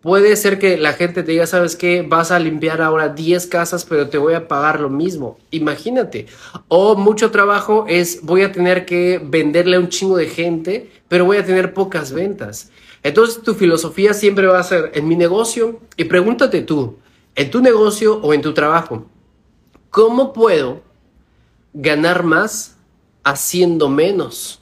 Puede 0.01 0.35
ser 0.35 0.59
que 0.59 0.77
la 0.77 0.93
gente 0.93 1.23
te 1.23 1.31
diga, 1.31 1.47
¿sabes 1.47 1.75
qué? 1.75 2.05
Vas 2.07 2.31
a 2.31 2.39
limpiar 2.39 2.81
ahora 2.81 3.09
10 3.09 3.47
casas, 3.47 3.83
pero 3.83 4.09
te 4.09 4.17
voy 4.17 4.35
a 4.35 4.47
pagar 4.47 4.79
lo 4.79 4.89
mismo. 4.89 5.39
Imagínate. 5.51 6.27
O 6.67 6.95
mucho 6.95 7.31
trabajo 7.31 7.85
es, 7.89 8.21
voy 8.21 8.43
a 8.43 8.51
tener 8.51 8.85
que 8.85 9.19
venderle 9.23 9.75
a 9.75 9.79
un 9.79 9.89
chingo 9.89 10.17
de 10.17 10.27
gente, 10.27 10.91
pero 11.07 11.25
voy 11.25 11.37
a 11.37 11.45
tener 11.45 11.73
pocas 11.73 12.13
ventas. 12.13 12.71
Entonces 13.03 13.41
tu 13.41 13.55
filosofía 13.55 14.13
siempre 14.13 14.47
va 14.47 14.59
a 14.59 14.63
ser 14.63 14.91
en 14.93 15.07
mi 15.07 15.15
negocio 15.15 15.79
y 15.95 16.03
pregúntate 16.05 16.61
tú, 16.61 16.97
en 17.35 17.49
tu 17.49 17.61
negocio 17.61 18.19
o 18.21 18.33
en 18.33 18.41
tu 18.41 18.53
trabajo, 18.53 19.05
¿cómo 19.89 20.33
puedo 20.33 20.81
ganar 21.73 22.23
más 22.23 22.77
haciendo 23.23 23.89
menos? 23.89 24.61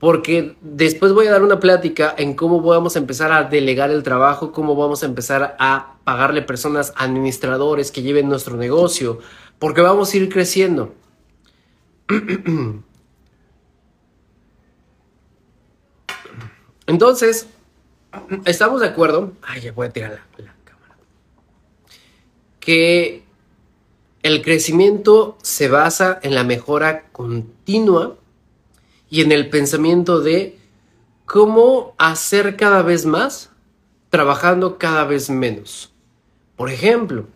Porque 0.00 0.56
después 0.62 1.12
voy 1.12 1.26
a 1.26 1.32
dar 1.32 1.42
una 1.42 1.60
plática 1.60 2.12
en 2.16 2.32
cómo 2.34 2.62
vamos 2.62 2.96
a 2.96 2.98
empezar 2.98 3.30
a 3.32 3.44
delegar 3.44 3.90
el 3.90 4.02
trabajo, 4.02 4.50
cómo 4.50 4.74
vamos 4.74 5.02
a 5.02 5.06
empezar 5.06 5.56
a 5.58 5.98
pagarle 6.04 6.40
personas 6.40 6.94
administradores 6.96 7.92
que 7.92 8.00
lleven 8.00 8.30
nuestro 8.30 8.56
negocio, 8.56 9.18
porque 9.58 9.82
vamos 9.82 10.14
a 10.14 10.16
ir 10.16 10.30
creciendo. 10.30 10.94
Entonces, 16.86 17.46
estamos 18.46 18.80
de 18.80 18.86
acuerdo. 18.86 19.34
Ay, 19.42 19.60
ya 19.60 19.72
voy 19.72 19.88
a 19.88 19.90
tirar 19.90 20.12
la, 20.12 20.24
la 20.44 20.54
cámara. 20.64 20.96
Que 22.58 23.22
el 24.22 24.40
crecimiento 24.40 25.36
se 25.42 25.68
basa 25.68 26.18
en 26.22 26.34
la 26.34 26.42
mejora 26.42 27.10
continua 27.12 28.16
y 29.10 29.20
en 29.20 29.32
el 29.32 29.50
pensamiento 29.50 30.20
de 30.20 30.56
cómo 31.26 31.94
hacer 31.98 32.56
cada 32.56 32.82
vez 32.82 33.04
más 33.04 33.50
trabajando 34.08 34.78
cada 34.78 35.04
vez 35.04 35.28
menos. 35.30 35.92
Por 36.56 36.70
ejemplo, 36.70 37.26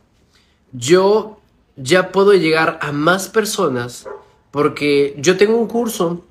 yo 0.72 1.40
ya 1.76 2.12
puedo 2.12 2.32
llegar 2.34 2.78
a 2.80 2.92
más 2.92 3.28
personas 3.28 4.06
porque 4.50 5.14
yo 5.18 5.36
tengo 5.36 5.56
un 5.56 5.66
curso 5.66 6.24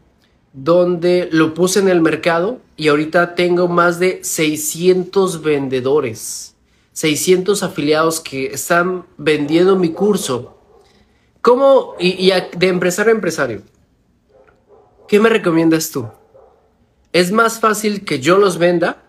donde 0.53 1.27
lo 1.31 1.53
puse 1.53 1.79
en 1.79 1.89
el 1.89 2.01
mercado 2.01 2.59
y 2.77 2.87
ahorita 2.87 3.35
tengo 3.35 3.67
más 3.67 3.99
de 3.99 4.23
600 4.23 5.41
vendedores, 5.41 6.55
600 6.93 7.63
afiliados 7.63 8.19
que 8.19 8.47
están 8.47 9.05
vendiendo 9.17 9.75
mi 9.75 9.89
curso. 9.89 10.57
¿Cómo? 11.41 11.95
Y, 11.99 12.31
de 12.55 12.67
empresario 12.67 13.11
a 13.11 13.15
empresario. 13.15 13.63
¿Qué 15.07 15.19
me 15.19 15.29
recomiendas 15.29 15.91
tú? 15.91 16.07
¿Es 17.11 17.31
más 17.31 17.59
fácil 17.59 18.05
que 18.05 18.19
yo 18.19 18.37
los 18.37 18.57
venda 18.57 19.03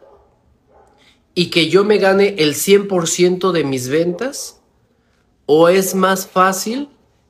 y 1.35 1.51
que 1.51 1.69
yo 1.69 1.85
me 1.85 1.99
gane 1.99 2.35
el 2.39 2.55
100% 2.55 3.53
de 3.53 3.65
mis 3.65 3.89
ventas? 3.89 4.61
¿O 5.47 5.69
es 5.69 5.95
más 5.95 6.27
fácil 6.27 6.89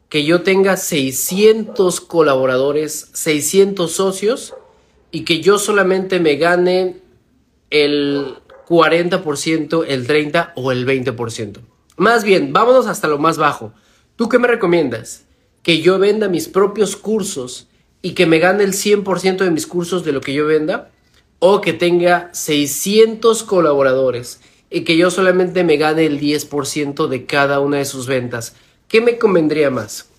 que 0.09 0.25
yo 0.25 0.43
tenga 0.43 0.77
600 0.77 2.01
colaboradores, 2.01 3.11
600 3.12 3.93
socios 3.93 4.55
y 5.11 5.25
que 5.25 5.41
yo 5.41 5.59
solamente 5.59 6.19
me 6.19 6.37
gane 6.37 6.97
el 7.71 8.37
40%, 8.69 9.85
el 9.87 10.07
30% 10.07 10.53
o 10.57 10.73
el 10.73 10.87
20%? 10.87 11.59
Más 11.97 12.25
bien, 12.25 12.53
vámonos 12.53 12.87
hasta 12.87 13.09
lo 13.09 13.19
más 13.19 13.37
bajo. 13.37 13.73
¿Tú 14.17 14.29
qué 14.29 14.39
me 14.39 14.49
recomiendas? 14.49 15.27
Que 15.62 15.81
yo 15.81 15.99
venda 15.99 16.29
mis 16.29 16.49
propios 16.49 16.97
cursos 16.97 17.69
y 18.05 18.12
que 18.12 18.26
me 18.26 18.38
gane 18.38 18.64
el 18.64 18.74
100% 18.74 19.38
de 19.38 19.50
mis 19.50 19.66
cursos 19.66 20.05
de 20.05 20.12
lo 20.12 20.20
que 20.20 20.34
yo 20.34 20.44
venda 20.44 20.90
o 21.38 21.62
que 21.62 21.72
tenga 21.72 22.28
600 22.34 23.42
colaboradores 23.44 24.40
y 24.68 24.82
que 24.82 24.98
yo 24.98 25.11
solamente 25.11 25.64
me 25.64 25.78
gane 25.78 26.05
el 26.05 26.20
10% 26.20 27.09
de 27.09 27.24
cada 27.24 27.61
una 27.61 27.78
de 27.78 27.86
sus 27.86 28.07
ventas. 28.07 28.57
¿Qué 28.88 29.00
me 29.00 29.16
convendría 29.16 29.70
más? 29.70 30.11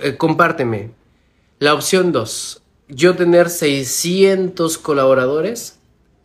Eh, 0.00 0.16
compárteme. 0.16 0.92
La 1.58 1.74
opción 1.74 2.12
2. 2.12 2.62
Yo 2.86 3.16
tener 3.16 3.50
600 3.50 4.78
colaboradores, 4.78 5.80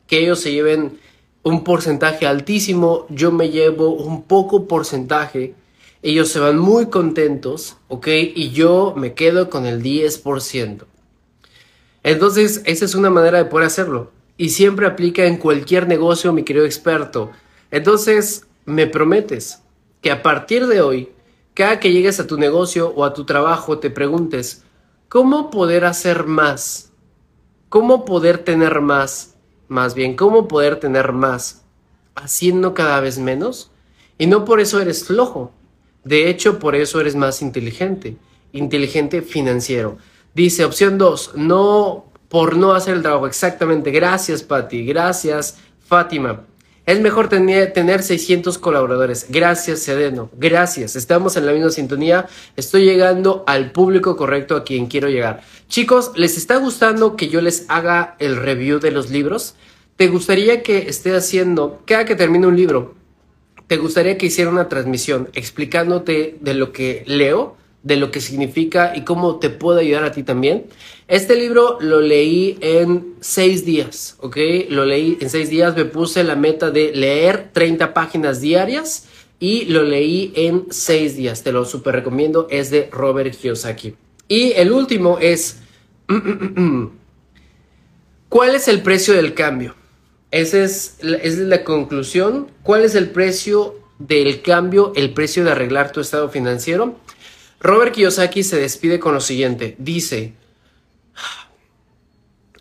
que 0.05 0.19
ellos 0.19 0.39
se 0.41 0.51
lleven 0.51 0.99
un 1.41 1.63
porcentaje 1.63 2.27
altísimo, 2.27 3.07
yo 3.09 3.31
me 3.31 3.49
llevo 3.49 3.89
un 3.89 4.21
poco 4.21 4.67
porcentaje 4.67 5.55
ellos 6.03 6.27
se 6.27 6.39
van 6.39 6.59
muy 6.59 6.87
contentos, 6.87 7.77
¿ok? 7.87 8.07
Y 8.35 8.51
yo 8.51 8.93
me 8.97 9.13
quedo 9.13 9.49
con 9.49 9.65
el 9.65 9.81
10%. 9.81 10.83
Entonces, 12.03 12.61
esa 12.65 12.83
es 12.83 12.93
una 12.93 13.09
manera 13.09 13.37
de 13.37 13.45
poder 13.45 13.67
hacerlo. 13.67 14.11
Y 14.35 14.49
siempre 14.49 14.85
aplica 14.85 15.23
en 15.25 15.37
cualquier 15.37 15.87
negocio, 15.87 16.33
mi 16.33 16.43
querido 16.43 16.65
experto. 16.65 17.31
Entonces, 17.71 18.45
me 18.65 18.85
prometes 18.85 19.61
que 20.01 20.11
a 20.11 20.21
partir 20.21 20.67
de 20.67 20.81
hoy, 20.81 21.13
cada 21.53 21.79
que 21.79 21.93
llegues 21.93 22.19
a 22.19 22.27
tu 22.27 22.37
negocio 22.37 22.89
o 22.89 23.05
a 23.05 23.13
tu 23.13 23.23
trabajo, 23.23 23.79
te 23.79 23.89
preguntes, 23.89 24.65
¿cómo 25.07 25.49
poder 25.49 25.85
hacer 25.85 26.25
más? 26.25 26.91
¿Cómo 27.69 28.03
poder 28.03 28.39
tener 28.39 28.81
más? 28.81 29.35
Más 29.69 29.95
bien, 29.95 30.17
¿cómo 30.17 30.49
poder 30.49 30.81
tener 30.81 31.13
más? 31.13 31.63
Haciendo 32.13 32.73
cada 32.73 32.99
vez 32.99 33.19
menos. 33.19 33.71
Y 34.17 34.27
no 34.27 34.43
por 34.43 34.59
eso 34.59 34.81
eres 34.81 35.05
flojo, 35.05 35.53
de 36.03 36.29
hecho, 36.29 36.59
por 36.59 36.75
eso 36.75 36.99
eres 36.99 37.15
más 37.15 37.41
inteligente, 37.41 38.17
inteligente 38.51 39.21
financiero. 39.21 39.97
Dice 40.33 40.65
opción 40.65 40.97
2, 40.97 41.33
no 41.35 42.05
por 42.27 42.57
no 42.57 42.73
hacer 42.73 42.95
el 42.95 43.03
trabajo. 43.03 43.27
Exactamente. 43.27 43.91
Gracias, 43.91 44.41
Patti. 44.43 44.85
Gracias, 44.85 45.57
Fátima. 45.85 46.41
Es 46.85 46.99
mejor 46.99 47.29
tener, 47.29 47.71
tener 47.71 48.03
600 48.03 48.57
colaboradores. 48.57 49.27
Gracias, 49.29 49.79
Sedeno. 49.79 50.29
Gracias. 50.35 50.95
Estamos 50.97 51.37
en 51.37 51.45
la 51.45 51.53
misma 51.53 51.69
sintonía. 51.69 52.27
Estoy 52.57 52.83
llegando 52.83 53.43
al 53.47 53.71
público 53.71 54.17
correcto 54.17 54.55
a 54.55 54.63
quien 54.63 54.87
quiero 54.87 55.07
llegar. 55.09 55.41
Chicos, 55.69 56.11
¿les 56.15 56.35
está 56.35 56.57
gustando 56.57 57.15
que 57.15 57.29
yo 57.29 57.39
les 57.39 57.65
haga 57.69 58.15
el 58.19 58.35
review 58.35 58.79
de 58.79 58.91
los 58.91 59.11
libros? 59.11 59.55
¿Te 59.95 60.07
gustaría 60.07 60.63
que 60.63 60.89
esté 60.89 61.15
haciendo, 61.15 61.83
cada 61.85 62.03
que 62.03 62.15
termine 62.15 62.47
un 62.47 62.57
libro, 62.57 62.95
¿te 63.67 63.77
gustaría 63.77 64.17
que 64.17 64.27
hiciera 64.27 64.49
una 64.49 64.69
transmisión 64.69 65.29
explicándote 65.33 66.37
de 66.39 66.53
lo 66.53 66.71
que 66.71 67.03
leo, 67.05 67.57
de 67.83 67.97
lo 67.97 68.11
que 68.11 68.21
significa 68.21 68.93
y 68.95 69.01
cómo 69.01 69.39
te 69.39 69.49
puede 69.49 69.81
ayudar 69.81 70.03
a 70.03 70.11
ti 70.11 70.23
también? 70.23 70.65
Este 71.07 71.35
libro 71.35 71.77
lo 71.81 72.01
leí 72.01 72.57
en 72.61 73.15
seis 73.19 73.65
días, 73.65 74.15
¿ok? 74.19 74.37
Lo 74.69 74.85
leí 74.85 75.17
en 75.19 75.29
seis 75.29 75.49
días, 75.49 75.75
me 75.75 75.85
puse 75.85 76.23
la 76.23 76.35
meta 76.35 76.71
de 76.71 76.91
leer 76.93 77.49
30 77.51 77.93
páginas 77.93 78.41
diarias 78.41 79.07
y 79.39 79.65
lo 79.65 79.83
leí 79.83 80.31
en 80.35 80.67
seis 80.69 81.17
días. 81.17 81.43
Te 81.43 81.51
lo 81.51 81.65
super 81.65 81.93
recomiendo, 81.93 82.47
es 82.49 82.71
de 82.71 82.89
Robert 82.91 83.35
Kiyosaki. 83.35 83.95
Y 84.27 84.53
el 84.53 84.71
último 84.71 85.19
es, 85.19 85.59
¿cuál 88.29 88.55
es 88.55 88.67
el 88.69 88.81
precio 88.81 89.13
del 89.13 89.33
cambio? 89.33 89.75
Esa 90.33 90.63
es, 90.63 90.97
es 91.03 91.37
la 91.37 91.63
conclusión. 91.63 92.49
¿Cuál 92.63 92.83
es 92.85 92.95
el 92.95 93.11
precio 93.11 93.75
del 93.99 94.41
cambio, 94.41 94.91
el 94.95 95.13
precio 95.13 95.43
de 95.43 95.51
arreglar 95.51 95.91
tu 95.91 95.99
estado 95.99 96.27
financiero? 96.27 96.95
Robert 97.59 97.93
Kiyosaki 97.93 98.41
se 98.41 98.59
despide 98.59 98.99
con 98.99 99.13
lo 99.13 99.21
siguiente. 99.21 99.75
Dice, 99.77 100.33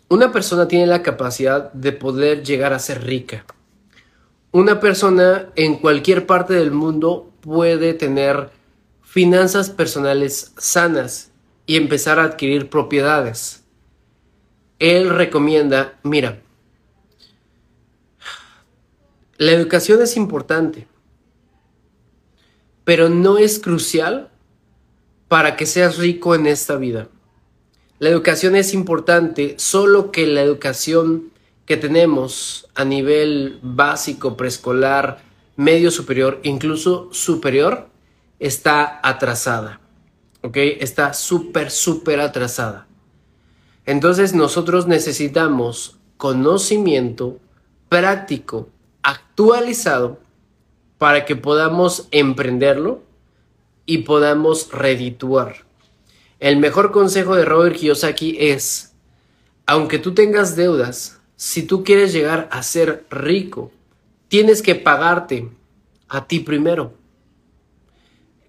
una 0.07 0.31
persona 0.31 0.67
tiene 0.67 0.85
la 0.85 1.01
capacidad 1.01 1.73
de 1.73 1.93
poder 1.93 2.43
llegar 2.43 2.73
a 2.73 2.79
ser 2.79 3.05
rica. 3.05 3.43
Una 4.51 4.79
persona 4.79 5.49
en 5.55 5.77
cualquier 5.77 6.27
parte 6.27 6.53
del 6.53 6.69
mundo 6.69 7.31
puede 7.41 7.95
tener 7.95 8.51
finanzas 9.01 9.71
personales 9.71 10.53
sanas 10.59 11.31
y 11.65 11.77
empezar 11.77 12.19
a 12.19 12.25
adquirir 12.25 12.69
propiedades. 12.69 13.63
Él 14.77 15.09
recomienda, 15.09 15.97
mira, 16.03 16.42
la 19.43 19.51
educación 19.51 20.01
es 20.01 20.15
importante, 20.15 20.87
pero 22.85 23.09
no 23.09 23.37
es 23.37 23.59
crucial 23.59 24.29
para 25.27 25.57
que 25.57 25.65
seas 25.65 25.97
rico 25.97 26.33
en 26.33 26.47
esta 26.47 26.77
vida. 26.77 27.09
La 27.99 28.07
educación 28.07 28.55
es 28.55 28.73
importante, 28.73 29.55
solo 29.57 30.11
que 30.11 30.27
la 30.27 30.41
educación 30.41 31.33
que 31.65 31.75
tenemos 31.75 32.69
a 32.73 32.85
nivel 32.85 33.59
básico, 33.61 34.37
preescolar, 34.37 35.21
medio 35.57 35.91
superior, 35.91 36.39
incluso 36.43 37.09
superior, 37.11 37.89
está 38.39 39.01
atrasada. 39.03 39.81
¿Ok? 40.41 40.55
Está 40.55 41.13
súper, 41.13 41.69
súper 41.69 42.21
atrasada. 42.21 42.87
Entonces 43.85 44.33
nosotros 44.33 44.87
necesitamos 44.87 45.97
conocimiento 46.15 47.39
práctico, 47.89 48.69
actualizado, 49.03 50.19
para 50.97 51.25
que 51.25 51.35
podamos 51.35 52.07
emprenderlo 52.11 53.03
y 53.85 53.99
podamos 53.99 54.71
redituar. 54.71 55.65
El 56.39 56.57
mejor 56.57 56.91
consejo 56.91 57.35
de 57.35 57.45
Robert 57.45 57.75
Kiyosaki 57.75 58.37
es, 58.39 58.95
aunque 59.65 59.99
tú 59.99 60.13
tengas 60.13 60.55
deudas, 60.55 61.19
si 61.35 61.63
tú 61.63 61.83
quieres 61.83 62.13
llegar 62.13 62.47
a 62.51 62.63
ser 62.63 63.05
rico, 63.09 63.71
tienes 64.29 64.61
que 64.61 64.75
pagarte 64.75 65.49
a 66.07 66.27
ti 66.27 66.39
primero. 66.39 66.93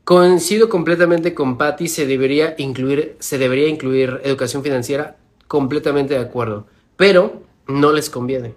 Coincido 0.04 0.68
completamente 0.68 1.34
con 1.34 1.56
Patty, 1.56 1.88
se 1.88 2.06
debería 2.06 2.54
incluir, 2.58 3.16
se 3.20 3.38
debería 3.38 3.68
incluir 3.68 4.20
educación 4.22 4.62
financiera, 4.62 5.16
completamente 5.48 6.14
de 6.14 6.20
acuerdo, 6.20 6.66
pero 6.96 7.42
no 7.66 7.92
les 7.92 8.10
conviene. 8.10 8.54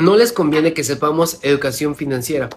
No 0.00 0.16
les 0.16 0.32
conviene 0.32 0.72
que 0.72 0.82
sepamos 0.82 1.40
educación 1.42 1.94
financiera. 1.94 2.48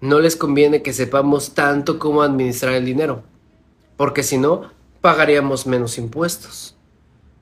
No 0.00 0.20
les 0.20 0.36
conviene 0.36 0.80
que 0.80 0.92
sepamos 0.92 1.54
tanto 1.54 1.98
cómo 1.98 2.22
administrar 2.22 2.74
el 2.74 2.84
dinero, 2.84 3.24
porque 3.96 4.22
si 4.22 4.38
no, 4.38 4.70
pagaríamos 5.00 5.66
menos 5.66 5.98
impuestos. 5.98 6.76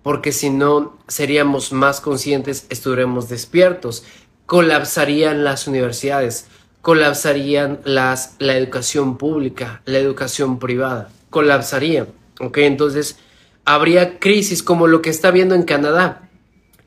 Porque 0.02 0.32
si 0.32 0.48
no, 0.48 0.96
seríamos 1.06 1.70
más 1.70 2.00
conscientes, 2.00 2.64
estuviéramos 2.70 3.28
despiertos, 3.28 4.04
colapsarían 4.46 5.44
las 5.44 5.68
universidades, 5.68 6.46
colapsarían 6.80 7.80
las, 7.84 8.36
la 8.38 8.56
educación 8.56 9.18
pública, 9.18 9.82
la 9.84 9.98
educación 9.98 10.58
privada, 10.58 11.10
colapsaría. 11.28 12.06
¿Ok? 12.40 12.56
Entonces, 12.56 13.18
habría 13.66 14.18
crisis 14.18 14.62
como 14.62 14.86
lo 14.86 15.02
que 15.02 15.10
está 15.10 15.30
viendo 15.30 15.54
en 15.54 15.64
Canadá. 15.64 16.30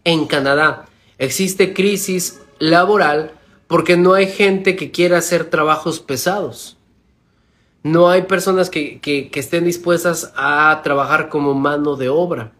En 0.03 0.25
Canadá 0.25 0.86
existe 1.17 1.73
crisis 1.73 2.41
laboral 2.59 3.31
porque 3.67 3.97
no 3.97 4.13
hay 4.13 4.27
gente 4.27 4.75
que 4.75 4.91
quiera 4.91 5.17
hacer 5.17 5.49
trabajos 5.49 5.99
pesados. 5.99 6.77
No 7.83 8.09
hay 8.09 8.23
personas 8.23 8.69
que, 8.69 8.99
que, 8.99 9.29
estén 9.33 9.65
dispuestas 9.65 10.33
a 10.35 10.81
trabajar 10.83 11.29
como 11.29 11.53
mano 11.53 11.95
de 11.95 12.09
obra. 12.09 12.53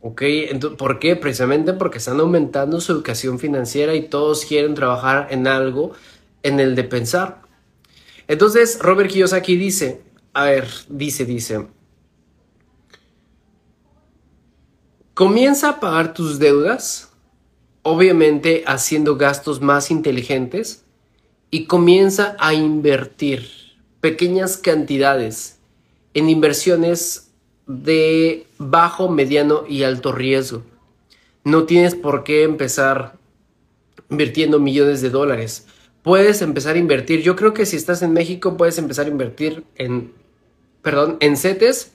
¿Ok? 0.00 0.22
Entonces, 0.22 0.78
¿Por 0.78 0.98
qué? 0.98 1.16
Precisamente 1.16 1.72
porque 1.72 1.98
están 1.98 2.20
aumentando 2.20 2.80
su 2.80 2.92
educación 2.92 3.38
financiera 3.38 3.94
y 3.94 4.02
todos 4.08 4.44
quieren 4.44 4.74
trabajar 4.74 5.28
en 5.30 5.46
algo, 5.46 5.92
en 6.42 6.60
el 6.60 6.74
de 6.74 6.84
pensar. 6.84 7.40
Entonces, 8.28 8.78
Robert 8.80 9.10
Kiyosaki 9.10 9.56
dice, 9.56 10.02
a 10.34 10.44
ver, 10.44 10.68
dice, 10.88 11.24
dice, 11.24 11.66
comienza 15.14 15.70
a 15.70 15.80
pagar 15.80 16.12
tus 16.12 16.38
deudas 16.38 17.13
obviamente 17.84 18.64
haciendo 18.66 19.16
gastos 19.16 19.60
más 19.60 19.92
inteligentes 19.92 20.84
y 21.50 21.66
comienza 21.66 22.34
a 22.40 22.52
invertir 22.54 23.46
pequeñas 24.00 24.56
cantidades 24.56 25.60
en 26.14 26.28
inversiones 26.28 27.30
de 27.66 28.46
bajo, 28.58 29.08
mediano 29.08 29.64
y 29.68 29.84
alto 29.84 30.12
riesgo. 30.12 30.62
No 31.44 31.64
tienes 31.64 31.94
por 31.94 32.24
qué 32.24 32.42
empezar 32.42 33.18
invirtiendo 34.10 34.58
millones 34.58 35.02
de 35.02 35.10
dólares. 35.10 35.66
Puedes 36.02 36.42
empezar 36.42 36.76
a 36.76 36.78
invertir. 36.78 37.22
Yo 37.22 37.36
creo 37.36 37.54
que 37.54 37.66
si 37.66 37.76
estás 37.76 38.02
en 38.02 38.12
México 38.12 38.56
puedes 38.56 38.78
empezar 38.78 39.06
a 39.06 39.10
invertir 39.10 39.64
en, 39.76 40.12
perdón, 40.82 41.18
en 41.20 41.36
CETES 41.36 41.92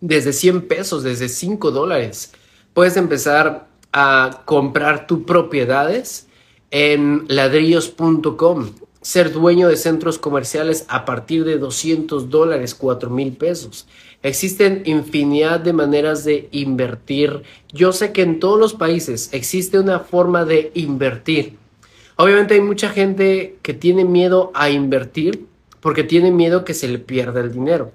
desde 0.00 0.32
100 0.32 0.68
pesos, 0.68 1.04
desde 1.04 1.28
5 1.28 1.70
dólares. 1.70 2.32
Puedes 2.74 2.96
empezar 2.96 3.68
a 3.98 4.42
comprar 4.44 5.06
tus 5.06 5.20
propiedades 5.20 6.28
en 6.70 7.24
ladrillos.com. 7.28 8.72
Ser 9.00 9.32
dueño 9.32 9.68
de 9.68 9.78
centros 9.78 10.18
comerciales 10.18 10.84
a 10.88 11.06
partir 11.06 11.44
de 11.44 11.56
200 11.56 12.28
dólares, 12.28 12.74
4 12.74 13.08
mil 13.08 13.32
pesos. 13.32 13.88
Existen 14.22 14.82
infinidad 14.84 15.60
de 15.60 15.72
maneras 15.72 16.24
de 16.24 16.50
invertir. 16.50 17.42
Yo 17.72 17.92
sé 17.92 18.12
que 18.12 18.20
en 18.20 18.38
todos 18.38 18.60
los 18.60 18.74
países 18.74 19.30
existe 19.32 19.78
una 19.78 20.00
forma 20.00 20.44
de 20.44 20.72
invertir. 20.74 21.56
Obviamente 22.16 22.52
hay 22.52 22.60
mucha 22.60 22.90
gente 22.90 23.56
que 23.62 23.72
tiene 23.72 24.04
miedo 24.04 24.50
a 24.54 24.68
invertir 24.68 25.46
porque 25.80 26.04
tiene 26.04 26.30
miedo 26.30 26.66
que 26.66 26.74
se 26.74 26.88
le 26.88 26.98
pierda 26.98 27.40
el 27.40 27.50
dinero. 27.50 27.92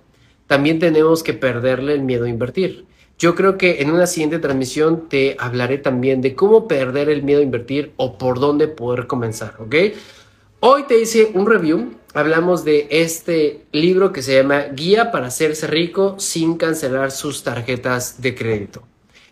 También 0.47 0.79
tenemos 0.79 1.21
que 1.21 1.33
perderle 1.33 1.93
el 1.93 2.01
miedo 2.01 2.25
a 2.25 2.29
invertir. 2.29 2.85
Yo 3.21 3.35
creo 3.35 3.55
que 3.55 3.83
en 3.83 3.91
una 3.91 4.07
siguiente 4.07 4.39
transmisión 4.39 5.07
te 5.07 5.35
hablaré 5.37 5.77
también 5.77 6.21
de 6.21 6.33
cómo 6.33 6.67
perder 6.67 7.07
el 7.07 7.21
miedo 7.21 7.41
a 7.41 7.43
invertir 7.43 7.93
o 7.95 8.17
por 8.17 8.39
dónde 8.39 8.67
poder 8.67 9.05
comenzar, 9.05 9.57
¿ok? 9.59 9.75
Hoy 10.59 10.85
te 10.87 10.99
hice 10.99 11.29
un 11.35 11.45
review, 11.45 11.93
hablamos 12.15 12.65
de 12.65 12.87
este 12.89 13.61
libro 13.73 14.11
que 14.11 14.23
se 14.23 14.33
llama 14.33 14.63
Guía 14.73 15.11
para 15.11 15.27
hacerse 15.27 15.67
rico 15.67 16.15
sin 16.17 16.57
cancelar 16.57 17.11
sus 17.11 17.43
tarjetas 17.43 18.23
de 18.23 18.33
crédito. 18.33 18.81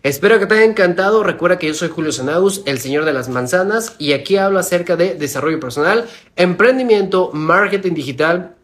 Espero 0.04 0.38
que 0.38 0.46
te 0.46 0.54
haya 0.54 0.66
encantado. 0.66 1.24
Recuerda 1.24 1.58
que 1.58 1.66
yo 1.66 1.74
soy 1.74 1.88
Julio 1.88 2.12
Sanagus, 2.12 2.62
el 2.66 2.78
señor 2.78 3.04
de 3.04 3.12
las 3.12 3.28
manzanas, 3.28 3.96
y 3.98 4.12
aquí 4.12 4.36
hablo 4.36 4.60
acerca 4.60 4.94
de 4.94 5.16
desarrollo 5.16 5.58
personal, 5.58 6.06
emprendimiento, 6.36 7.32
marketing 7.32 7.94
digital, 7.94 8.54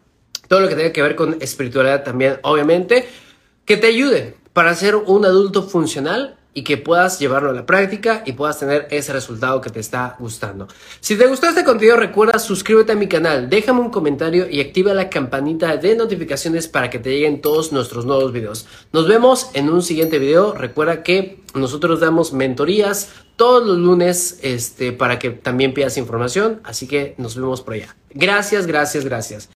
todo 0.47 0.61
lo 0.61 0.69
que 0.69 0.75
tenga 0.75 0.93
que 0.93 1.01
ver 1.01 1.17
con 1.17 1.35
espiritualidad 1.41 2.05
también, 2.05 2.37
obviamente, 2.43 3.05
que 3.65 3.75
te 3.75 3.87
ayude 3.87 4.36
para 4.57 4.73
ser 4.73 4.95
un 4.95 5.23
adulto 5.23 5.61
funcional 5.61 6.35
y 6.55 6.63
que 6.63 6.77
puedas 6.77 7.19
llevarlo 7.19 7.51
a 7.51 7.53
la 7.53 7.67
práctica 7.67 8.23
y 8.25 8.31
puedas 8.31 8.57
tener 8.57 8.87
ese 8.89 9.13
resultado 9.13 9.61
que 9.61 9.69
te 9.69 9.79
está 9.79 10.15
gustando. 10.17 10.67
Si 10.99 11.15
te 11.15 11.27
gustó 11.27 11.47
este 11.47 11.63
contenido, 11.63 11.95
recuerda 11.95 12.39
suscríbete 12.39 12.93
a 12.93 12.95
mi 12.95 13.07
canal, 13.07 13.51
déjame 13.51 13.81
un 13.81 13.91
comentario 13.91 14.49
y 14.49 14.59
activa 14.59 14.95
la 14.95 15.11
campanita 15.11 15.77
de 15.77 15.95
notificaciones 15.95 16.67
para 16.67 16.89
que 16.89 16.97
te 16.97 17.11
lleguen 17.11 17.39
todos 17.39 17.71
nuestros 17.71 18.07
nuevos 18.07 18.31
videos. 18.33 18.65
Nos 18.93 19.07
vemos 19.07 19.51
en 19.53 19.69
un 19.69 19.83
siguiente 19.83 20.17
video. 20.17 20.53
Recuerda 20.53 21.03
que 21.03 21.43
nosotros 21.53 21.99
damos 21.99 22.33
mentorías 22.33 23.11
todos 23.35 23.63
los 23.63 23.77
lunes 23.77 24.39
este, 24.41 24.91
para 24.91 25.19
que 25.19 25.29
también 25.29 25.75
pidas 25.75 25.99
información, 25.99 26.61
así 26.63 26.87
que 26.87 27.13
nos 27.19 27.35
vemos 27.35 27.61
por 27.61 27.75
allá. 27.75 27.95
Gracias, 28.09 28.65
gracias, 28.65 29.05
gracias. 29.05 29.45